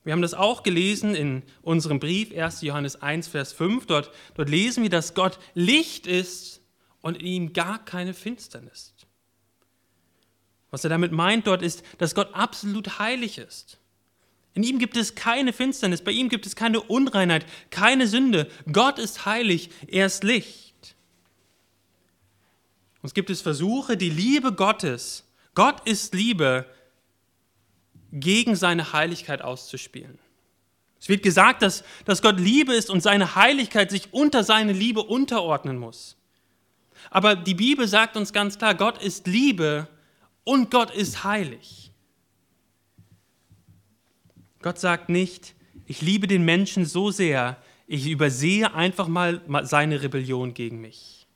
Wir 0.02 0.12
haben 0.12 0.22
das 0.22 0.34
auch 0.34 0.64
gelesen 0.64 1.14
in 1.14 1.42
unserem 1.62 1.98
Brief 1.98 2.36
1. 2.36 2.60
Johannes 2.62 3.00
1, 3.00 3.28
Vers 3.28 3.52
5. 3.54 3.86
Dort, 3.86 4.10
dort 4.34 4.50
lesen 4.50 4.82
wir, 4.82 4.90
dass 4.90 5.14
Gott 5.14 5.38
Licht 5.54 6.06
ist 6.06 6.60
und 7.00 7.16
in 7.18 7.26
ihm 7.26 7.52
gar 7.54 7.82
keine 7.82 8.12
Finsternis. 8.12 8.94
Was 10.70 10.84
er 10.84 10.90
damit 10.90 11.12
meint 11.12 11.46
dort 11.46 11.62
ist, 11.62 11.84
dass 11.98 12.14
Gott 12.14 12.34
absolut 12.34 12.98
heilig 12.98 13.38
ist. 13.38 13.78
In 14.54 14.62
ihm 14.62 14.78
gibt 14.78 14.96
es 14.96 15.16
keine 15.16 15.52
Finsternis, 15.52 16.02
bei 16.02 16.12
ihm 16.12 16.28
gibt 16.28 16.46
es 16.46 16.54
keine 16.54 16.80
Unreinheit, 16.80 17.44
keine 17.70 18.06
Sünde. 18.06 18.48
Gott 18.72 18.98
ist 18.98 19.26
heilig, 19.26 19.70
er 19.88 20.06
ist 20.06 20.22
Licht. 20.22 20.96
Und 23.02 23.08
es 23.08 23.14
gibt 23.14 23.30
es 23.30 23.42
Versuche, 23.42 23.96
die 23.96 24.10
Liebe 24.10 24.52
Gottes, 24.52 25.24
Gott 25.54 25.86
ist 25.86 26.14
Liebe, 26.14 26.66
gegen 28.12 28.54
seine 28.54 28.92
Heiligkeit 28.92 29.42
auszuspielen. 29.42 30.18
Es 31.00 31.08
wird 31.08 31.22
gesagt, 31.22 31.62
dass, 31.62 31.84
dass 32.04 32.22
Gott 32.22 32.38
Liebe 32.38 32.72
ist 32.72 32.88
und 32.88 33.02
seine 33.02 33.34
Heiligkeit 33.34 33.90
sich 33.90 34.14
unter 34.14 34.44
seine 34.44 34.72
Liebe 34.72 35.02
unterordnen 35.02 35.76
muss. 35.76 36.16
Aber 37.10 37.34
die 37.34 37.54
Bibel 37.54 37.86
sagt 37.88 38.16
uns 38.16 38.32
ganz 38.32 38.56
klar, 38.56 38.74
Gott 38.74 39.02
ist 39.02 39.26
Liebe 39.26 39.88
und 40.44 40.70
Gott 40.70 40.90
ist 40.92 41.24
heilig. 41.24 41.92
Gott 44.64 44.78
sagt 44.78 45.10
nicht, 45.10 45.54
ich 45.84 46.00
liebe 46.00 46.26
den 46.26 46.42
Menschen 46.42 46.86
so 46.86 47.10
sehr, 47.10 47.58
ich 47.86 48.08
übersehe 48.08 48.72
einfach 48.72 49.08
mal 49.08 49.42
seine 49.64 50.00
Rebellion 50.00 50.54
gegen 50.54 50.80
mich. 50.80 51.26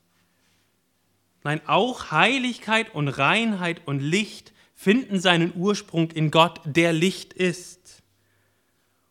Nein, 1.45 1.61
auch 1.67 2.11
Heiligkeit 2.11 2.95
und 2.95 3.09
Reinheit 3.09 3.83
und 3.85 4.01
Licht 4.01 4.55
finden 4.75 5.21
seinen 5.21 5.53
Ursprung 5.55 6.11
in 6.12 6.31
Gott, 6.31 6.62
der 6.64 6.95
Licht 6.95 7.35
ist. 7.35 8.03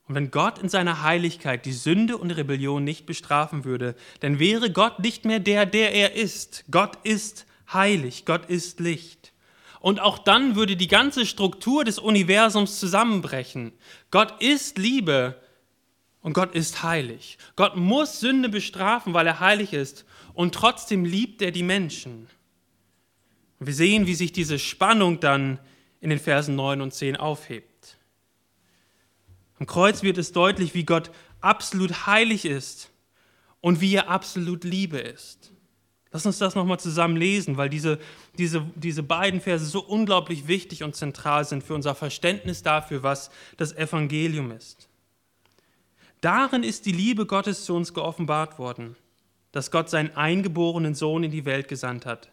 Und 0.08 0.16
wenn 0.16 0.32
Gott 0.32 0.58
in 0.58 0.70
seiner 0.70 1.04
Heiligkeit 1.04 1.68
die 1.68 1.72
Sünde 1.72 2.18
und 2.18 2.32
Rebellion 2.32 2.84
nicht 2.84 3.06
bestrafen 3.06 3.66
würde, 3.66 3.94
dann 4.22 4.40
wäre 4.40 4.72
Gott 4.72 4.98
nicht 4.98 5.26
mehr 5.26 5.40
der, 5.40 5.68
der 5.68 5.94
er 5.94 6.16
ist. 6.16 6.66
Gott 6.72 6.98
ist 7.04 7.46
heilig, 7.72 8.26
Gott 8.26 8.50
ist 8.50 8.80
Licht. 8.80 9.27
Und 9.80 10.00
auch 10.00 10.18
dann 10.18 10.56
würde 10.56 10.76
die 10.76 10.88
ganze 10.88 11.26
Struktur 11.26 11.84
des 11.84 12.00
Universums 12.00 12.80
zusammenbrechen. 12.80 13.74
Gott 14.12 14.42
ist 14.42 14.78
Liebe 14.78 15.40
und 16.22 16.34
Gott 16.34 16.56
ist 16.56 16.84
heilig. 16.84 17.38
Gott 17.56 17.76
muss 17.76 18.20
Sünde 18.20 18.50
bestrafen, 18.50 19.14
weil 19.14 19.28
er 19.28 19.40
heilig 19.40 19.74
ist. 19.74 20.06
Und 20.34 20.54
trotzdem 20.54 21.06
liebt 21.06 21.42
er 21.42 21.52
die 21.52 21.64
Menschen. 21.64 22.28
Und 23.60 23.68
wir 23.68 23.74
sehen, 23.74 24.08
wie 24.08 24.16
sich 24.16 24.32
diese 24.32 24.60
Spannung 24.60 25.20
dann 25.20 25.60
in 26.00 26.10
den 26.10 26.20
Versen 26.20 26.56
9 26.56 26.82
und 26.82 26.94
10 26.94 27.16
aufhebt. 27.16 27.98
Am 29.60 29.66
Kreuz 29.66 30.04
wird 30.04 30.18
es 30.18 30.32
deutlich, 30.32 30.74
wie 30.74 30.84
Gott 30.84 31.12
absolut 31.42 32.06
heilig 32.06 32.46
ist 32.46 32.92
und 33.62 33.82
wie 33.82 33.96
er 33.96 34.10
absolut 34.10 34.64
Liebe 34.64 35.00
ist. 35.00 35.52
Lass 36.12 36.26
uns 36.26 36.38
das 36.38 36.56
nochmal 36.56 36.80
zusammen 36.80 37.18
lesen, 37.18 37.58
weil 37.58 37.70
diese, 37.70 38.00
diese, 38.38 38.66
diese 38.76 39.04
beiden 39.04 39.42
Verse 39.42 39.66
so 39.66 39.82
unglaublich 39.82 40.48
wichtig 40.48 40.84
und 40.84 40.96
zentral 40.96 41.44
sind 41.46 41.64
für 41.64 41.74
unser 41.74 41.96
Verständnis 41.96 42.64
dafür, 42.64 43.04
was 43.04 43.30
das 43.58 43.74
Evangelium 43.74 44.52
ist. 44.52 44.88
Darin 46.22 46.64
ist 46.64 46.86
die 46.86 46.92
Liebe 46.92 47.26
Gottes 47.26 47.66
zu 47.66 47.76
uns 47.76 47.94
geoffenbart 47.94 48.58
worden, 48.58 48.96
dass 49.52 49.70
Gott 49.70 49.90
seinen 49.90 50.16
eingeborenen 50.16 50.96
Sohn 50.96 51.24
in 51.24 51.32
die 51.32 51.46
Welt 51.46 51.68
gesandt 51.68 52.06
hat, 52.06 52.32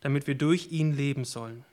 damit 0.00 0.26
wir 0.26 0.34
durch 0.34 0.72
ihn 0.72 0.96
leben 0.96 1.24
sollen. 1.24 1.64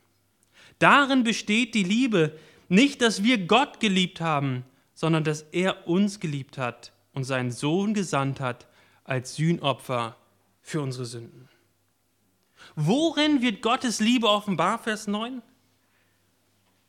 Darin 0.79 1.23
besteht 1.23 1.73
die 1.73 1.83
Liebe, 1.83 2.37
nicht, 2.69 3.01
dass 3.01 3.23
wir 3.23 3.37
Gott 3.47 3.79
geliebt 3.79 4.19
haben, 4.21 4.65
sondern 4.93 5.23
dass 5.23 5.43
er 5.53 5.87
uns 5.87 6.19
geliebt 6.19 6.57
hat 6.57 6.91
und 7.13 7.23
seinen 7.23 7.51
Sohn 7.51 7.93
gesandt 7.93 8.39
hat 8.39 8.67
als 9.03 9.35
Sühnopfer 9.35 10.17
für 10.67 10.81
unsere 10.81 11.05
Sünden. 11.05 11.49
Worin 12.75 13.41
wird 13.41 13.61
Gottes 13.61 13.99
Liebe 13.99 14.27
offenbar, 14.27 14.79
Vers 14.79 15.07
9? 15.07 15.41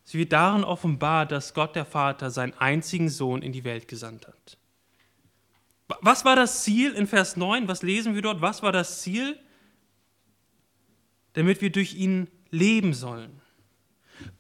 Sie 0.04 0.18
wird 0.18 0.32
darin 0.32 0.64
offenbar, 0.64 1.26
dass 1.26 1.54
Gott 1.54 1.76
der 1.76 1.84
Vater 1.84 2.30
seinen 2.30 2.54
einzigen 2.54 3.08
Sohn 3.08 3.42
in 3.42 3.52
die 3.52 3.64
Welt 3.64 3.88
gesandt 3.88 4.26
hat. 4.26 4.58
Was 6.00 6.24
war 6.24 6.36
das 6.36 6.64
Ziel 6.64 6.92
in 6.92 7.06
Vers 7.06 7.36
9? 7.36 7.68
Was 7.68 7.82
lesen 7.82 8.14
wir 8.14 8.22
dort? 8.22 8.40
Was 8.40 8.62
war 8.62 8.72
das 8.72 9.02
Ziel? 9.02 9.38
damit 11.38 11.60
wir 11.60 11.70
durch 11.70 11.94
ihn 11.94 12.26
leben 12.50 12.94
sollen. 12.94 13.40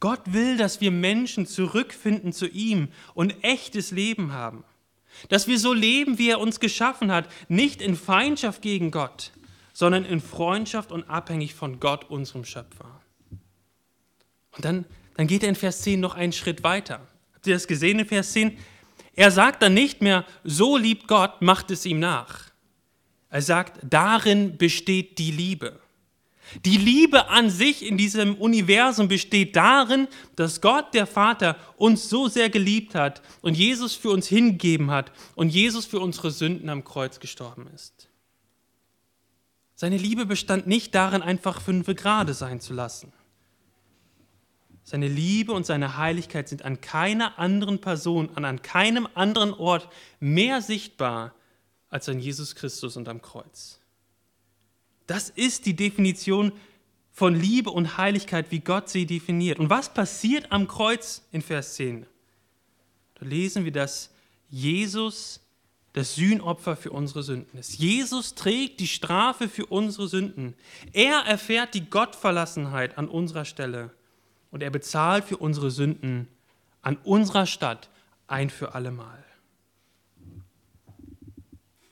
Gott 0.00 0.32
will, 0.32 0.56
dass 0.56 0.80
wir 0.80 0.90
Menschen 0.90 1.46
zurückfinden 1.46 2.32
zu 2.32 2.48
ihm 2.48 2.88
und 3.14 3.44
echtes 3.44 3.92
Leben 3.92 4.32
haben. 4.32 4.64
Dass 5.28 5.46
wir 5.46 5.58
so 5.58 5.72
leben, 5.72 6.18
wie 6.18 6.30
er 6.30 6.40
uns 6.40 6.60
geschaffen 6.60 7.12
hat, 7.12 7.28
nicht 7.48 7.82
in 7.82 7.96
Feindschaft 7.96 8.62
gegen 8.62 8.90
Gott, 8.90 9.32
sondern 9.72 10.04
in 10.04 10.20
Freundschaft 10.20 10.92
und 10.92 11.08
abhängig 11.08 11.54
von 11.54 11.80
Gott, 11.80 12.10
unserem 12.10 12.44
Schöpfer. 12.44 13.00
Und 14.52 14.64
dann, 14.64 14.84
dann 15.16 15.26
geht 15.26 15.42
er 15.42 15.48
in 15.48 15.54
Vers 15.54 15.82
10 15.82 16.00
noch 16.00 16.14
einen 16.14 16.32
Schritt 16.32 16.62
weiter. 16.62 17.00
Habt 17.34 17.46
ihr 17.46 17.54
das 17.54 17.66
gesehen 17.68 17.98
in 18.00 18.06
Vers 18.06 18.32
10? 18.32 18.58
Er 19.14 19.30
sagt 19.30 19.62
dann 19.62 19.74
nicht 19.74 20.02
mehr, 20.02 20.24
so 20.44 20.76
liebt 20.76 21.08
Gott, 21.08 21.42
macht 21.42 21.70
es 21.70 21.86
ihm 21.86 21.98
nach. 21.98 22.44
Er 23.30 23.42
sagt, 23.42 23.80
darin 23.82 24.56
besteht 24.56 25.18
die 25.18 25.30
Liebe. 25.30 25.78
Die 26.64 26.76
Liebe 26.76 27.28
an 27.28 27.50
sich 27.50 27.84
in 27.84 27.96
diesem 27.96 28.34
Universum 28.36 29.08
besteht 29.08 29.54
darin, 29.56 30.08
dass 30.36 30.60
Gott, 30.60 30.94
der 30.94 31.06
Vater, 31.06 31.56
uns 31.76 32.08
so 32.08 32.28
sehr 32.28 32.48
geliebt 32.48 32.94
hat 32.94 33.22
und 33.42 33.54
Jesus 33.54 33.94
für 33.94 34.10
uns 34.10 34.28
hingegeben 34.28 34.90
hat 34.90 35.12
und 35.34 35.50
Jesus 35.50 35.84
für 35.84 36.00
unsere 36.00 36.30
Sünden 36.30 36.70
am 36.70 36.84
Kreuz 36.84 37.20
gestorben 37.20 37.66
ist. 37.74 38.08
Seine 39.74 39.96
Liebe 39.96 40.26
bestand 40.26 40.66
nicht 40.66 40.94
darin, 40.94 41.22
einfach 41.22 41.60
fünfe 41.60 41.94
Grade 41.94 42.34
sein 42.34 42.60
zu 42.60 42.72
lassen. 42.74 43.12
Seine 44.82 45.06
Liebe 45.06 45.52
und 45.52 45.66
seine 45.66 45.98
Heiligkeit 45.98 46.48
sind 46.48 46.64
an 46.64 46.80
keiner 46.80 47.38
anderen 47.38 47.78
Person, 47.78 48.30
an 48.36 48.62
keinem 48.62 49.06
anderen 49.14 49.52
Ort 49.52 49.88
mehr 50.18 50.62
sichtbar 50.62 51.34
als 51.90 52.08
an 52.08 52.18
Jesus 52.20 52.54
Christus 52.54 52.96
und 52.96 53.06
am 53.08 53.20
Kreuz. 53.20 53.77
Das 55.08 55.30
ist 55.30 55.66
die 55.66 55.74
Definition 55.74 56.52
von 57.10 57.34
Liebe 57.34 57.70
und 57.70 57.96
Heiligkeit, 57.96 58.52
wie 58.52 58.60
Gott 58.60 58.88
sie 58.88 59.06
definiert. 59.06 59.58
Und 59.58 59.70
was 59.70 59.92
passiert 59.92 60.52
am 60.52 60.68
Kreuz 60.68 61.26
in 61.32 61.42
Vers 61.42 61.74
10? 61.74 62.06
Da 63.14 63.26
lesen 63.26 63.64
wir, 63.64 63.72
dass 63.72 64.10
Jesus 64.50 65.40
das 65.94 66.14
Sühnopfer 66.14 66.76
für 66.76 66.90
unsere 66.90 67.22
Sünden 67.22 67.58
ist. 67.58 67.78
Jesus 67.78 68.34
trägt 68.34 68.80
die 68.80 68.86
Strafe 68.86 69.48
für 69.48 69.66
unsere 69.66 70.08
Sünden. 70.08 70.54
Er 70.92 71.20
erfährt 71.20 71.74
die 71.74 71.88
Gottverlassenheit 71.88 72.98
an 72.98 73.08
unserer 73.08 73.46
Stelle 73.46 73.90
und 74.50 74.62
er 74.62 74.70
bezahlt 74.70 75.24
für 75.24 75.38
unsere 75.38 75.70
Sünden 75.70 76.28
an 76.82 76.98
unserer 76.98 77.46
Stadt 77.46 77.88
ein 78.26 78.50
für 78.50 78.74
allemal. 78.74 79.24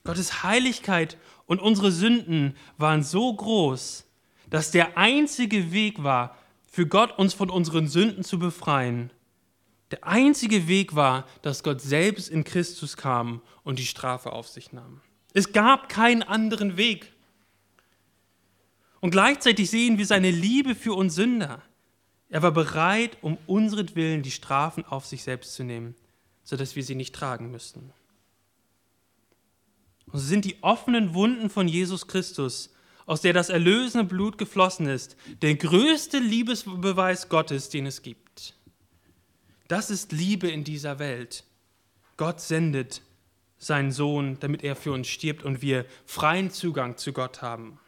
Gottes 0.04 0.42
Heiligkeit 0.42 1.16
und 1.46 1.60
unsere 1.60 1.92
Sünden 1.92 2.56
waren 2.76 3.02
so 3.02 3.34
groß, 3.34 4.04
dass 4.50 4.70
der 4.70 4.98
einzige 4.98 5.72
Weg 5.72 6.02
war, 6.02 6.36
für 6.70 6.86
Gott 6.86 7.18
uns 7.18 7.34
von 7.34 7.48
unseren 7.50 7.88
Sünden 7.88 8.22
zu 8.22 8.38
befreien. 8.38 9.10
Der 9.90 10.06
einzige 10.06 10.68
Weg 10.68 10.94
war, 10.94 11.26
dass 11.42 11.62
Gott 11.62 11.80
selbst 11.80 12.28
in 12.28 12.44
Christus 12.44 12.96
kam 12.96 13.40
und 13.62 13.78
die 13.78 13.86
Strafe 13.86 14.32
auf 14.32 14.48
sich 14.48 14.72
nahm. 14.72 15.00
Es 15.32 15.52
gab 15.52 15.88
keinen 15.88 16.22
anderen 16.22 16.76
Weg. 16.76 17.12
Und 19.00 19.10
gleichzeitig 19.10 19.70
sehen 19.70 19.98
wir 19.98 20.06
seine 20.06 20.30
Liebe 20.30 20.74
für 20.74 20.94
uns 20.94 21.14
Sünder. 21.14 21.62
Er 22.28 22.42
war 22.42 22.50
bereit, 22.50 23.18
um 23.22 23.38
unseretwillen 23.46 24.22
die 24.22 24.30
Strafen 24.30 24.84
auf 24.84 25.06
sich 25.06 25.22
selbst 25.22 25.54
zu 25.54 25.62
nehmen, 25.62 25.94
sodass 26.42 26.74
wir 26.74 26.82
sie 26.82 26.96
nicht 26.96 27.14
tragen 27.14 27.50
müssten. 27.50 27.92
Und 30.12 30.20
so 30.20 30.26
sind 30.26 30.44
die 30.44 30.62
offenen 30.62 31.14
Wunden 31.14 31.50
von 31.50 31.68
Jesus 31.68 32.06
Christus, 32.06 32.72
aus 33.06 33.20
der 33.20 33.32
das 33.32 33.48
erlösende 33.48 34.04
Blut 34.04 34.38
geflossen 34.38 34.86
ist, 34.86 35.16
der 35.42 35.54
größte 35.54 36.18
Liebesbeweis 36.18 37.28
Gottes, 37.28 37.68
den 37.68 37.86
es 37.86 38.02
gibt. 38.02 38.54
Das 39.68 39.90
ist 39.90 40.12
Liebe 40.12 40.48
in 40.48 40.64
dieser 40.64 40.98
Welt. 40.98 41.44
Gott 42.16 42.40
sendet 42.40 43.02
seinen 43.58 43.90
Sohn, 43.90 44.38
damit 44.40 44.62
er 44.62 44.76
für 44.76 44.92
uns 44.92 45.08
stirbt 45.08 45.42
und 45.42 45.62
wir 45.62 45.86
freien 46.04 46.50
Zugang 46.50 46.96
zu 46.96 47.12
Gott 47.12 47.42
haben. 47.42 47.78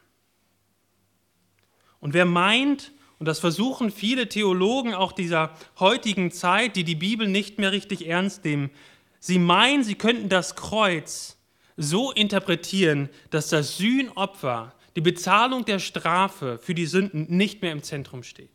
Und 2.01 2.15
wer 2.15 2.25
meint, 2.25 2.93
und 3.19 3.27
das 3.27 3.41
versuchen 3.41 3.91
viele 3.91 4.29
Theologen 4.29 4.95
auch 4.95 5.13
dieser 5.13 5.55
heutigen 5.79 6.31
Zeit, 6.31 6.77
die 6.77 6.85
die 6.85 6.95
Bibel 6.95 7.27
nicht 7.27 7.59
mehr 7.59 7.73
richtig 7.73 8.07
ernst 8.07 8.45
nehmen, 8.45 8.71
sie 9.19 9.39
meinen, 9.39 9.83
sie 9.83 9.97
könnten 9.97 10.29
das 10.29 10.55
Kreuz 10.55 11.38
so 11.79 12.11
interpretieren, 12.13 13.09
dass 13.31 13.49
das 13.49 13.79
Sühnopfer, 13.79 14.75
die 14.97 15.01
Bezahlung 15.01 15.65
der 15.65 15.79
Strafe 15.79 16.59
für 16.61 16.75
die 16.75 16.87
Sünden 16.87 17.27
nicht 17.29 17.63
mehr 17.63 17.73
im 17.73 17.85
Zentrum 17.85 18.25
steht. 18.25 18.51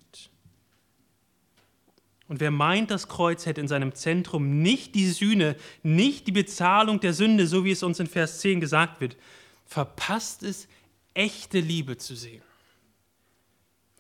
Und 2.28 2.40
wer 2.40 2.52
meint, 2.52 2.92
das 2.92 3.08
Kreuz 3.08 3.46
hätte 3.46 3.62
in 3.62 3.68
seinem 3.68 3.96
Zentrum 3.96 4.62
nicht 4.62 4.94
die 4.94 5.10
Sühne, 5.10 5.56
nicht 5.84 6.28
die 6.28 6.32
Bezahlung 6.32 7.00
der 7.00 7.14
Sünde, 7.14 7.48
so 7.48 7.64
wie 7.64 7.72
es 7.72 7.84
uns 7.84 8.00
in 8.00 8.08
Vers 8.08 8.40
10 8.40 8.60
gesagt 8.60 9.00
wird, 9.02 9.16
verpasst 9.66 10.44
es, 10.44 10.68
echte 11.14 11.60
Liebe 11.60 11.98
zu 11.98 12.16
sehen. 12.16 12.44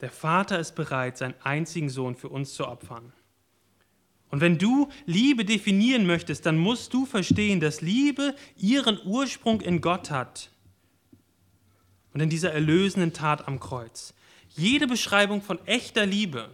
Der 0.01 0.11
Vater 0.11 0.59
ist 0.59 0.75
bereit, 0.75 1.17
seinen 1.17 1.35
einzigen 1.43 1.89
Sohn 1.89 2.15
für 2.15 2.29
uns 2.29 2.55
zu 2.55 2.67
opfern. 2.67 3.13
Und 4.33 4.41
wenn 4.41 4.57
du 4.57 4.89
Liebe 5.05 5.45
definieren 5.45 6.07
möchtest, 6.07 6.47
dann 6.47 6.57
musst 6.57 6.91
du 6.91 7.05
verstehen, 7.05 7.59
dass 7.59 7.81
Liebe 7.81 8.33
ihren 8.57 8.99
Ursprung 9.05 9.61
in 9.61 9.79
Gott 9.79 10.09
hat 10.09 10.49
und 12.15 12.19
in 12.19 12.31
dieser 12.31 12.51
erlösenden 12.51 13.13
Tat 13.13 13.47
am 13.47 13.59
Kreuz. 13.59 14.15
Jede 14.49 14.87
Beschreibung 14.87 15.43
von 15.43 15.59
echter 15.67 16.07
Liebe 16.07 16.49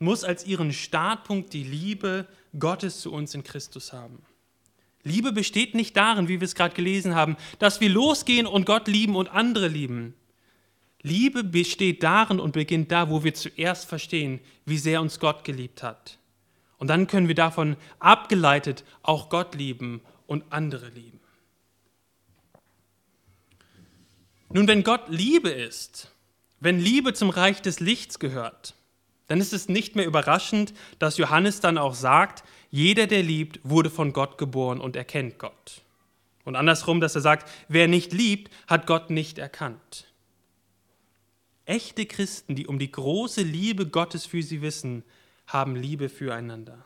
muss 0.00 0.24
als 0.24 0.46
ihren 0.46 0.72
Startpunkt 0.72 1.52
die 1.52 1.62
Liebe 1.62 2.26
Gottes 2.58 3.00
zu 3.00 3.12
uns 3.12 3.36
in 3.36 3.44
Christus 3.44 3.92
haben. 3.92 4.18
Liebe 5.04 5.30
besteht 5.30 5.76
nicht 5.76 5.96
darin, 5.96 6.26
wie 6.26 6.40
wir 6.40 6.44
es 6.44 6.56
gerade 6.56 6.74
gelesen 6.74 7.14
haben, 7.14 7.36
dass 7.60 7.80
wir 7.80 7.88
losgehen 7.88 8.48
und 8.48 8.66
Gott 8.66 8.88
lieben 8.88 9.14
und 9.14 9.28
andere 9.28 9.68
lieben. 9.68 10.14
Liebe 11.02 11.44
besteht 11.44 12.02
darin 12.02 12.40
und 12.40 12.50
beginnt 12.50 12.90
da, 12.90 13.10
wo 13.10 13.22
wir 13.22 13.34
zuerst 13.34 13.84
verstehen, 13.84 14.40
wie 14.66 14.78
sehr 14.78 15.00
uns 15.00 15.20
Gott 15.20 15.44
geliebt 15.44 15.84
hat. 15.84 16.18
Und 16.84 16.88
dann 16.88 17.06
können 17.06 17.28
wir 17.28 17.34
davon 17.34 17.78
abgeleitet 17.98 18.84
auch 19.02 19.30
Gott 19.30 19.54
lieben 19.54 20.02
und 20.26 20.44
andere 20.50 20.90
lieben. 20.90 21.18
Nun, 24.50 24.68
wenn 24.68 24.84
Gott 24.84 25.08
Liebe 25.08 25.48
ist, 25.48 26.12
wenn 26.60 26.78
Liebe 26.78 27.14
zum 27.14 27.30
Reich 27.30 27.62
des 27.62 27.80
Lichts 27.80 28.18
gehört, 28.18 28.74
dann 29.28 29.40
ist 29.40 29.54
es 29.54 29.70
nicht 29.70 29.96
mehr 29.96 30.04
überraschend, 30.04 30.74
dass 30.98 31.16
Johannes 31.16 31.60
dann 31.60 31.78
auch 31.78 31.94
sagt, 31.94 32.44
jeder, 32.70 33.06
der 33.06 33.22
liebt, 33.22 33.60
wurde 33.62 33.88
von 33.88 34.12
Gott 34.12 34.36
geboren 34.36 34.78
und 34.78 34.94
erkennt 34.94 35.38
Gott. 35.38 35.80
Und 36.44 36.54
andersrum, 36.54 37.00
dass 37.00 37.14
er 37.14 37.22
sagt, 37.22 37.50
wer 37.66 37.88
nicht 37.88 38.12
liebt, 38.12 38.52
hat 38.66 38.86
Gott 38.86 39.08
nicht 39.08 39.38
erkannt. 39.38 40.12
Echte 41.64 42.04
Christen, 42.04 42.54
die 42.54 42.66
um 42.66 42.78
die 42.78 42.92
große 42.92 43.40
Liebe 43.40 43.86
Gottes 43.86 44.26
für 44.26 44.42
sie 44.42 44.60
wissen, 44.60 45.02
haben 45.46 45.76
Liebe 45.76 46.08
füreinander. 46.08 46.84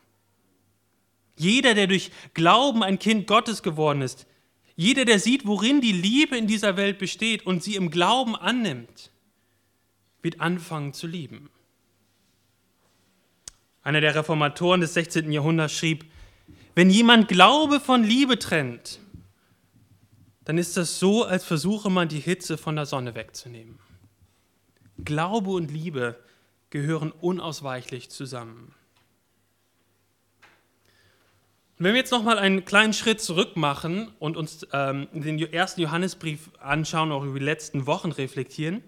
Jeder, 1.35 1.73
der 1.73 1.87
durch 1.87 2.11
Glauben 2.33 2.83
ein 2.83 2.99
Kind 2.99 3.27
Gottes 3.27 3.63
geworden 3.63 4.01
ist, 4.01 4.27
jeder, 4.75 5.05
der 5.05 5.19
sieht, 5.19 5.45
worin 5.45 5.81
die 5.81 5.91
Liebe 5.91 6.37
in 6.37 6.47
dieser 6.47 6.77
Welt 6.77 6.99
besteht 6.99 7.45
und 7.45 7.63
sie 7.63 7.75
im 7.75 7.91
Glauben 7.91 8.35
annimmt, 8.35 9.11
wird 10.21 10.39
anfangen 10.39 10.93
zu 10.93 11.07
lieben. 11.07 11.49
Einer 13.83 14.01
der 14.01 14.15
Reformatoren 14.15 14.81
des 14.81 14.93
16. 14.93 15.31
Jahrhunderts 15.31 15.73
schrieb, 15.73 16.05
wenn 16.75 16.89
jemand 16.89 17.27
Glaube 17.27 17.79
von 17.79 18.03
Liebe 18.03 18.39
trennt, 18.39 18.99
dann 20.45 20.57
ist 20.57 20.77
das 20.77 20.97
so, 20.97 21.25
als 21.25 21.43
versuche 21.43 21.89
man 21.89 22.07
die 22.07 22.19
Hitze 22.19 22.57
von 22.57 22.75
der 22.75 22.85
Sonne 22.85 23.15
wegzunehmen. 23.15 23.79
Glaube 25.03 25.51
und 25.51 25.71
Liebe 25.71 26.23
gehören 26.69 27.11
unausweichlich 27.11 28.09
zusammen. 28.09 28.73
Und 31.79 31.85
wenn 31.85 31.93
wir 31.93 32.01
jetzt 32.01 32.11
nochmal 32.11 32.37
einen 32.37 32.65
kleinen 32.65 32.91
Schritt 32.91 33.21
zurück 33.21 33.55
machen 33.55 34.11
und 34.19 34.35
uns 34.35 34.67
ähm, 34.73 35.07
den 35.13 35.39
ersten 35.39 35.79
Johannesbrief 35.79 36.51
anschauen, 36.59 37.11
auch 37.13 37.23
über 37.23 37.39
die 37.39 37.45
letzten 37.45 37.87
Wochen 37.87 38.11
reflektieren, 38.11 38.83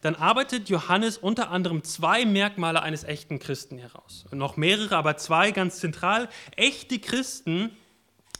dann 0.00 0.14
arbeitet 0.14 0.68
Johannes 0.68 1.18
unter 1.18 1.50
anderem 1.50 1.82
zwei 1.82 2.24
Merkmale 2.24 2.82
eines 2.82 3.02
echten 3.02 3.40
Christen 3.40 3.78
heraus. 3.78 4.26
Noch 4.30 4.56
mehrere, 4.56 4.96
aber 4.96 5.16
zwei 5.16 5.50
ganz 5.50 5.80
zentral. 5.80 6.28
Echte 6.54 7.00
Christen, 7.00 7.76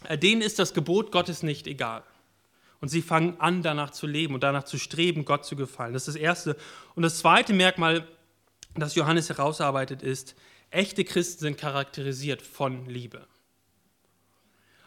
äh, 0.05 0.17
denen 0.17 0.41
ist 0.41 0.61
das 0.61 0.73
Gebot 0.73 1.11
Gottes 1.11 1.43
nicht 1.43 1.67
egal. 1.67 2.05
Und 2.81 2.89
sie 2.89 3.03
fangen 3.03 3.41
an, 3.41 3.63
danach 3.63 3.91
zu 3.91 4.07
leben 4.07 4.35
und 4.35 4.45
danach 4.45 4.63
zu 4.63 4.79
streben, 4.79 5.25
Gott 5.25 5.45
zu 5.45 5.57
gefallen. 5.57 5.95
Das 5.95 6.07
ist 6.07 6.15
das 6.15 6.23
Erste. 6.23 6.57
Und 6.95 7.03
das 7.03 7.19
zweite 7.19 7.53
Merkmal, 7.53 8.07
das 8.81 8.95
Johannes 8.95 9.29
herausarbeitet, 9.29 10.03
ist, 10.03 10.35
echte 10.71 11.05
Christen 11.05 11.41
sind 11.41 11.59
charakterisiert 11.59 12.43
von 12.43 12.87
Liebe. 12.87 13.27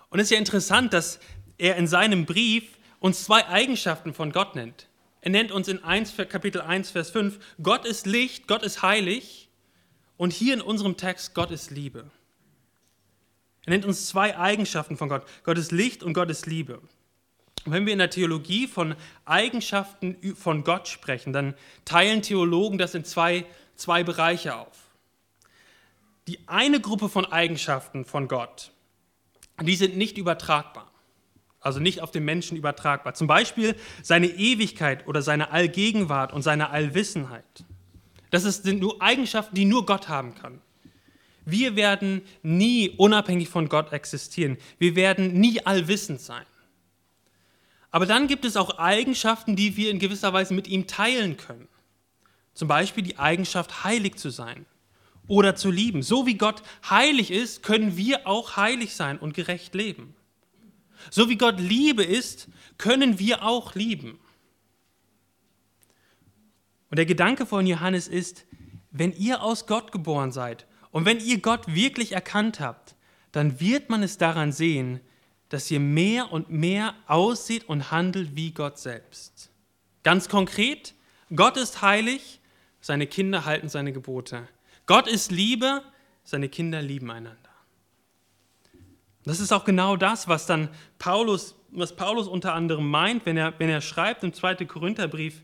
Und 0.09 0.19
es 0.19 0.25
ist 0.25 0.31
ja 0.31 0.37
interessant, 0.37 0.93
dass 0.93 1.19
er 1.57 1.75
in 1.75 1.87
seinem 1.87 2.25
Brief 2.25 2.77
uns 2.99 3.23
zwei 3.23 3.47
Eigenschaften 3.47 4.13
von 4.13 4.31
Gott 4.31 4.55
nennt. 4.55 4.87
Er 5.21 5.31
nennt 5.31 5.51
uns 5.51 5.67
in 5.67 5.83
1, 5.83 6.15
Kapitel 6.29 6.61
1, 6.61 6.91
Vers 6.91 7.09
5, 7.11 7.39
Gott 7.61 7.85
ist 7.85 8.05
Licht, 8.05 8.47
Gott 8.47 8.63
ist 8.63 8.81
heilig. 8.81 9.49
Und 10.17 10.33
hier 10.33 10.53
in 10.53 10.61
unserem 10.61 10.97
Text, 10.97 11.33
Gott 11.33 11.51
ist 11.51 11.71
Liebe. 11.71 12.11
Er 13.65 13.71
nennt 13.71 13.85
uns 13.85 14.07
zwei 14.07 14.37
Eigenschaften 14.37 14.97
von 14.97 15.09
Gott. 15.09 15.25
Gott 15.43 15.57
ist 15.57 15.71
Licht 15.71 16.03
und 16.03 16.13
Gott 16.13 16.29
ist 16.29 16.45
Liebe. 16.45 16.81
Und 17.65 17.73
wenn 17.73 17.85
wir 17.85 17.93
in 17.93 17.99
der 17.99 18.09
Theologie 18.09 18.67
von 18.67 18.95
Eigenschaften 19.25 20.17
von 20.35 20.63
Gott 20.63 20.87
sprechen, 20.87 21.33
dann 21.33 21.55
teilen 21.85 22.21
Theologen 22.21 22.77
das 22.77 22.95
in 22.95 23.03
zwei, 23.03 23.45
zwei 23.79 24.03
Bereiche 24.03 24.55
auf. 24.55 24.77
Die 26.27 26.47
eine 26.47 26.79
Gruppe 26.79 27.09
von 27.09 27.25
Eigenschaften 27.25 28.05
von 28.05 28.27
Gott, 28.27 28.71
die 29.61 29.75
sind 29.75 29.97
nicht 29.97 30.17
übertragbar 30.17 30.89
also 31.61 31.79
nicht 31.79 32.01
auf 32.01 32.11
den 32.11 32.25
Menschen 32.25 32.57
übertragbar. 32.57 33.13
Zum 33.13 33.27
Beispiel 33.27 33.75
seine 34.01 34.27
Ewigkeit 34.27 35.07
oder 35.07 35.21
seine 35.21 35.51
Allgegenwart 35.51 36.33
und 36.33 36.41
seine 36.41 36.69
Allwissenheit. 36.69 37.65
Das 38.31 38.43
sind 38.43 38.79
nur 38.79 39.01
Eigenschaften, 39.01 39.55
die 39.55 39.65
nur 39.65 39.85
Gott 39.85 40.07
haben 40.07 40.35
kann. 40.35 40.61
Wir 41.45 41.75
werden 41.75 42.21
nie 42.43 42.89
unabhängig 42.89 43.49
von 43.49 43.69
Gott 43.69 43.91
existieren. 43.91 44.57
Wir 44.77 44.95
werden 44.95 45.33
nie 45.39 45.65
allwissend 45.65 46.21
sein. 46.21 46.45
Aber 47.91 48.05
dann 48.05 48.27
gibt 48.27 48.45
es 48.45 48.55
auch 48.55 48.77
Eigenschaften, 48.77 49.55
die 49.55 49.75
wir 49.75 49.89
in 49.89 49.97
gewisser 49.97 50.31
Weise 50.31 50.53
mit 50.53 50.67
ihm 50.67 50.85
teilen 50.85 51.37
können. 51.37 51.67
Zum 52.59 52.67
Beispiel 52.67 53.05
die 53.05 53.17
Eigenschaft, 53.17 53.85
heilig 53.85 54.17
zu 54.17 54.31
sein 54.31 54.65
oder 55.27 55.55
zu 55.55 55.71
lieben. 55.71 56.03
So 56.03 56.25
wie 56.25 56.33
Gott 56.33 56.61
heilig 56.89 57.31
ist, 57.31 57.63
können 57.63 57.95
wir 57.95 58.27
auch 58.27 58.57
heilig 58.57 58.97
sein 58.97 59.17
und 59.17 59.33
gerecht 59.33 59.73
leben. 59.75 60.13
So 61.09 61.29
wie 61.29 61.37
Gott 61.37 61.57
Liebe 61.57 62.03
ist, 62.03 62.49
können 62.77 63.17
wir 63.17 63.43
auch 63.45 63.75
lieben. 63.75 64.19
Und 66.89 66.97
der 66.97 67.05
Gedanke 67.05 67.45
von 67.45 67.65
Johannes 67.65 68.09
ist, 68.09 68.45
wenn 68.91 69.13
ihr 69.13 69.41
aus 69.41 69.65
Gott 69.65 69.93
geboren 69.93 70.33
seid 70.33 70.67
und 70.91 71.05
wenn 71.05 71.21
ihr 71.21 71.39
Gott 71.39 71.73
wirklich 71.73 72.11
erkannt 72.11 72.59
habt, 72.59 72.97
dann 73.31 73.61
wird 73.61 73.89
man 73.89 74.03
es 74.03 74.17
daran 74.17 74.51
sehen, 74.51 74.99
dass 75.47 75.71
ihr 75.71 75.79
mehr 75.79 76.33
und 76.33 76.49
mehr 76.49 76.93
aussieht 77.07 77.69
und 77.69 77.89
handelt 77.89 78.35
wie 78.35 78.51
Gott 78.51 78.77
selbst. 78.77 79.49
Ganz 80.03 80.27
konkret, 80.27 80.93
Gott 81.33 81.55
ist 81.55 81.81
heilig, 81.81 82.38
seine 82.81 83.07
Kinder 83.07 83.45
halten 83.45 83.69
seine 83.69 83.93
Gebote. 83.93 84.47
Gott 84.85 85.07
ist 85.07 85.31
Liebe, 85.31 85.83
seine 86.23 86.49
Kinder 86.49 86.81
lieben 86.81 87.11
einander. 87.11 87.37
Das 89.23 89.39
ist 89.39 89.51
auch 89.51 89.65
genau 89.65 89.95
das, 89.95 90.27
was 90.27 90.45
dann 90.45 90.69
Paulus, 90.97 91.55
was 91.71 91.95
Paulus 91.95 92.27
unter 92.27 92.53
anderem 92.53 92.89
meint, 92.89 93.25
wenn 93.25 93.37
er, 93.37 93.53
wenn 93.59 93.69
er 93.69 93.81
schreibt 93.81 94.23
im 94.23 94.33
2. 94.33 94.65
Korintherbrief, 94.65 95.43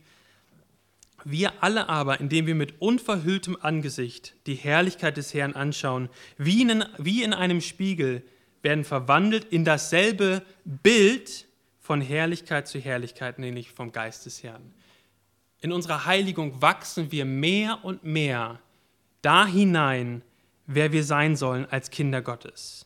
wir 1.24 1.63
alle 1.63 1.89
aber, 1.89 2.19
indem 2.19 2.45
wir 2.45 2.56
mit 2.56 2.80
unverhülltem 2.80 3.58
Angesicht 3.60 4.36
die 4.45 4.54
Herrlichkeit 4.54 5.17
des 5.17 5.34
Herrn 5.34 5.54
anschauen, 5.54 6.10
wie 6.38 6.62
in, 6.62 6.86
wie 6.98 7.24
in 7.24 7.34
einem 7.34 7.62
Spiegel, 7.62 8.24
werden 8.62 8.84
verwandelt 8.84 9.45
in 9.45 9.65
dasselbe 9.65 10.43
Bild 10.63 11.48
von 11.80 12.02
Herrlichkeit 12.02 12.67
zu 12.67 12.80
Herrlichkeit, 12.80 13.39
nämlich 13.39 13.71
vom 13.71 13.91
Geist 13.91 14.26
des 14.26 14.43
Herrn. 14.43 14.74
In 15.61 15.71
unserer 15.71 16.05
Heiligung 16.05 16.61
wachsen 16.61 17.11
wir 17.11 17.25
mehr 17.25 17.83
und 17.83 18.03
mehr 18.03 18.59
da 19.21 19.45
hinein, 19.45 20.21
wer 20.67 20.91
wir 20.91 21.03
sein 21.03 21.35
sollen 21.35 21.65
als 21.69 21.89
Kinder 21.89 22.21
Gottes 22.21 22.85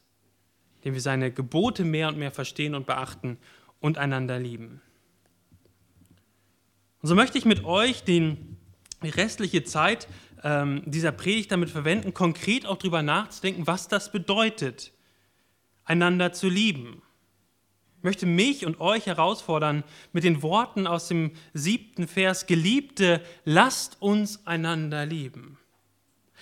indem 0.79 0.93
wir 0.93 1.01
seine 1.01 1.31
Gebote 1.31 1.83
mehr 1.83 2.07
und 2.07 2.17
mehr 2.17 2.31
verstehen 2.31 2.73
und 2.73 2.85
beachten 2.87 3.37
und 3.81 3.97
einander 3.97 4.39
lieben. 4.39 4.81
Und 7.01 7.09
so 7.09 7.15
möchte 7.15 7.37
ich 7.37 7.45
mit 7.45 7.65
euch 7.65 8.03
den, 8.03 8.57
die 9.03 9.09
restliche 9.09 9.63
Zeit 9.63 10.07
ähm, 10.43 10.83
dieser 10.85 11.11
Predigt 11.11 11.51
damit 11.51 11.69
verwenden, 11.69 12.13
konkret 12.13 12.65
auch 12.65 12.77
darüber 12.77 13.01
nachzudenken, 13.01 13.67
was 13.67 13.89
das 13.89 14.11
bedeutet, 14.11 14.93
einander 15.83 16.31
zu 16.31 16.47
lieben. 16.47 17.01
Möchte 18.01 18.25
mich 18.25 18.65
und 18.65 18.79
euch 18.79 19.07
herausfordern 19.07 19.83
mit 20.13 20.23
den 20.23 20.41
Worten 20.41 20.87
aus 20.87 21.09
dem 21.09 21.31
siebten 21.53 22.07
Vers, 22.07 22.45
Geliebte, 22.45 23.21
lasst 23.43 24.01
uns 24.01 24.45
einander 24.47 25.05
lieben. 25.05 25.57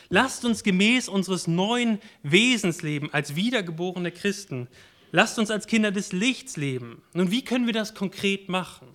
Lasst 0.10 0.46
uns 0.46 0.64
gemäß 0.64 1.10
unseres 1.10 1.48
neuen 1.48 2.00
Wesens 2.24 2.82
leben, 2.84 3.12
als 3.12 3.36
wiedergeborene 3.36 4.12
Christen. 4.12 4.68
Lasst 5.12 5.40
uns 5.40 5.50
als 5.50 5.68
Kinder 5.68 5.92
des 5.92 6.12
Lichts 6.12 6.58
leben. 6.58 7.02
Nun, 7.14 7.32
wie 7.32 7.44
können 7.44 7.66
wir 7.66 7.74
das 7.74 7.96
konkret 7.96 8.50
machen? 8.50 8.88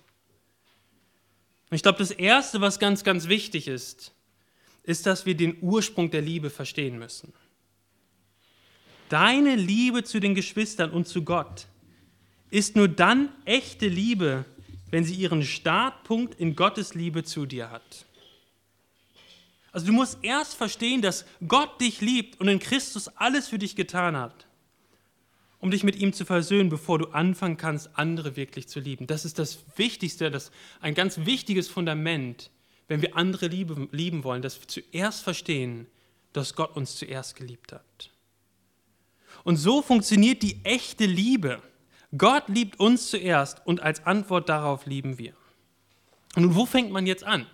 ich 1.71 1.81
glaube, 1.81 1.97
das 1.97 2.11
Erste, 2.11 2.61
was 2.61 2.77
ganz, 2.77 3.03
ganz 3.03 3.27
wichtig 3.27 3.67
ist, 3.67 4.13
ist, 4.83 5.07
dass 5.07 5.25
wir 5.25 5.35
den 5.35 5.57
Ursprung 5.61 6.11
der 6.11 6.21
Liebe 6.21 6.51
verstehen 6.51 6.99
müssen. 6.99 7.33
Deine 9.09 9.55
Liebe 9.55 10.03
zu 10.03 10.19
den 10.19 10.35
Geschwistern 10.35 10.91
und 10.91 11.07
zu 11.07 11.23
Gott 11.23 11.67
ist 12.53 12.75
nur 12.75 12.87
dann 12.87 13.29
echte 13.45 13.87
Liebe, 13.87 14.45
wenn 14.91 15.03
sie 15.03 15.15
ihren 15.15 15.41
Startpunkt 15.41 16.39
in 16.39 16.55
Gottes 16.55 16.93
Liebe 16.93 17.23
zu 17.23 17.47
dir 17.47 17.71
hat. 17.71 18.05
Also 19.71 19.87
du 19.87 19.91
musst 19.91 20.19
erst 20.21 20.53
verstehen, 20.53 21.01
dass 21.01 21.25
Gott 21.47 21.81
dich 21.81 21.99
liebt 21.99 22.39
und 22.39 22.47
in 22.47 22.59
Christus 22.59 23.07
alles 23.07 23.47
für 23.47 23.57
dich 23.57 23.75
getan 23.75 24.15
hat, 24.15 24.45
um 25.61 25.71
dich 25.71 25.83
mit 25.83 25.95
ihm 25.95 26.13
zu 26.13 26.25
versöhnen, 26.25 26.69
bevor 26.69 26.99
du 26.99 27.07
anfangen 27.07 27.57
kannst, 27.57 27.89
andere 27.97 28.35
wirklich 28.35 28.67
zu 28.67 28.79
lieben. 28.79 29.07
Das 29.07 29.25
ist 29.25 29.39
das 29.39 29.57
Wichtigste, 29.75 30.29
das 30.29 30.51
ein 30.79 30.93
ganz 30.93 31.25
wichtiges 31.25 31.69
Fundament, 31.69 32.51
wenn 32.87 33.01
wir 33.01 33.17
andere 33.17 33.47
lieben, 33.47 33.89
lieben 33.91 34.23
wollen, 34.23 34.43
dass 34.43 34.61
wir 34.61 34.67
zuerst 34.67 35.23
verstehen, 35.23 35.87
dass 36.33 36.53
Gott 36.53 36.75
uns 36.75 36.97
zuerst 36.97 37.35
geliebt 37.35 37.71
hat. 37.71 38.11
Und 39.43 39.57
so 39.57 39.81
funktioniert 39.81 40.43
die 40.43 40.63
echte 40.63 41.07
Liebe. 41.07 41.63
Gott 42.17 42.47
liebt 42.47 42.79
uns 42.79 43.09
zuerst 43.09 43.65
und 43.65 43.81
als 43.81 44.05
Antwort 44.05 44.49
darauf 44.49 44.85
lieben 44.85 45.17
wir. 45.17 45.33
Und 46.35 46.55
wo 46.55 46.65
fängt 46.65 46.91
man 46.91 47.05
jetzt 47.05 47.23
an? 47.23 47.45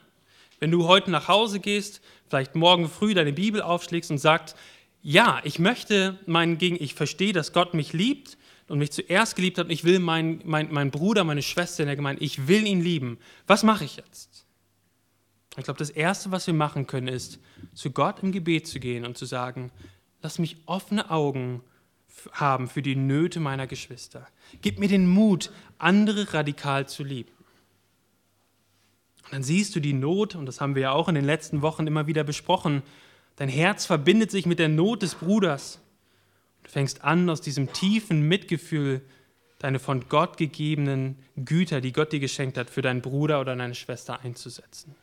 Wenn 0.60 0.72
du 0.72 0.88
heute 0.88 1.12
nach 1.12 1.28
Hause 1.28 1.60
gehst, 1.60 2.02
vielleicht 2.28 2.56
morgen 2.56 2.90
früh 2.90 3.14
deine 3.14 3.34
Bibel 3.34 3.62
aufschlägst 3.62 4.12
und 4.12 4.18
sagst, 4.18 4.58
ja, 5.02 5.40
ich 5.44 5.60
möchte 5.60 6.20
meinen 6.26 6.58
Gegen, 6.58 6.82
ich 6.82 6.94
verstehe, 6.94 7.32
dass 7.32 7.54
Gott 7.54 7.74
mich 7.74 7.94
liebt 7.94 8.38
und 8.68 8.80
mich 8.80 8.92
zuerst 8.92 9.36
geliebt 9.36 9.58
hat 9.58 9.68
und 9.68 9.72
ich 9.72 9.86
will 9.86 10.00
meinen 10.00 10.42
mein, 10.44 10.72
mein 10.72 10.92
Bruder, 10.92 11.24
meine 11.24 11.42
Schwester 11.42 11.84
in 11.84 11.88
der 11.88 11.96
Gemeinde, 11.96 12.22
ich 12.22 12.48
will 12.48 12.68
ihn 12.68 12.82
lieben. 12.82 13.18
Was 13.48 13.64
mache 13.64 13.86
ich 13.86 13.96
jetzt? 13.96 14.46
Ich 15.58 15.64
glaube, 15.64 15.80
das 15.80 15.90
Erste, 15.90 16.32
was 16.32 16.48
wir 16.48 16.54
machen 16.54 16.86
können, 16.86 17.08
ist, 17.08 17.40
zu 17.74 17.92
Gott 17.92 18.22
im 18.22 18.32
Gebet 18.32 18.68
zu 18.68 18.80
gehen 18.80 19.06
und 19.06 19.18
zu 19.18 19.26
sagen, 19.26 19.72
lass 20.22 20.40
mich 20.40 20.58
offene 20.66 21.10
Augen 21.10 21.64
haben 22.32 22.68
für 22.68 22.82
die 22.82 22.96
Nöte 22.96 23.40
meiner 23.40 23.68
Geschwister. 23.68 24.28
Gib 24.62 24.80
mir 24.80 24.88
den 24.88 25.08
Mut, 25.08 25.52
andere 25.78 26.34
radikal 26.34 26.88
zu 26.88 27.04
lieben. 27.04 27.32
Und 29.26 29.34
dann 29.34 29.44
siehst 29.44 29.76
du 29.76 29.80
die 29.80 29.94
Not, 29.94 30.36
und 30.36 30.46
das 30.46 30.60
haben 30.60 30.76
wir 30.76 30.82
ja 30.84 30.92
auch 30.92 31.08
in 31.08 31.16
den 31.16 31.26
letzten 31.26 31.62
Wochen 31.62 31.88
immer 31.88 32.08
wieder 32.08 32.24
besprochen, 32.24 32.82
dein 33.36 33.50
Herz 33.50 33.86
verbindet 33.86 34.32
sich 34.32 34.46
mit 34.46 34.60
der 34.60 34.70
Not 34.70 35.04
des 35.04 35.16
Bruders. 35.16 35.80
Du 36.64 36.70
fängst 36.72 37.04
an, 37.04 37.30
aus 37.30 37.42
diesem 37.42 37.72
tiefen 37.72 38.28
Mitgefühl 38.28 39.02
deine 39.60 39.80
von 39.80 40.08
Gott 40.08 40.38
gegebenen 40.38 41.18
Güter, 41.36 41.82
die 41.82 41.92
Gott 41.92 42.12
dir 42.12 42.20
geschenkt 42.20 42.58
hat, 42.58 42.70
für 42.70 42.82
deinen 42.82 43.02
Bruder 43.02 43.42
oder 43.42 43.56
deine 43.56 43.76
Schwester 43.76 44.22
einzusetzen. 44.22 44.96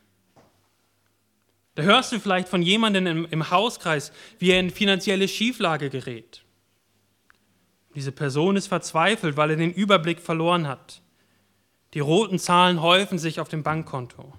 Da 1.76 1.82
hörst 1.82 2.10
du 2.10 2.18
vielleicht 2.18 2.48
von 2.48 2.62
jemandem 2.62 3.26
im, 3.30 3.50
Hauskreis, 3.50 4.10
wie 4.38 4.50
er 4.50 4.60
in 4.60 4.70
finanzielle 4.70 5.28
Schieflage 5.28 5.90
gerät. 5.90 6.42
Diese 7.96 8.12
Person 8.12 8.56
ist 8.56 8.66
verzweifelt, 8.66 9.38
weil 9.38 9.50
er 9.50 9.56
den 9.56 9.72
Überblick 9.72 10.20
verloren 10.20 10.68
hat. 10.68 11.00
Die 11.94 12.00
roten 12.00 12.38
Zahlen 12.38 12.82
häufen 12.82 13.18
sich 13.18 13.40
auf 13.40 13.48
dem 13.48 13.62
Bankkonto. 13.62 14.34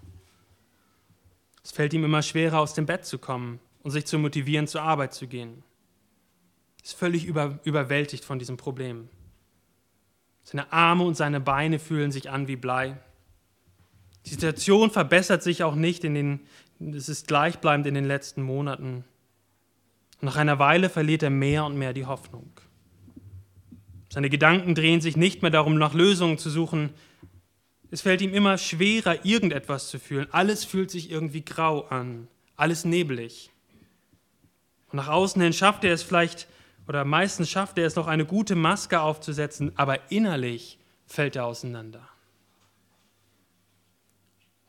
Es 1.64 1.72
fällt 1.72 1.92
ihm 1.94 2.04
immer 2.04 2.22
schwerer, 2.22 2.60
aus 2.60 2.76
dem 2.76 2.86
Bett 2.86 3.04
zu 3.04 3.18
kommen 3.18 3.60
und 3.82 3.90
sich 3.90 4.06
zu 4.06 4.20
motivieren, 4.20 4.68
zur 4.68 4.84
Arbeit 4.84 5.16
zu 5.16 5.28
gehen. 5.28 5.64
Er 6.78 6.84
ist 6.86 6.94
völlig 6.94 7.26
über, 7.26 7.60
überwältigt 7.64 8.24
von 8.24 8.38
diesem 8.38 8.58
Problem. 8.58 9.10
Seine 10.44 10.72
Arme 10.72 11.04
und 11.04 11.18
seine 11.18 11.42
Beine 11.42 11.80
fühlen 11.80 12.12
sich 12.12 12.30
an 12.30 12.48
wie 12.48 12.56
Blei. 12.58 12.96
Die 14.28 14.30
Situation 14.30 14.92
verbessert 14.92 15.42
sich 15.42 15.64
auch 15.64 15.76
nicht, 15.76 16.04
in 16.04 16.14
den, 16.14 16.40
es 16.80 17.10
ist 17.10 17.28
gleichbleibend 17.28 17.88
in 17.88 17.96
den 17.96 18.06
letzten 18.06 18.44
Monaten. 18.44 19.04
Nach 20.22 20.36
einer 20.36 20.60
Weile 20.60 20.90
verliert 20.90 21.24
er 21.24 21.32
mehr 21.32 21.66
und 21.66 21.76
mehr 21.76 21.94
die 21.94 22.06
Hoffnung. 22.06 22.52
Seine 24.10 24.30
Gedanken 24.30 24.76
drehen 24.76 25.02
sich 25.02 25.18
nicht 25.18 25.42
mehr 25.42 25.52
darum, 25.52 25.78
nach 25.78 25.94
Lösungen 25.94 26.38
zu 26.38 26.50
suchen, 26.50 26.94
es 27.90 28.02
fällt 28.02 28.22
ihm 28.22 28.34
immer 28.34 28.58
schwerer, 28.58 29.26
irgendetwas 29.26 29.90
zu 29.90 30.00
fühlen. 30.00 30.28
Alles 30.32 30.66
fühlt 30.66 30.92
sich 30.92 31.10
irgendwie 31.10 31.44
grau 31.44 31.86
an, 31.88 32.28
alles 32.56 32.84
nebelig. 32.84 33.50
Und 34.92 34.98
nach 34.98 35.08
außen 35.08 35.42
hin 35.42 35.54
schafft 35.54 35.84
er 35.84 35.94
es 35.94 36.04
vielleicht, 36.04 36.48
oder 36.88 37.06
meistens 37.06 37.50
schafft 37.50 37.78
er 37.78 37.86
es 37.86 37.96
noch, 37.96 38.08
eine 38.08 38.26
gute 38.26 38.56
Maske 38.56 39.00
aufzusetzen, 39.00 39.72
aber 39.78 40.12
innerlich 40.12 40.80
fällt 41.06 41.36
er 41.36 41.46
auseinander. 41.46 42.08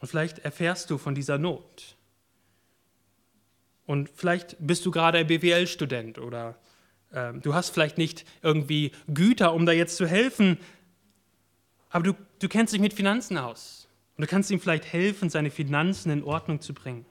Und 0.01 0.09
vielleicht 0.09 0.38
erfährst 0.40 0.90
du 0.90 0.98
von 0.98 1.14
dieser 1.14 1.38
Not. 1.38 1.96
Und 3.85 4.11
vielleicht 4.11 4.57
bist 4.61 4.87
du 4.87 4.90
gerade 4.90 5.18
ein 5.18 5.27
BWL-Student 5.27 6.18
oder 6.18 6.57
äh, 7.12 7.33
du 7.35 7.55
hast 7.55 7.71
vielleicht 7.71 7.99
nicht 7.99 8.25
irgendwie 8.42 8.92
Güter, 9.12 9.55
um 9.55 9.66
da 9.66 9.73
jetzt 9.73 9.97
zu 9.97 10.07
helfen, 10.07 10.59
aber 11.90 12.05
du, 12.05 12.12
du 12.38 12.49
kennst 12.49 12.73
dich 12.73 12.81
mit 12.81 12.92
Finanzen 12.92 13.38
aus. 13.38 13.88
Und 14.16 14.23
du 14.23 14.29
kannst 14.29 14.51
ihm 14.51 14.61
vielleicht 14.61 14.92
helfen, 14.92 15.31
seine 15.31 15.51
Finanzen 15.51 16.11
in 16.11 16.25
Ordnung 16.25 16.61
zu 16.61 16.75
bringen. 16.75 17.07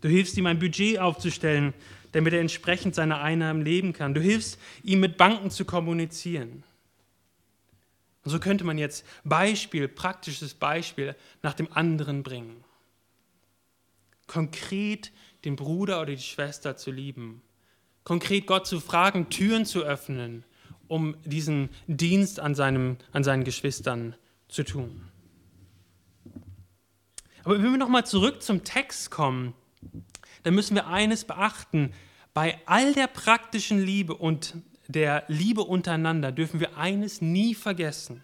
Du 0.00 0.08
hilfst 0.08 0.36
ihm 0.36 0.46
ein 0.46 0.58
Budget 0.58 0.98
aufzustellen, 0.98 1.74
damit 2.12 2.32
er 2.32 2.40
entsprechend 2.40 2.94
seiner 2.94 3.20
Einnahmen 3.20 3.62
leben 3.62 3.92
kann. 3.92 4.14
Du 4.14 4.20
hilfst 4.20 4.58
ihm 4.82 5.00
mit 5.00 5.16
Banken 5.16 5.50
zu 5.50 5.64
kommunizieren. 5.64 6.64
Und 8.24 8.30
so 8.30 8.38
könnte 8.38 8.64
man 8.64 8.78
jetzt 8.78 9.04
Beispiel, 9.24 9.88
praktisches 9.88 10.54
Beispiel 10.54 11.16
nach 11.42 11.54
dem 11.54 11.72
anderen 11.72 12.22
bringen. 12.22 12.64
Konkret 14.26 15.12
den 15.44 15.56
Bruder 15.56 16.00
oder 16.00 16.12
die 16.12 16.22
Schwester 16.22 16.76
zu 16.76 16.90
lieben. 16.90 17.42
Konkret 18.04 18.46
Gott 18.46 18.66
zu 18.66 18.80
fragen, 18.80 19.30
Türen 19.30 19.64
zu 19.64 19.82
öffnen 19.82 20.44
um 20.92 21.16
diesen 21.24 21.70
Dienst 21.86 22.38
an, 22.38 22.54
seinem, 22.54 22.98
an 23.12 23.24
seinen 23.24 23.44
Geschwistern 23.44 24.14
zu 24.48 24.62
tun. 24.62 25.08
Aber 27.44 27.54
wenn 27.54 27.70
wir 27.70 27.78
nochmal 27.78 28.04
zurück 28.04 28.42
zum 28.42 28.62
Text 28.62 29.10
kommen, 29.10 29.54
dann 30.42 30.54
müssen 30.54 30.74
wir 30.74 30.88
eines 30.88 31.24
beachten. 31.24 31.94
Bei 32.34 32.58
all 32.66 32.92
der 32.92 33.06
praktischen 33.06 33.82
Liebe 33.82 34.14
und 34.14 34.54
der 34.86 35.24
Liebe 35.28 35.62
untereinander 35.62 36.30
dürfen 36.30 36.60
wir 36.60 36.76
eines 36.76 37.22
nie 37.22 37.54
vergessen. 37.54 38.22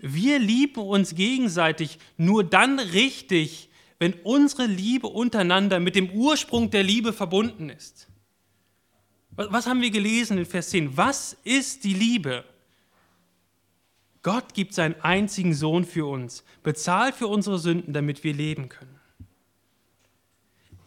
Wir 0.00 0.38
lieben 0.38 0.80
uns 0.80 1.14
gegenseitig 1.14 1.98
nur 2.16 2.44
dann 2.44 2.78
richtig, 2.78 3.68
wenn 3.98 4.14
unsere 4.14 4.64
Liebe 4.64 5.08
untereinander 5.08 5.80
mit 5.80 5.96
dem 5.96 6.08
Ursprung 6.12 6.70
der 6.70 6.82
Liebe 6.82 7.12
verbunden 7.12 7.68
ist. 7.68 8.09
Was 9.48 9.66
haben 9.66 9.80
wir 9.80 9.90
gelesen 9.90 10.36
in 10.36 10.44
Vers 10.44 10.70
10? 10.70 10.96
Was 10.96 11.36
ist 11.44 11.84
die 11.84 11.94
Liebe? 11.94 12.44
Gott 14.22 14.52
gibt 14.52 14.74
seinen 14.74 15.00
einzigen 15.00 15.54
Sohn 15.54 15.84
für 15.84 16.06
uns, 16.06 16.44
bezahlt 16.62 17.14
für 17.14 17.26
unsere 17.26 17.58
Sünden, 17.58 17.94
damit 17.94 18.22
wir 18.22 18.34
leben 18.34 18.68
können. 18.68 19.00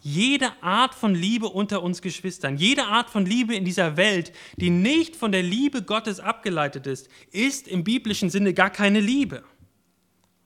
Jede 0.02 0.62
Art 0.62 0.94
von 0.94 1.16
Liebe 1.16 1.48
unter 1.48 1.82
uns 1.82 2.02
Geschwistern, 2.02 2.58
jede 2.58 2.84
Art 2.84 3.10
von 3.10 3.26
Liebe 3.26 3.56
in 3.56 3.66
dieser 3.66 3.98
Welt, 3.98 4.34
die 4.58 4.70
nicht 4.70 5.16
von 5.16 5.32
der 5.32 5.42
Liebe 5.42 5.82
Gottes 5.82 6.20
abgeleitet 6.20 6.86
ist, 6.86 7.10
ist 7.32 7.68
im 7.68 7.84
biblischen 7.84 8.30
Sinne 8.30 8.54
gar 8.54 8.70
keine 8.70 9.00
Liebe. 9.00 9.44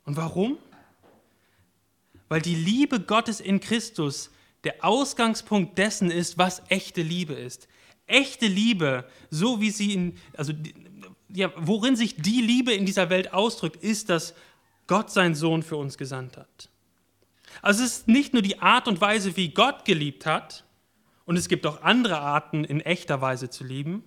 Und 0.05 0.15
warum? 0.15 0.57
Weil 2.29 2.41
die 2.41 2.55
Liebe 2.55 3.01
Gottes 3.01 3.41
in 3.41 3.59
Christus 3.59 4.31
der 4.63 4.85
Ausgangspunkt 4.85 5.77
dessen 5.77 6.11
ist, 6.11 6.37
was 6.37 6.61
echte 6.69 7.01
Liebe 7.01 7.33
ist. 7.33 7.67
Echte 8.07 8.47
Liebe, 8.47 9.05
so 9.29 9.61
wie 9.61 9.69
sie 9.69 9.93
in, 9.93 10.17
also 10.35 10.53
ja, 11.29 11.51
worin 11.57 11.95
sich 11.95 12.15
die 12.15 12.41
Liebe 12.41 12.73
in 12.73 12.85
dieser 12.85 13.09
Welt 13.09 13.33
ausdrückt, 13.33 13.83
ist, 13.83 14.09
dass 14.09 14.33
Gott 14.87 15.11
seinen 15.11 15.35
Sohn 15.35 15.61
für 15.61 15.77
uns 15.77 15.97
gesandt 15.97 16.37
hat. 16.37 16.69
Also 17.61 17.83
es 17.83 17.99
ist 17.99 18.07
nicht 18.07 18.33
nur 18.33 18.41
die 18.41 18.59
Art 18.59 18.87
und 18.87 19.01
Weise, 19.01 19.35
wie 19.35 19.49
Gott 19.49 19.85
geliebt 19.85 20.25
hat, 20.25 20.63
und 21.25 21.35
es 21.35 21.49
gibt 21.49 21.65
auch 21.65 21.81
andere 21.81 22.19
Arten, 22.19 22.63
in 22.63 22.79
echter 22.79 23.19
Weise 23.19 23.49
zu 23.49 23.65
lieben. 23.65 24.01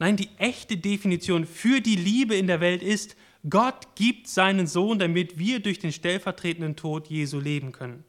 Nein, 0.00 0.16
die 0.16 0.28
echte 0.38 0.76
Definition 0.76 1.46
für 1.46 1.80
die 1.80 1.94
Liebe 1.94 2.34
in 2.34 2.48
der 2.48 2.60
Welt 2.60 2.82
ist, 2.82 3.14
Gott 3.48 3.94
gibt 3.94 4.26
seinen 4.26 4.66
Sohn, 4.66 4.98
damit 4.98 5.38
wir 5.38 5.60
durch 5.60 5.78
den 5.78 5.92
stellvertretenden 5.92 6.74
Tod 6.74 7.06
Jesu 7.06 7.38
leben 7.38 7.70
können. 7.70 8.02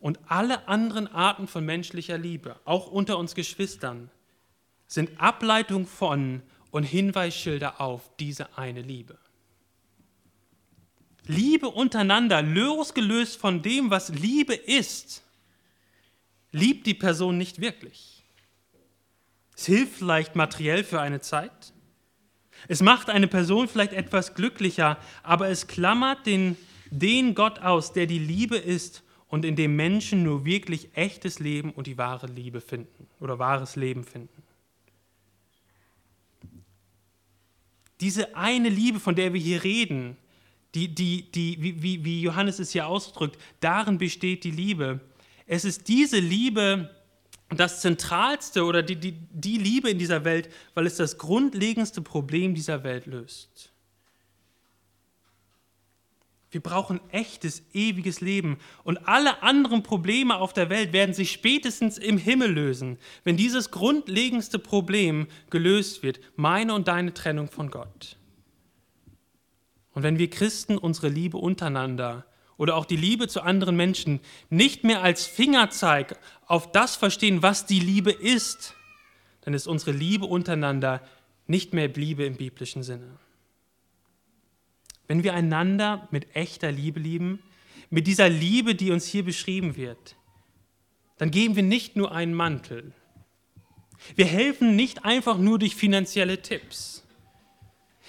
Und 0.00 0.18
alle 0.28 0.68
anderen 0.68 1.08
Arten 1.08 1.48
von 1.48 1.64
menschlicher 1.64 2.18
Liebe, 2.18 2.56
auch 2.64 2.86
unter 2.86 3.18
uns 3.18 3.34
Geschwistern, 3.34 4.10
sind 4.86 5.20
Ableitung 5.20 5.86
von 5.86 6.42
und 6.70 6.84
Hinweisschilder 6.84 7.80
auf 7.80 8.10
diese 8.18 8.56
eine 8.56 8.82
Liebe. 8.82 9.18
Liebe 11.26 11.68
untereinander, 11.68 12.42
losgelöst 12.42 13.36
von 13.36 13.60
dem, 13.60 13.90
was 13.90 14.08
Liebe 14.08 14.54
ist, 14.54 15.22
liebt 16.52 16.86
die 16.86 16.94
Person 16.94 17.36
nicht 17.36 17.60
wirklich. 17.60 18.24
Es 19.54 19.66
hilft 19.66 19.96
vielleicht 19.98 20.36
materiell 20.36 20.84
für 20.84 21.00
eine 21.00 21.20
Zeit. 21.20 21.72
Es 22.66 22.80
macht 22.80 23.10
eine 23.10 23.28
Person 23.28 23.68
vielleicht 23.68 23.92
etwas 23.92 24.34
glücklicher, 24.34 24.96
aber 25.22 25.48
es 25.48 25.66
klammert 25.66 26.26
den, 26.26 26.56
den 26.90 27.34
Gott 27.34 27.58
aus, 27.58 27.92
der 27.92 28.06
die 28.06 28.18
Liebe 28.18 28.56
ist 28.56 29.02
und 29.28 29.44
in 29.44 29.56
dem 29.56 29.76
Menschen 29.76 30.22
nur 30.22 30.44
wirklich 30.44 30.88
echtes 30.94 31.38
Leben 31.38 31.70
und 31.72 31.86
die 31.86 31.98
wahre 31.98 32.26
Liebe 32.26 32.60
finden 32.60 33.06
oder 33.20 33.38
wahres 33.38 33.76
Leben 33.76 34.04
finden. 34.04 34.42
Diese 38.00 38.36
eine 38.36 38.68
Liebe, 38.68 39.00
von 39.00 39.16
der 39.16 39.32
wir 39.32 39.40
hier 39.40 39.64
reden, 39.64 40.16
die, 40.74 40.94
die, 40.94 41.30
die, 41.32 41.56
wie, 41.60 42.04
wie 42.04 42.20
Johannes 42.20 42.58
es 42.58 42.70
hier 42.70 42.86
ausdrückt, 42.86 43.38
darin 43.60 43.98
besteht 43.98 44.44
die 44.44 44.50
Liebe. 44.50 45.00
Es 45.46 45.64
ist 45.64 45.88
diese 45.88 46.18
Liebe 46.18 46.94
das 47.48 47.80
Zentralste 47.80 48.64
oder 48.64 48.82
die, 48.82 48.96
die, 48.96 49.12
die 49.12 49.56
Liebe 49.56 49.90
in 49.90 49.98
dieser 49.98 50.24
Welt, 50.24 50.50
weil 50.74 50.86
es 50.86 50.96
das 50.96 51.16
grundlegendste 51.18 52.02
Problem 52.02 52.54
dieser 52.54 52.84
Welt 52.84 53.06
löst. 53.06 53.67
Wir 56.50 56.62
brauchen 56.62 57.00
echtes, 57.10 57.62
ewiges 57.74 58.20
Leben. 58.20 58.58
Und 58.82 59.06
alle 59.06 59.42
anderen 59.42 59.82
Probleme 59.82 60.36
auf 60.36 60.54
der 60.54 60.70
Welt 60.70 60.92
werden 60.92 61.14
sich 61.14 61.30
spätestens 61.30 61.98
im 61.98 62.16
Himmel 62.16 62.50
lösen, 62.50 62.98
wenn 63.24 63.36
dieses 63.36 63.70
grundlegendste 63.70 64.58
Problem 64.58 65.26
gelöst 65.50 66.02
wird, 66.02 66.20
meine 66.36 66.74
und 66.74 66.88
deine 66.88 67.12
Trennung 67.12 67.48
von 67.48 67.70
Gott. 67.70 68.16
Und 69.92 70.02
wenn 70.02 70.18
wir 70.18 70.30
Christen 70.30 70.78
unsere 70.78 71.08
Liebe 71.08 71.36
untereinander 71.36 72.24
oder 72.56 72.76
auch 72.76 72.86
die 72.86 72.96
Liebe 72.96 73.28
zu 73.28 73.42
anderen 73.42 73.76
Menschen 73.76 74.20
nicht 74.48 74.84
mehr 74.84 75.02
als 75.02 75.26
Fingerzeig 75.26 76.18
auf 76.46 76.72
das 76.72 76.96
verstehen, 76.96 77.42
was 77.42 77.66
die 77.66 77.80
Liebe 77.80 78.10
ist, 78.10 78.74
dann 79.42 79.54
ist 79.54 79.66
unsere 79.66 79.92
Liebe 79.92 80.24
untereinander 80.24 81.02
nicht 81.46 81.74
mehr 81.74 81.88
Liebe 81.88 82.24
im 82.24 82.36
biblischen 82.36 82.82
Sinne. 82.82 83.18
Wenn 85.08 85.24
wir 85.24 85.34
einander 85.34 86.06
mit 86.10 86.36
echter 86.36 86.70
Liebe 86.70 87.00
lieben, 87.00 87.42
mit 87.90 88.06
dieser 88.06 88.28
Liebe, 88.28 88.74
die 88.74 88.90
uns 88.90 89.06
hier 89.06 89.24
beschrieben 89.24 89.74
wird, 89.76 90.16
dann 91.16 91.30
geben 91.30 91.56
wir 91.56 91.62
nicht 91.62 91.96
nur 91.96 92.12
einen 92.12 92.34
Mantel. 92.34 92.92
Wir 94.14 94.26
helfen 94.26 94.76
nicht 94.76 95.04
einfach 95.04 95.38
nur 95.38 95.58
durch 95.58 95.74
finanzielle 95.74 96.42
Tipps. 96.42 97.04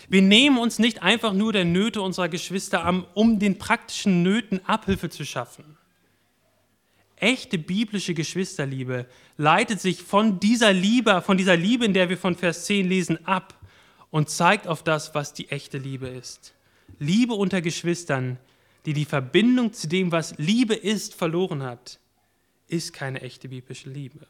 Wir 0.07 0.21
nehmen 0.21 0.57
uns 0.57 0.79
nicht 0.79 1.01
einfach 1.01 1.33
nur 1.33 1.53
der 1.53 1.65
Nöte 1.65 2.01
unserer 2.01 2.29
Geschwister 2.29 2.85
an, 2.85 3.05
um 3.13 3.39
den 3.39 3.57
praktischen 3.57 4.21
Nöten 4.21 4.63
Abhilfe 4.65 5.09
zu 5.09 5.25
schaffen. 5.25 5.77
Echte 7.15 7.57
biblische 7.57 8.13
Geschwisterliebe 8.13 9.05
leitet 9.37 9.81
sich 9.81 10.03
von 10.03 10.39
dieser 10.39 10.71
Liebe, 10.71 11.21
von 11.21 11.37
dieser 11.37 11.57
Liebe, 11.57 11.85
in 11.85 11.93
der 11.93 12.09
wir 12.09 12.17
von 12.17 12.35
Vers 12.35 12.65
10 12.65 12.87
lesen, 12.87 13.25
ab 13.25 13.55
und 14.09 14.29
zeigt 14.29 14.67
auf 14.67 14.83
das, 14.83 15.13
was 15.15 15.33
die 15.33 15.49
echte 15.49 15.77
Liebe 15.77 16.07
ist. 16.07 16.53
Liebe 16.99 17.33
unter 17.33 17.61
Geschwistern, 17.61 18.37
die 18.85 18.93
die 18.93 19.05
Verbindung 19.05 19.73
zu 19.73 19.87
dem, 19.87 20.11
was 20.11 20.37
Liebe 20.37 20.75
ist, 20.75 21.15
verloren 21.15 21.63
hat, 21.63 21.99
ist 22.67 22.93
keine 22.93 23.21
echte 23.21 23.49
biblische 23.49 23.89
Liebe. 23.89 24.27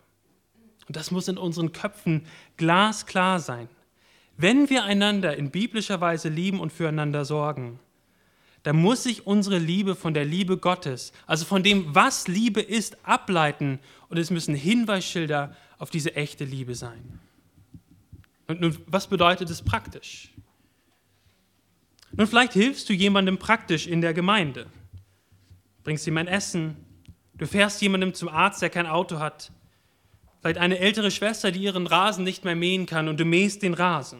Und 0.88 0.95
das 0.95 1.11
muss 1.11 1.28
in 1.28 1.38
unseren 1.38 1.72
Köpfen 1.72 2.26
glasklar 2.57 3.39
sein. 3.39 3.67
Wenn 4.38 4.70
wir 4.70 4.86
einander 4.86 5.36
in 5.36 5.51
biblischer 5.51 6.01
Weise 6.01 6.30
lieben 6.30 6.59
und 6.59 6.72
füreinander 6.72 7.26
sorgen, 7.26 7.80
dann 8.63 8.78
muss 8.78 9.03
sich 9.03 9.28
unsere 9.28 9.57
Liebe 9.57 9.95
von 9.95 10.13
der 10.13 10.26
Liebe 10.26 10.57
Gottes, 10.57 11.13
also 11.28 11.45
von 11.45 11.63
dem, 11.63 11.93
was 11.95 12.28
Liebe 12.28 12.61
ist, 12.61 12.97
ableiten 13.05 13.80
und 14.09 14.17
es 14.17 14.32
müssen 14.32 14.55
Hinweisschilder 14.55 15.55
auf 15.78 15.89
diese 15.89 16.15
echte 16.15 16.43
Liebe 16.43 16.76
sein. 16.76 17.20
Und 18.47 18.61
nun, 18.61 18.78
was 18.88 19.07
bedeutet 19.07 19.49
es 19.49 19.61
praktisch? 19.61 20.32
Nun, 22.12 22.28
vielleicht 22.28 22.53
hilfst 22.53 22.89
du 22.89 22.93
jemandem 22.93 23.38
praktisch 23.38 23.88
in 23.88 24.01
der 24.01 24.14
Gemeinde. 24.14 24.68
Bringst 25.84 26.07
ihm 26.07 26.18
ein 26.18 26.28
Essen. 26.28 26.76
Du 27.36 27.45
fährst 27.45 27.82
jemandem 27.82 28.14
zum 28.14 28.30
Arzt, 28.30 28.62
der 28.62 28.70
kein 28.70 28.88
Auto 28.88 29.20
hat. 29.20 29.51
Vielleicht 30.41 30.60
eine 30.60 30.80
ältere 30.80 31.12
Schwester, 31.12 31.51
die 31.51 31.60
ihren 31.60 31.88
Rasen 31.88 32.24
nicht 32.24 32.45
mehr 32.45 32.55
mähen 32.55 32.86
kann 32.86 33.07
und 33.07 33.20
du 33.20 33.26
mähst 33.26 33.62
den 33.62 33.74
Rasen. 33.74 34.20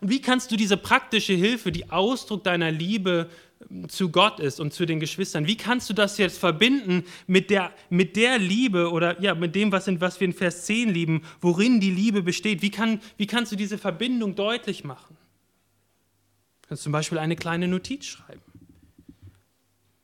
Und 0.00 0.10
wie 0.10 0.20
kannst 0.20 0.50
du 0.50 0.56
diese 0.56 0.76
praktische 0.76 1.32
Hilfe, 1.32 1.72
die 1.72 1.90
Ausdruck 1.90 2.44
deiner 2.44 2.70
Liebe 2.70 3.30
ähm, 3.70 3.88
zu 3.88 4.10
Gott 4.10 4.40
ist 4.40 4.60
und 4.60 4.74
zu 4.74 4.84
den 4.84 5.00
Geschwistern, 5.00 5.46
wie 5.46 5.56
kannst 5.56 5.88
du 5.88 5.94
das 5.94 6.18
jetzt 6.18 6.38
verbinden 6.38 7.04
mit 7.26 7.48
der, 7.50 7.72
mit 7.88 8.16
der 8.16 8.38
Liebe 8.38 8.90
oder 8.90 9.20
ja, 9.22 9.34
mit 9.34 9.54
dem, 9.54 9.72
was, 9.72 9.88
in, 9.88 10.00
was 10.00 10.20
wir 10.20 10.26
in 10.26 10.34
Vers 10.34 10.66
10 10.66 10.90
lieben, 10.90 11.22
worin 11.40 11.80
die 11.80 11.90
Liebe 11.90 12.22
besteht? 12.22 12.60
Wie, 12.60 12.70
kann, 12.70 13.00
wie 13.16 13.26
kannst 13.26 13.52
du 13.52 13.56
diese 13.56 13.78
Verbindung 13.78 14.34
deutlich 14.34 14.84
machen? 14.84 15.16
Du 16.66 16.70
kannst 16.70 16.82
zum 16.82 16.90
Beispiel 16.90 17.18
eine 17.18 17.36
kleine 17.36 17.68
Notiz 17.68 18.06
schreiben. 18.06 18.42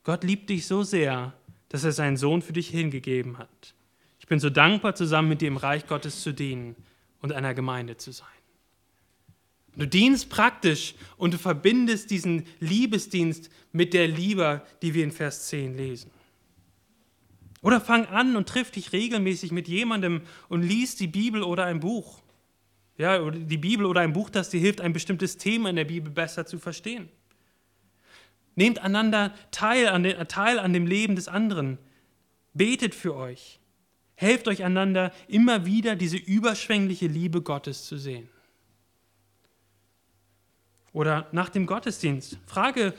Gott 0.04 0.22
liebt 0.22 0.48
dich 0.48 0.68
so 0.68 0.84
sehr, 0.84 1.32
dass 1.68 1.82
er 1.82 1.90
seinen 1.90 2.16
Sohn 2.16 2.40
für 2.40 2.52
dich 2.52 2.68
hingegeben 2.68 3.38
hat. 3.38 3.74
Ich 4.20 4.28
bin 4.28 4.38
so 4.38 4.48
dankbar, 4.48 4.94
zusammen 4.94 5.28
mit 5.28 5.40
dir 5.40 5.48
im 5.48 5.56
Reich 5.56 5.88
Gottes 5.88 6.22
zu 6.22 6.32
dienen 6.32 6.76
und 7.20 7.32
einer 7.32 7.52
Gemeinde 7.52 7.96
zu 7.96 8.12
sein. 8.12 8.28
Du 9.74 9.88
dienst 9.88 10.30
praktisch 10.30 10.94
und 11.16 11.34
du 11.34 11.38
verbindest 11.38 12.12
diesen 12.12 12.44
Liebesdienst 12.60 13.50
mit 13.72 13.92
der 13.92 14.06
Liebe, 14.06 14.62
die 14.82 14.94
wir 14.94 15.02
in 15.02 15.10
Vers 15.10 15.48
10 15.48 15.76
lesen. 15.76 16.12
Oder 17.60 17.80
fang 17.80 18.06
an 18.06 18.36
und 18.36 18.48
triff 18.48 18.70
dich 18.70 18.92
regelmäßig 18.92 19.50
mit 19.50 19.66
jemandem 19.66 20.22
und 20.48 20.62
liest 20.62 21.00
die 21.00 21.08
Bibel 21.08 21.42
oder 21.42 21.64
ein 21.64 21.80
Buch. 21.80 22.21
Ja, 22.98 23.20
oder 23.20 23.38
die 23.38 23.56
Bibel 23.56 23.86
oder 23.86 24.00
ein 24.00 24.12
Buch, 24.12 24.30
das 24.30 24.50
dir 24.50 24.60
hilft, 24.60 24.80
ein 24.80 24.92
bestimmtes 24.92 25.38
Thema 25.38 25.70
in 25.70 25.76
der 25.76 25.84
Bibel 25.84 26.12
besser 26.12 26.46
zu 26.46 26.58
verstehen. 26.58 27.08
Nehmt 28.54 28.80
einander 28.80 29.32
teil 29.50 29.88
an, 29.88 30.02
den, 30.02 30.28
teil 30.28 30.58
an 30.58 30.72
dem 30.72 30.86
Leben 30.86 31.16
des 31.16 31.28
anderen. 31.28 31.78
Betet 32.52 32.94
für 32.94 33.14
euch. 33.14 33.60
Helft 34.14 34.46
euch 34.46 34.62
einander, 34.62 35.12
immer 35.26 35.64
wieder 35.64 35.96
diese 35.96 36.18
überschwängliche 36.18 37.06
Liebe 37.06 37.40
Gottes 37.40 37.86
zu 37.86 37.96
sehen. 37.96 38.28
Oder 40.92 41.28
nach 41.32 41.48
dem 41.48 41.66
Gottesdienst. 41.66 42.38
Frage 42.46 42.92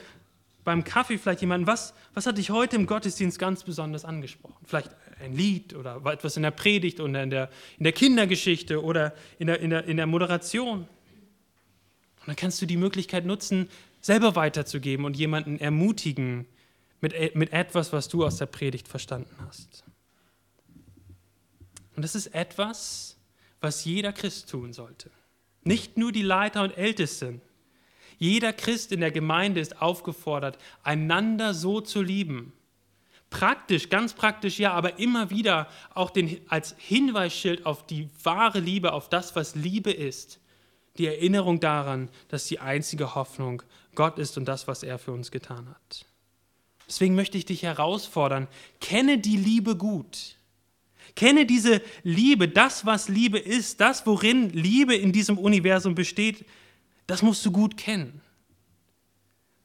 beim 0.64 0.82
Kaffee 0.82 1.18
vielleicht 1.18 1.42
jemanden, 1.42 1.66
was, 1.66 1.94
was 2.14 2.26
hat 2.26 2.38
dich 2.38 2.50
heute 2.50 2.76
im 2.76 2.86
Gottesdienst 2.86 3.38
ganz 3.38 3.62
besonders 3.62 4.04
angesprochen? 4.04 4.56
Vielleicht 4.64 4.90
ein 5.24 5.34
Lied 5.36 5.74
oder 5.74 6.00
etwas 6.06 6.36
in 6.36 6.42
der 6.42 6.50
Predigt 6.50 7.00
oder 7.00 7.22
in 7.22 7.30
der, 7.30 7.50
in 7.78 7.84
der 7.84 7.92
Kindergeschichte 7.92 8.82
oder 8.82 9.14
in 9.38 9.48
der, 9.48 9.60
in, 9.60 9.70
der, 9.70 9.84
in 9.84 9.96
der 9.96 10.06
Moderation. 10.06 10.80
Und 10.80 12.28
dann 12.28 12.36
kannst 12.36 12.60
du 12.62 12.66
die 12.66 12.76
Möglichkeit 12.76 13.26
nutzen, 13.26 13.68
selber 14.00 14.36
weiterzugeben 14.36 15.04
und 15.04 15.16
jemanden 15.16 15.58
ermutigen 15.58 16.46
mit, 17.00 17.34
mit 17.34 17.52
etwas, 17.52 17.92
was 17.92 18.08
du 18.08 18.24
aus 18.24 18.36
der 18.36 18.46
Predigt 18.46 18.88
verstanden 18.88 19.34
hast. 19.46 19.84
Und 21.96 22.02
das 22.02 22.14
ist 22.14 22.28
etwas, 22.28 23.16
was 23.60 23.84
jeder 23.84 24.12
Christ 24.12 24.50
tun 24.50 24.72
sollte. 24.72 25.10
Nicht 25.62 25.96
nur 25.96 26.12
die 26.12 26.22
Leiter 26.22 26.62
und 26.62 26.76
Ältesten. 26.76 27.40
Jeder 28.18 28.52
Christ 28.52 28.92
in 28.92 29.00
der 29.00 29.10
Gemeinde 29.10 29.60
ist 29.60 29.80
aufgefordert, 29.80 30.58
einander 30.82 31.54
so 31.54 31.80
zu 31.80 32.02
lieben, 32.02 32.52
Praktisch, 33.34 33.88
ganz 33.88 34.12
praktisch 34.12 34.60
ja, 34.60 34.72
aber 34.74 35.00
immer 35.00 35.28
wieder 35.28 35.66
auch 35.92 36.10
den, 36.10 36.40
als 36.48 36.76
Hinweisschild 36.78 37.66
auf 37.66 37.84
die 37.84 38.08
wahre 38.22 38.60
Liebe, 38.60 38.92
auf 38.92 39.08
das, 39.08 39.34
was 39.34 39.56
Liebe 39.56 39.90
ist. 39.90 40.38
Die 40.98 41.06
Erinnerung 41.06 41.58
daran, 41.58 42.10
dass 42.28 42.46
die 42.46 42.60
einzige 42.60 43.16
Hoffnung 43.16 43.64
Gott 43.96 44.20
ist 44.20 44.38
und 44.38 44.44
das, 44.44 44.68
was 44.68 44.84
er 44.84 45.00
für 45.00 45.10
uns 45.10 45.32
getan 45.32 45.68
hat. 45.68 46.06
Deswegen 46.86 47.16
möchte 47.16 47.36
ich 47.36 47.44
dich 47.44 47.64
herausfordern, 47.64 48.46
kenne 48.80 49.18
die 49.18 49.36
Liebe 49.36 49.76
gut. 49.76 50.36
Kenne 51.16 51.44
diese 51.44 51.82
Liebe, 52.04 52.48
das, 52.48 52.86
was 52.86 53.08
Liebe 53.08 53.40
ist, 53.40 53.80
das, 53.80 54.06
worin 54.06 54.50
Liebe 54.50 54.94
in 54.94 55.10
diesem 55.10 55.38
Universum 55.38 55.96
besteht, 55.96 56.46
das 57.08 57.20
musst 57.20 57.44
du 57.44 57.50
gut 57.50 57.76
kennen. 57.76 58.20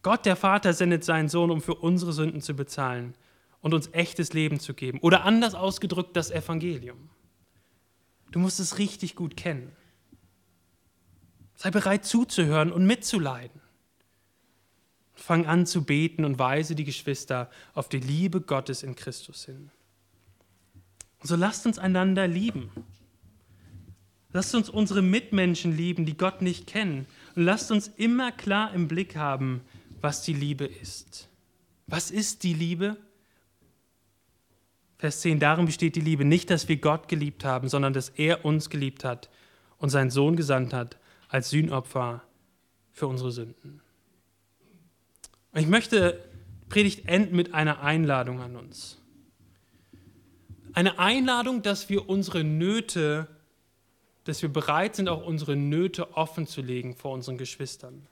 Gott, 0.01 0.25
der 0.25 0.35
Vater, 0.35 0.73
sendet 0.73 1.03
seinen 1.03 1.29
Sohn, 1.29 1.51
um 1.51 1.61
für 1.61 1.75
unsere 1.75 2.13
Sünden 2.13 2.41
zu 2.41 2.55
bezahlen 2.55 3.13
und 3.61 3.73
uns 3.73 3.89
echtes 3.93 4.33
Leben 4.33 4.59
zu 4.59 4.73
geben. 4.73 4.99
Oder 5.01 5.25
anders 5.25 5.55
ausgedrückt, 5.55 6.15
das 6.15 6.31
Evangelium. 6.31 7.09
Du 8.31 8.39
musst 8.39 8.59
es 8.59 8.77
richtig 8.77 9.15
gut 9.15 9.35
kennen. 9.35 9.71
Sei 11.55 11.71
bereit 11.71 12.05
zuzuhören 12.05 12.71
und 12.71 12.85
mitzuleiden. 12.85 13.61
Fang 15.13 15.45
an 15.45 15.65
zu 15.65 15.83
beten 15.83 16.23
und 16.23 16.39
weise 16.39 16.75
die 16.75 16.85
Geschwister 16.85 17.49
auf 17.73 17.89
die 17.89 17.99
Liebe 17.99 18.39
Gottes 18.39 18.83
in 18.83 18.95
Christus 18.95 19.45
hin. 19.45 19.69
So 21.21 21.35
lasst 21.35 21.65
uns 21.65 21.77
einander 21.77 22.27
lieben. 22.27 22.71
Lasst 24.31 24.55
uns 24.55 24.69
unsere 24.69 25.01
Mitmenschen 25.01 25.75
lieben, 25.75 26.05
die 26.05 26.15
Gott 26.15 26.41
nicht 26.41 26.67
kennen. 26.67 27.07
Und 27.35 27.43
lasst 27.43 27.71
uns 27.71 27.89
immer 27.97 28.31
klar 28.31 28.73
im 28.73 28.87
Blick 28.87 29.17
haben, 29.17 29.61
was 29.99 30.21
die 30.21 30.33
Liebe 30.33 30.65
ist. 30.65 31.27
Was 31.87 32.11
ist 32.11 32.43
die 32.43 32.53
Liebe? 32.53 32.95
Vers 34.99 35.21
10, 35.21 35.39
darin 35.39 35.65
besteht 35.65 35.95
die 35.95 36.01
Liebe, 36.01 36.25
nicht, 36.25 36.49
dass 36.49 36.67
wir 36.67 36.75
Gott 36.75 37.07
geliebt 37.07 37.45
haben, 37.45 37.69
sondern 37.69 37.93
dass 37.93 38.09
er 38.09 38.43
uns 38.43 38.69
geliebt 38.69 39.05
hat 39.05 39.29
und 39.77 39.89
seinen 39.89 40.09
Sohn 40.09 40.35
gesandt 40.35 40.73
hat 40.73 40.97
als 41.29 41.49
Sühnopfer 41.51 42.21
für 42.91 43.07
unsere 43.07 43.31
Sünden. 43.31 43.79
Und 45.53 45.61
ich 45.61 45.67
möchte 45.67 46.21
Predigt 46.67 47.07
enden 47.07 47.37
mit 47.37 47.53
einer 47.53 47.81
Einladung 47.81 48.41
an 48.41 48.57
uns. 48.57 48.97
Eine 50.73 50.99
Einladung, 50.99 51.61
dass 51.61 51.87
wir 51.87 52.09
unsere 52.09 52.43
Nöte, 52.43 53.27
dass 54.25 54.41
wir 54.41 54.49
bereit 54.49 54.97
sind, 54.97 55.07
auch 55.07 55.25
unsere 55.25 55.55
Nöte 55.55 56.17
offen 56.17 56.45
zu 56.45 56.61
legen 56.61 56.93
vor 56.93 57.13
unseren 57.13 57.37
Geschwistern. 57.37 58.05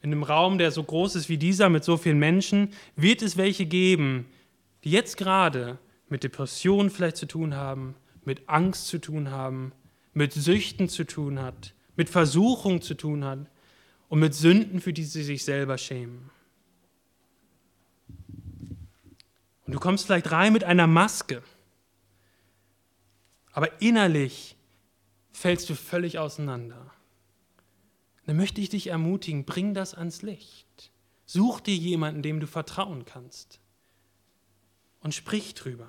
in 0.00 0.10
einem 0.10 0.22
Raum, 0.22 0.56
der 0.56 0.70
so 0.70 0.82
groß 0.82 1.16
ist 1.16 1.28
wie 1.28 1.36
dieser, 1.36 1.68
mit 1.68 1.84
so 1.84 1.98
vielen 1.98 2.18
Menschen, 2.18 2.72
wird 2.96 3.20
es 3.20 3.36
welche 3.36 3.66
geben, 3.66 4.26
die 4.84 4.90
jetzt 4.90 5.16
gerade 5.16 5.78
mit 6.08 6.24
Depressionen 6.24 6.90
vielleicht 6.90 7.16
zu 7.16 7.26
tun 7.26 7.54
haben, 7.54 7.94
mit 8.24 8.48
Angst 8.48 8.86
zu 8.88 8.98
tun 8.98 9.30
haben, 9.30 9.72
mit 10.12 10.32
Süchten 10.32 10.88
zu 10.88 11.04
tun 11.04 11.40
hat, 11.40 11.74
mit 11.96 12.08
Versuchung 12.08 12.82
zu 12.82 12.94
tun 12.94 13.24
hat 13.24 13.46
und 14.08 14.20
mit 14.20 14.34
Sünden, 14.34 14.80
für 14.80 14.92
die 14.92 15.04
sie 15.04 15.22
sich 15.22 15.44
selber 15.44 15.78
schämen. 15.78 16.30
Und 19.66 19.74
du 19.74 19.80
kommst 19.80 20.06
vielleicht 20.06 20.30
rein 20.30 20.52
mit 20.52 20.64
einer 20.64 20.86
Maske, 20.86 21.42
aber 23.52 23.82
innerlich 23.82 24.56
fällst 25.32 25.68
du 25.68 25.74
völlig 25.74 26.18
auseinander. 26.18 26.90
Dann 28.26 28.36
möchte 28.36 28.60
ich 28.60 28.68
dich 28.68 28.88
ermutigen, 28.88 29.44
bring 29.44 29.74
das 29.74 29.94
ans 29.94 30.22
Licht. 30.22 30.92
Such 31.26 31.60
dir 31.60 31.74
jemanden, 31.74 32.22
dem 32.22 32.40
du 32.40 32.46
vertrauen 32.46 33.04
kannst 33.04 33.60
und 35.00 35.14
sprich 35.14 35.54
drüber. 35.54 35.88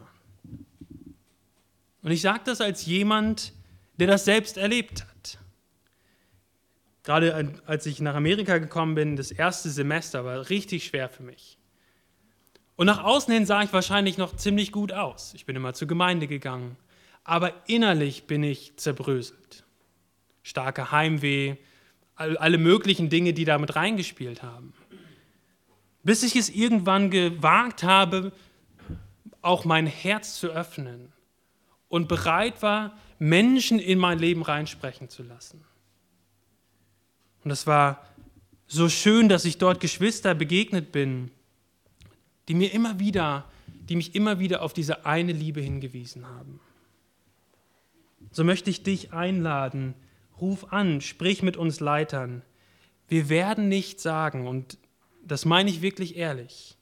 Und 2.01 2.11
ich 2.11 2.21
sage 2.21 2.41
das 2.45 2.61
als 2.61 2.85
jemand, 2.85 3.53
der 3.97 4.07
das 4.07 4.25
selbst 4.25 4.57
erlebt 4.57 5.01
hat. 5.01 5.37
Gerade 7.03 7.53
als 7.65 7.85
ich 7.85 7.99
nach 8.01 8.15
Amerika 8.15 8.57
gekommen 8.57 8.95
bin, 8.95 9.15
das 9.15 9.31
erste 9.31 9.69
Semester 9.69 10.25
war 10.25 10.49
richtig 10.49 10.85
schwer 10.85 11.09
für 11.09 11.23
mich. 11.23 11.57
Und 12.75 12.85
nach 12.85 13.03
außen 13.03 13.33
hin 13.33 13.45
sah 13.45 13.61
ich 13.61 13.73
wahrscheinlich 13.73 14.17
noch 14.17 14.35
ziemlich 14.35 14.71
gut 14.71 14.93
aus. 14.93 15.33
Ich 15.33 15.45
bin 15.45 15.55
immer 15.55 15.73
zur 15.73 15.87
Gemeinde 15.87 16.27
gegangen. 16.27 16.77
Aber 17.23 17.53
innerlich 17.67 18.23
bin 18.25 18.43
ich 18.43 18.77
zerbröselt. 18.77 19.65
Starke 20.43 20.91
Heimweh, 20.91 21.57
alle 22.15 22.57
möglichen 22.57 23.09
Dinge, 23.09 23.33
die 23.33 23.45
damit 23.45 23.75
reingespielt 23.75 24.43
haben. 24.43 24.73
Bis 26.03 26.23
ich 26.23 26.35
es 26.35 26.49
irgendwann 26.49 27.11
gewagt 27.11 27.83
habe, 27.83 28.31
auch 29.41 29.65
mein 29.65 29.87
Herz 29.87 30.39
zu 30.39 30.47
öffnen 30.47 31.11
und 31.87 32.07
bereit 32.07 32.61
war, 32.61 32.97
Menschen 33.17 33.79
in 33.79 33.99
mein 33.99 34.19
Leben 34.19 34.41
reinsprechen 34.41 35.09
zu 35.09 35.23
lassen. 35.23 35.63
Und 37.43 37.51
es 37.51 37.67
war 37.67 38.05
so 38.67 38.89
schön, 38.89 39.29
dass 39.29 39.45
ich 39.45 39.57
dort 39.57 39.79
Geschwister 39.79 40.35
begegnet 40.35 40.91
bin, 40.91 41.31
die 42.47 42.53
mir 42.53 42.73
immer 42.73 42.99
wieder, 42.99 43.45
die 43.67 43.95
mich 43.95 44.15
immer 44.15 44.39
wieder 44.39 44.61
auf 44.61 44.73
diese 44.73 45.05
eine 45.05 45.31
Liebe 45.31 45.61
hingewiesen 45.61 46.27
haben. 46.27 46.59
So 48.31 48.43
möchte 48.43 48.69
ich 48.69 48.83
dich 48.83 49.11
einladen, 49.13 49.95
ruf 50.39 50.71
an, 50.71 51.01
sprich 51.01 51.41
mit 51.41 51.57
uns 51.57 51.79
Leitern. 51.79 52.43
Wir 53.07 53.29
werden 53.29 53.67
nicht 53.67 53.99
sagen, 53.99 54.47
und 54.47 54.77
das 55.25 55.45
meine 55.45 55.69
ich 55.69 55.81
wirklich 55.81 56.15
ehrlich, 56.15 56.77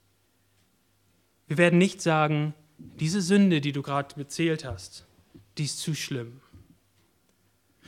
wir 1.48 1.58
werden 1.58 1.78
nicht 1.78 2.00
sagen, 2.00 2.54
diese 2.78 3.20
Sünde, 3.20 3.60
die 3.60 3.72
du 3.72 3.82
gerade 3.82 4.14
bezählt 4.14 4.64
hast, 4.64 5.06
die 5.56 5.64
ist 5.64 5.80
zu 5.80 5.94
schlimm. 5.94 6.40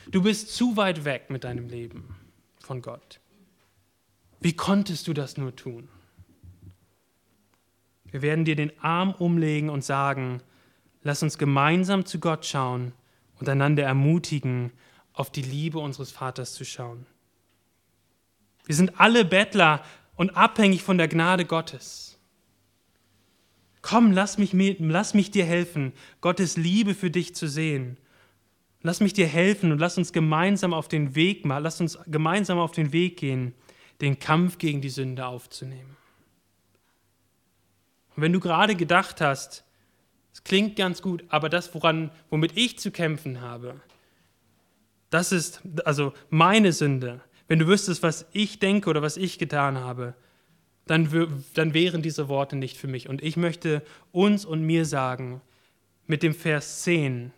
Du 0.09 0.23
bist 0.23 0.53
zu 0.53 0.75
weit 0.75 1.05
weg 1.05 1.29
mit 1.29 1.43
deinem 1.43 1.69
Leben 1.69 2.15
von 2.59 2.81
Gott. 2.81 3.19
Wie 4.39 4.53
konntest 4.53 5.07
du 5.07 5.13
das 5.13 5.37
nur 5.37 5.55
tun? 5.55 5.87
Wir 8.05 8.21
werden 8.21 8.43
dir 8.43 8.55
den 8.55 8.77
Arm 8.81 9.13
umlegen 9.13 9.69
und 9.69 9.85
sagen, 9.85 10.41
lass 11.03 11.23
uns 11.23 11.37
gemeinsam 11.37 12.05
zu 12.05 12.19
Gott 12.19 12.45
schauen 12.45 12.93
und 13.39 13.47
einander 13.47 13.83
ermutigen, 13.83 14.71
auf 15.13 15.29
die 15.29 15.43
Liebe 15.43 15.79
unseres 15.79 16.11
Vaters 16.11 16.53
zu 16.53 16.65
schauen. 16.65 17.05
Wir 18.65 18.75
sind 18.75 18.99
alle 18.99 19.23
Bettler 19.23 19.83
und 20.15 20.31
abhängig 20.31 20.83
von 20.83 20.97
der 20.97 21.07
Gnade 21.07 21.45
Gottes. 21.45 22.10
Komm, 23.81 24.11
lass 24.11 24.37
mich, 24.37 24.53
lass 24.53 25.13
mich 25.13 25.31
dir 25.31 25.45
helfen, 25.45 25.93
Gottes 26.21 26.57
Liebe 26.57 26.93
für 26.93 27.09
dich 27.09 27.33
zu 27.35 27.47
sehen. 27.47 27.97
Lass 28.83 28.99
mich 28.99 29.13
dir 29.13 29.27
helfen 29.27 29.71
und 29.71 29.79
lass 29.79 29.97
uns 29.97 30.11
gemeinsam 30.11 30.73
auf 30.73 30.87
den 30.87 31.15
Weg 31.15 31.45
machen, 31.45 31.63
lass 31.63 31.81
uns 31.81 31.99
gemeinsam 32.07 32.57
auf 32.57 32.71
den 32.71 32.93
Weg 32.93 33.17
gehen, 33.17 33.53
den 34.01 34.19
Kampf 34.19 34.57
gegen 34.57 34.81
die 34.81 34.89
Sünde 34.89 35.25
aufzunehmen. 35.25 35.97
Und 38.15 38.23
wenn 38.23 38.33
du 38.33 38.39
gerade 38.39 38.75
gedacht 38.75 39.21
hast, 39.21 39.63
es 40.33 40.43
klingt 40.43 40.75
ganz 40.75 41.01
gut, 41.01 41.23
aber 41.29 41.49
das, 41.49 41.73
woran, 41.75 42.11
womit 42.29 42.57
ich 42.57 42.79
zu 42.79 42.91
kämpfen 42.91 43.41
habe, 43.41 43.81
das 45.09 45.31
ist 45.31 45.61
also 45.85 46.13
meine 46.29 46.71
Sünde. 46.71 47.21
Wenn 47.47 47.59
du 47.59 47.67
wüsstest, 47.67 48.01
was 48.01 48.25
ich 48.31 48.59
denke 48.59 48.89
oder 48.89 49.01
was 49.01 49.17
ich 49.17 49.37
getan 49.37 49.77
habe, 49.77 50.15
dann, 50.91 51.45
dann 51.53 51.73
wären 51.73 52.01
diese 52.01 52.27
Worte 52.27 52.57
nicht 52.57 52.77
für 52.77 52.87
mich. 52.87 53.07
Und 53.07 53.23
ich 53.23 53.37
möchte 53.37 53.81
uns 54.11 54.43
und 54.43 54.61
mir 54.61 54.83
sagen, 54.83 55.39
mit 56.05 56.21
dem 56.21 56.33
Vers 56.33 56.83
10, 56.83 57.31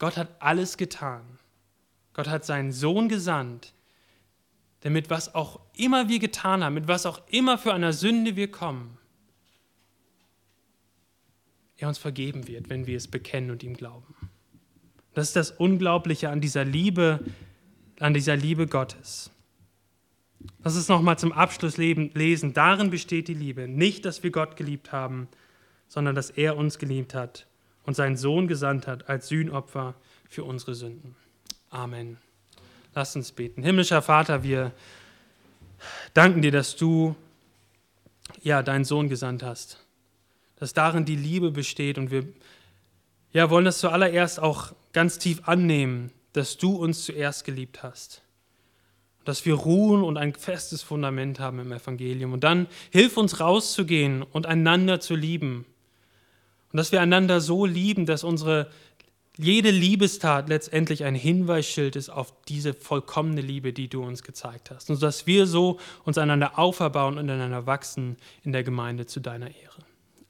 Gott 0.00 0.16
hat 0.16 0.28
alles 0.40 0.76
getan. 0.76 1.22
Gott 2.14 2.26
hat 2.26 2.44
seinen 2.44 2.72
Sohn 2.72 3.08
gesandt, 3.08 3.74
damit 4.80 5.08
was 5.08 5.36
auch 5.36 5.60
immer 5.76 6.08
wir 6.08 6.18
getan 6.18 6.64
haben, 6.64 6.74
mit 6.74 6.88
was 6.88 7.06
auch 7.06 7.22
immer 7.28 7.58
für 7.58 7.72
einer 7.72 7.92
Sünde 7.92 8.34
wir 8.34 8.50
kommen, 8.50 8.98
er 11.76 11.86
uns 11.86 11.98
vergeben 11.98 12.48
wird, 12.48 12.70
wenn 12.70 12.88
wir 12.88 12.96
es 12.96 13.06
bekennen 13.06 13.52
und 13.52 13.62
ihm 13.62 13.74
glauben. 13.74 14.16
Das 15.14 15.28
ist 15.28 15.36
das 15.36 15.52
Unglaubliche 15.52 16.28
an 16.28 16.40
dieser 16.40 16.64
Liebe, 16.64 17.24
an 18.00 18.14
dieser 18.14 18.34
Liebe 18.34 18.66
Gottes. 18.66 19.30
Lass 20.62 20.76
uns 20.76 20.88
nochmal 20.88 21.18
zum 21.18 21.32
Abschluss 21.32 21.76
lesen. 21.76 22.52
Darin 22.52 22.90
besteht 22.90 23.28
die 23.28 23.34
Liebe. 23.34 23.68
Nicht, 23.68 24.04
dass 24.04 24.22
wir 24.22 24.30
Gott 24.30 24.56
geliebt 24.56 24.92
haben, 24.92 25.28
sondern 25.88 26.14
dass 26.14 26.30
er 26.30 26.56
uns 26.56 26.78
geliebt 26.78 27.14
hat 27.14 27.46
und 27.84 27.94
seinen 27.94 28.16
Sohn 28.16 28.46
gesandt 28.46 28.86
hat 28.86 29.08
als 29.08 29.28
Sühnopfer 29.28 29.94
für 30.28 30.44
unsere 30.44 30.74
Sünden. 30.74 31.16
Amen. 31.70 32.18
Lass 32.94 33.16
uns 33.16 33.32
beten. 33.32 33.62
Himmlischer 33.62 34.02
Vater, 34.02 34.42
wir 34.42 34.72
danken 36.14 36.42
dir, 36.42 36.52
dass 36.52 36.76
du 36.76 37.16
ja 38.42 38.62
deinen 38.62 38.84
Sohn 38.84 39.08
gesandt 39.08 39.42
hast. 39.42 39.84
Dass 40.56 40.74
darin 40.74 41.04
die 41.04 41.16
Liebe 41.16 41.50
besteht 41.50 41.98
und 41.98 42.10
wir 42.10 42.26
ja, 43.32 43.48
wollen 43.48 43.64
das 43.64 43.78
zuallererst 43.78 44.40
auch 44.40 44.72
ganz 44.92 45.18
tief 45.18 45.48
annehmen, 45.48 46.12
dass 46.32 46.58
du 46.58 46.74
uns 46.74 47.04
zuerst 47.04 47.44
geliebt 47.44 47.82
hast 47.82 48.22
dass 49.24 49.44
wir 49.44 49.54
ruhen 49.54 50.02
und 50.02 50.16
ein 50.16 50.34
festes 50.34 50.82
Fundament 50.82 51.40
haben 51.40 51.58
im 51.60 51.72
Evangelium. 51.72 52.32
Und 52.32 52.44
dann 52.44 52.66
hilf 52.90 53.16
uns 53.16 53.40
rauszugehen 53.40 54.22
und 54.22 54.46
einander 54.46 55.00
zu 55.00 55.14
lieben. 55.14 55.66
Und 56.72 56.76
dass 56.76 56.92
wir 56.92 57.00
einander 57.00 57.40
so 57.40 57.66
lieben, 57.66 58.06
dass 58.06 58.24
unsere 58.24 58.70
jede 59.36 59.70
Liebestat 59.70 60.48
letztendlich 60.48 61.04
ein 61.04 61.14
Hinweisschild 61.14 61.96
ist 61.96 62.10
auf 62.10 62.34
diese 62.48 62.74
vollkommene 62.74 63.40
Liebe, 63.40 63.72
die 63.72 63.88
du 63.88 64.02
uns 64.02 64.22
gezeigt 64.22 64.70
hast. 64.70 64.90
Und 64.90 65.02
dass 65.02 65.26
wir 65.26 65.46
so 65.46 65.78
uns 66.04 66.18
einander 66.18 66.58
auferbauen 66.58 67.16
und 67.16 67.30
einander 67.30 67.66
wachsen 67.66 68.16
in 68.44 68.52
der 68.52 68.64
Gemeinde 68.64 69.06
zu 69.06 69.20
deiner 69.20 69.46
Ehre. 69.46 69.82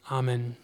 Amen. 0.05 0.57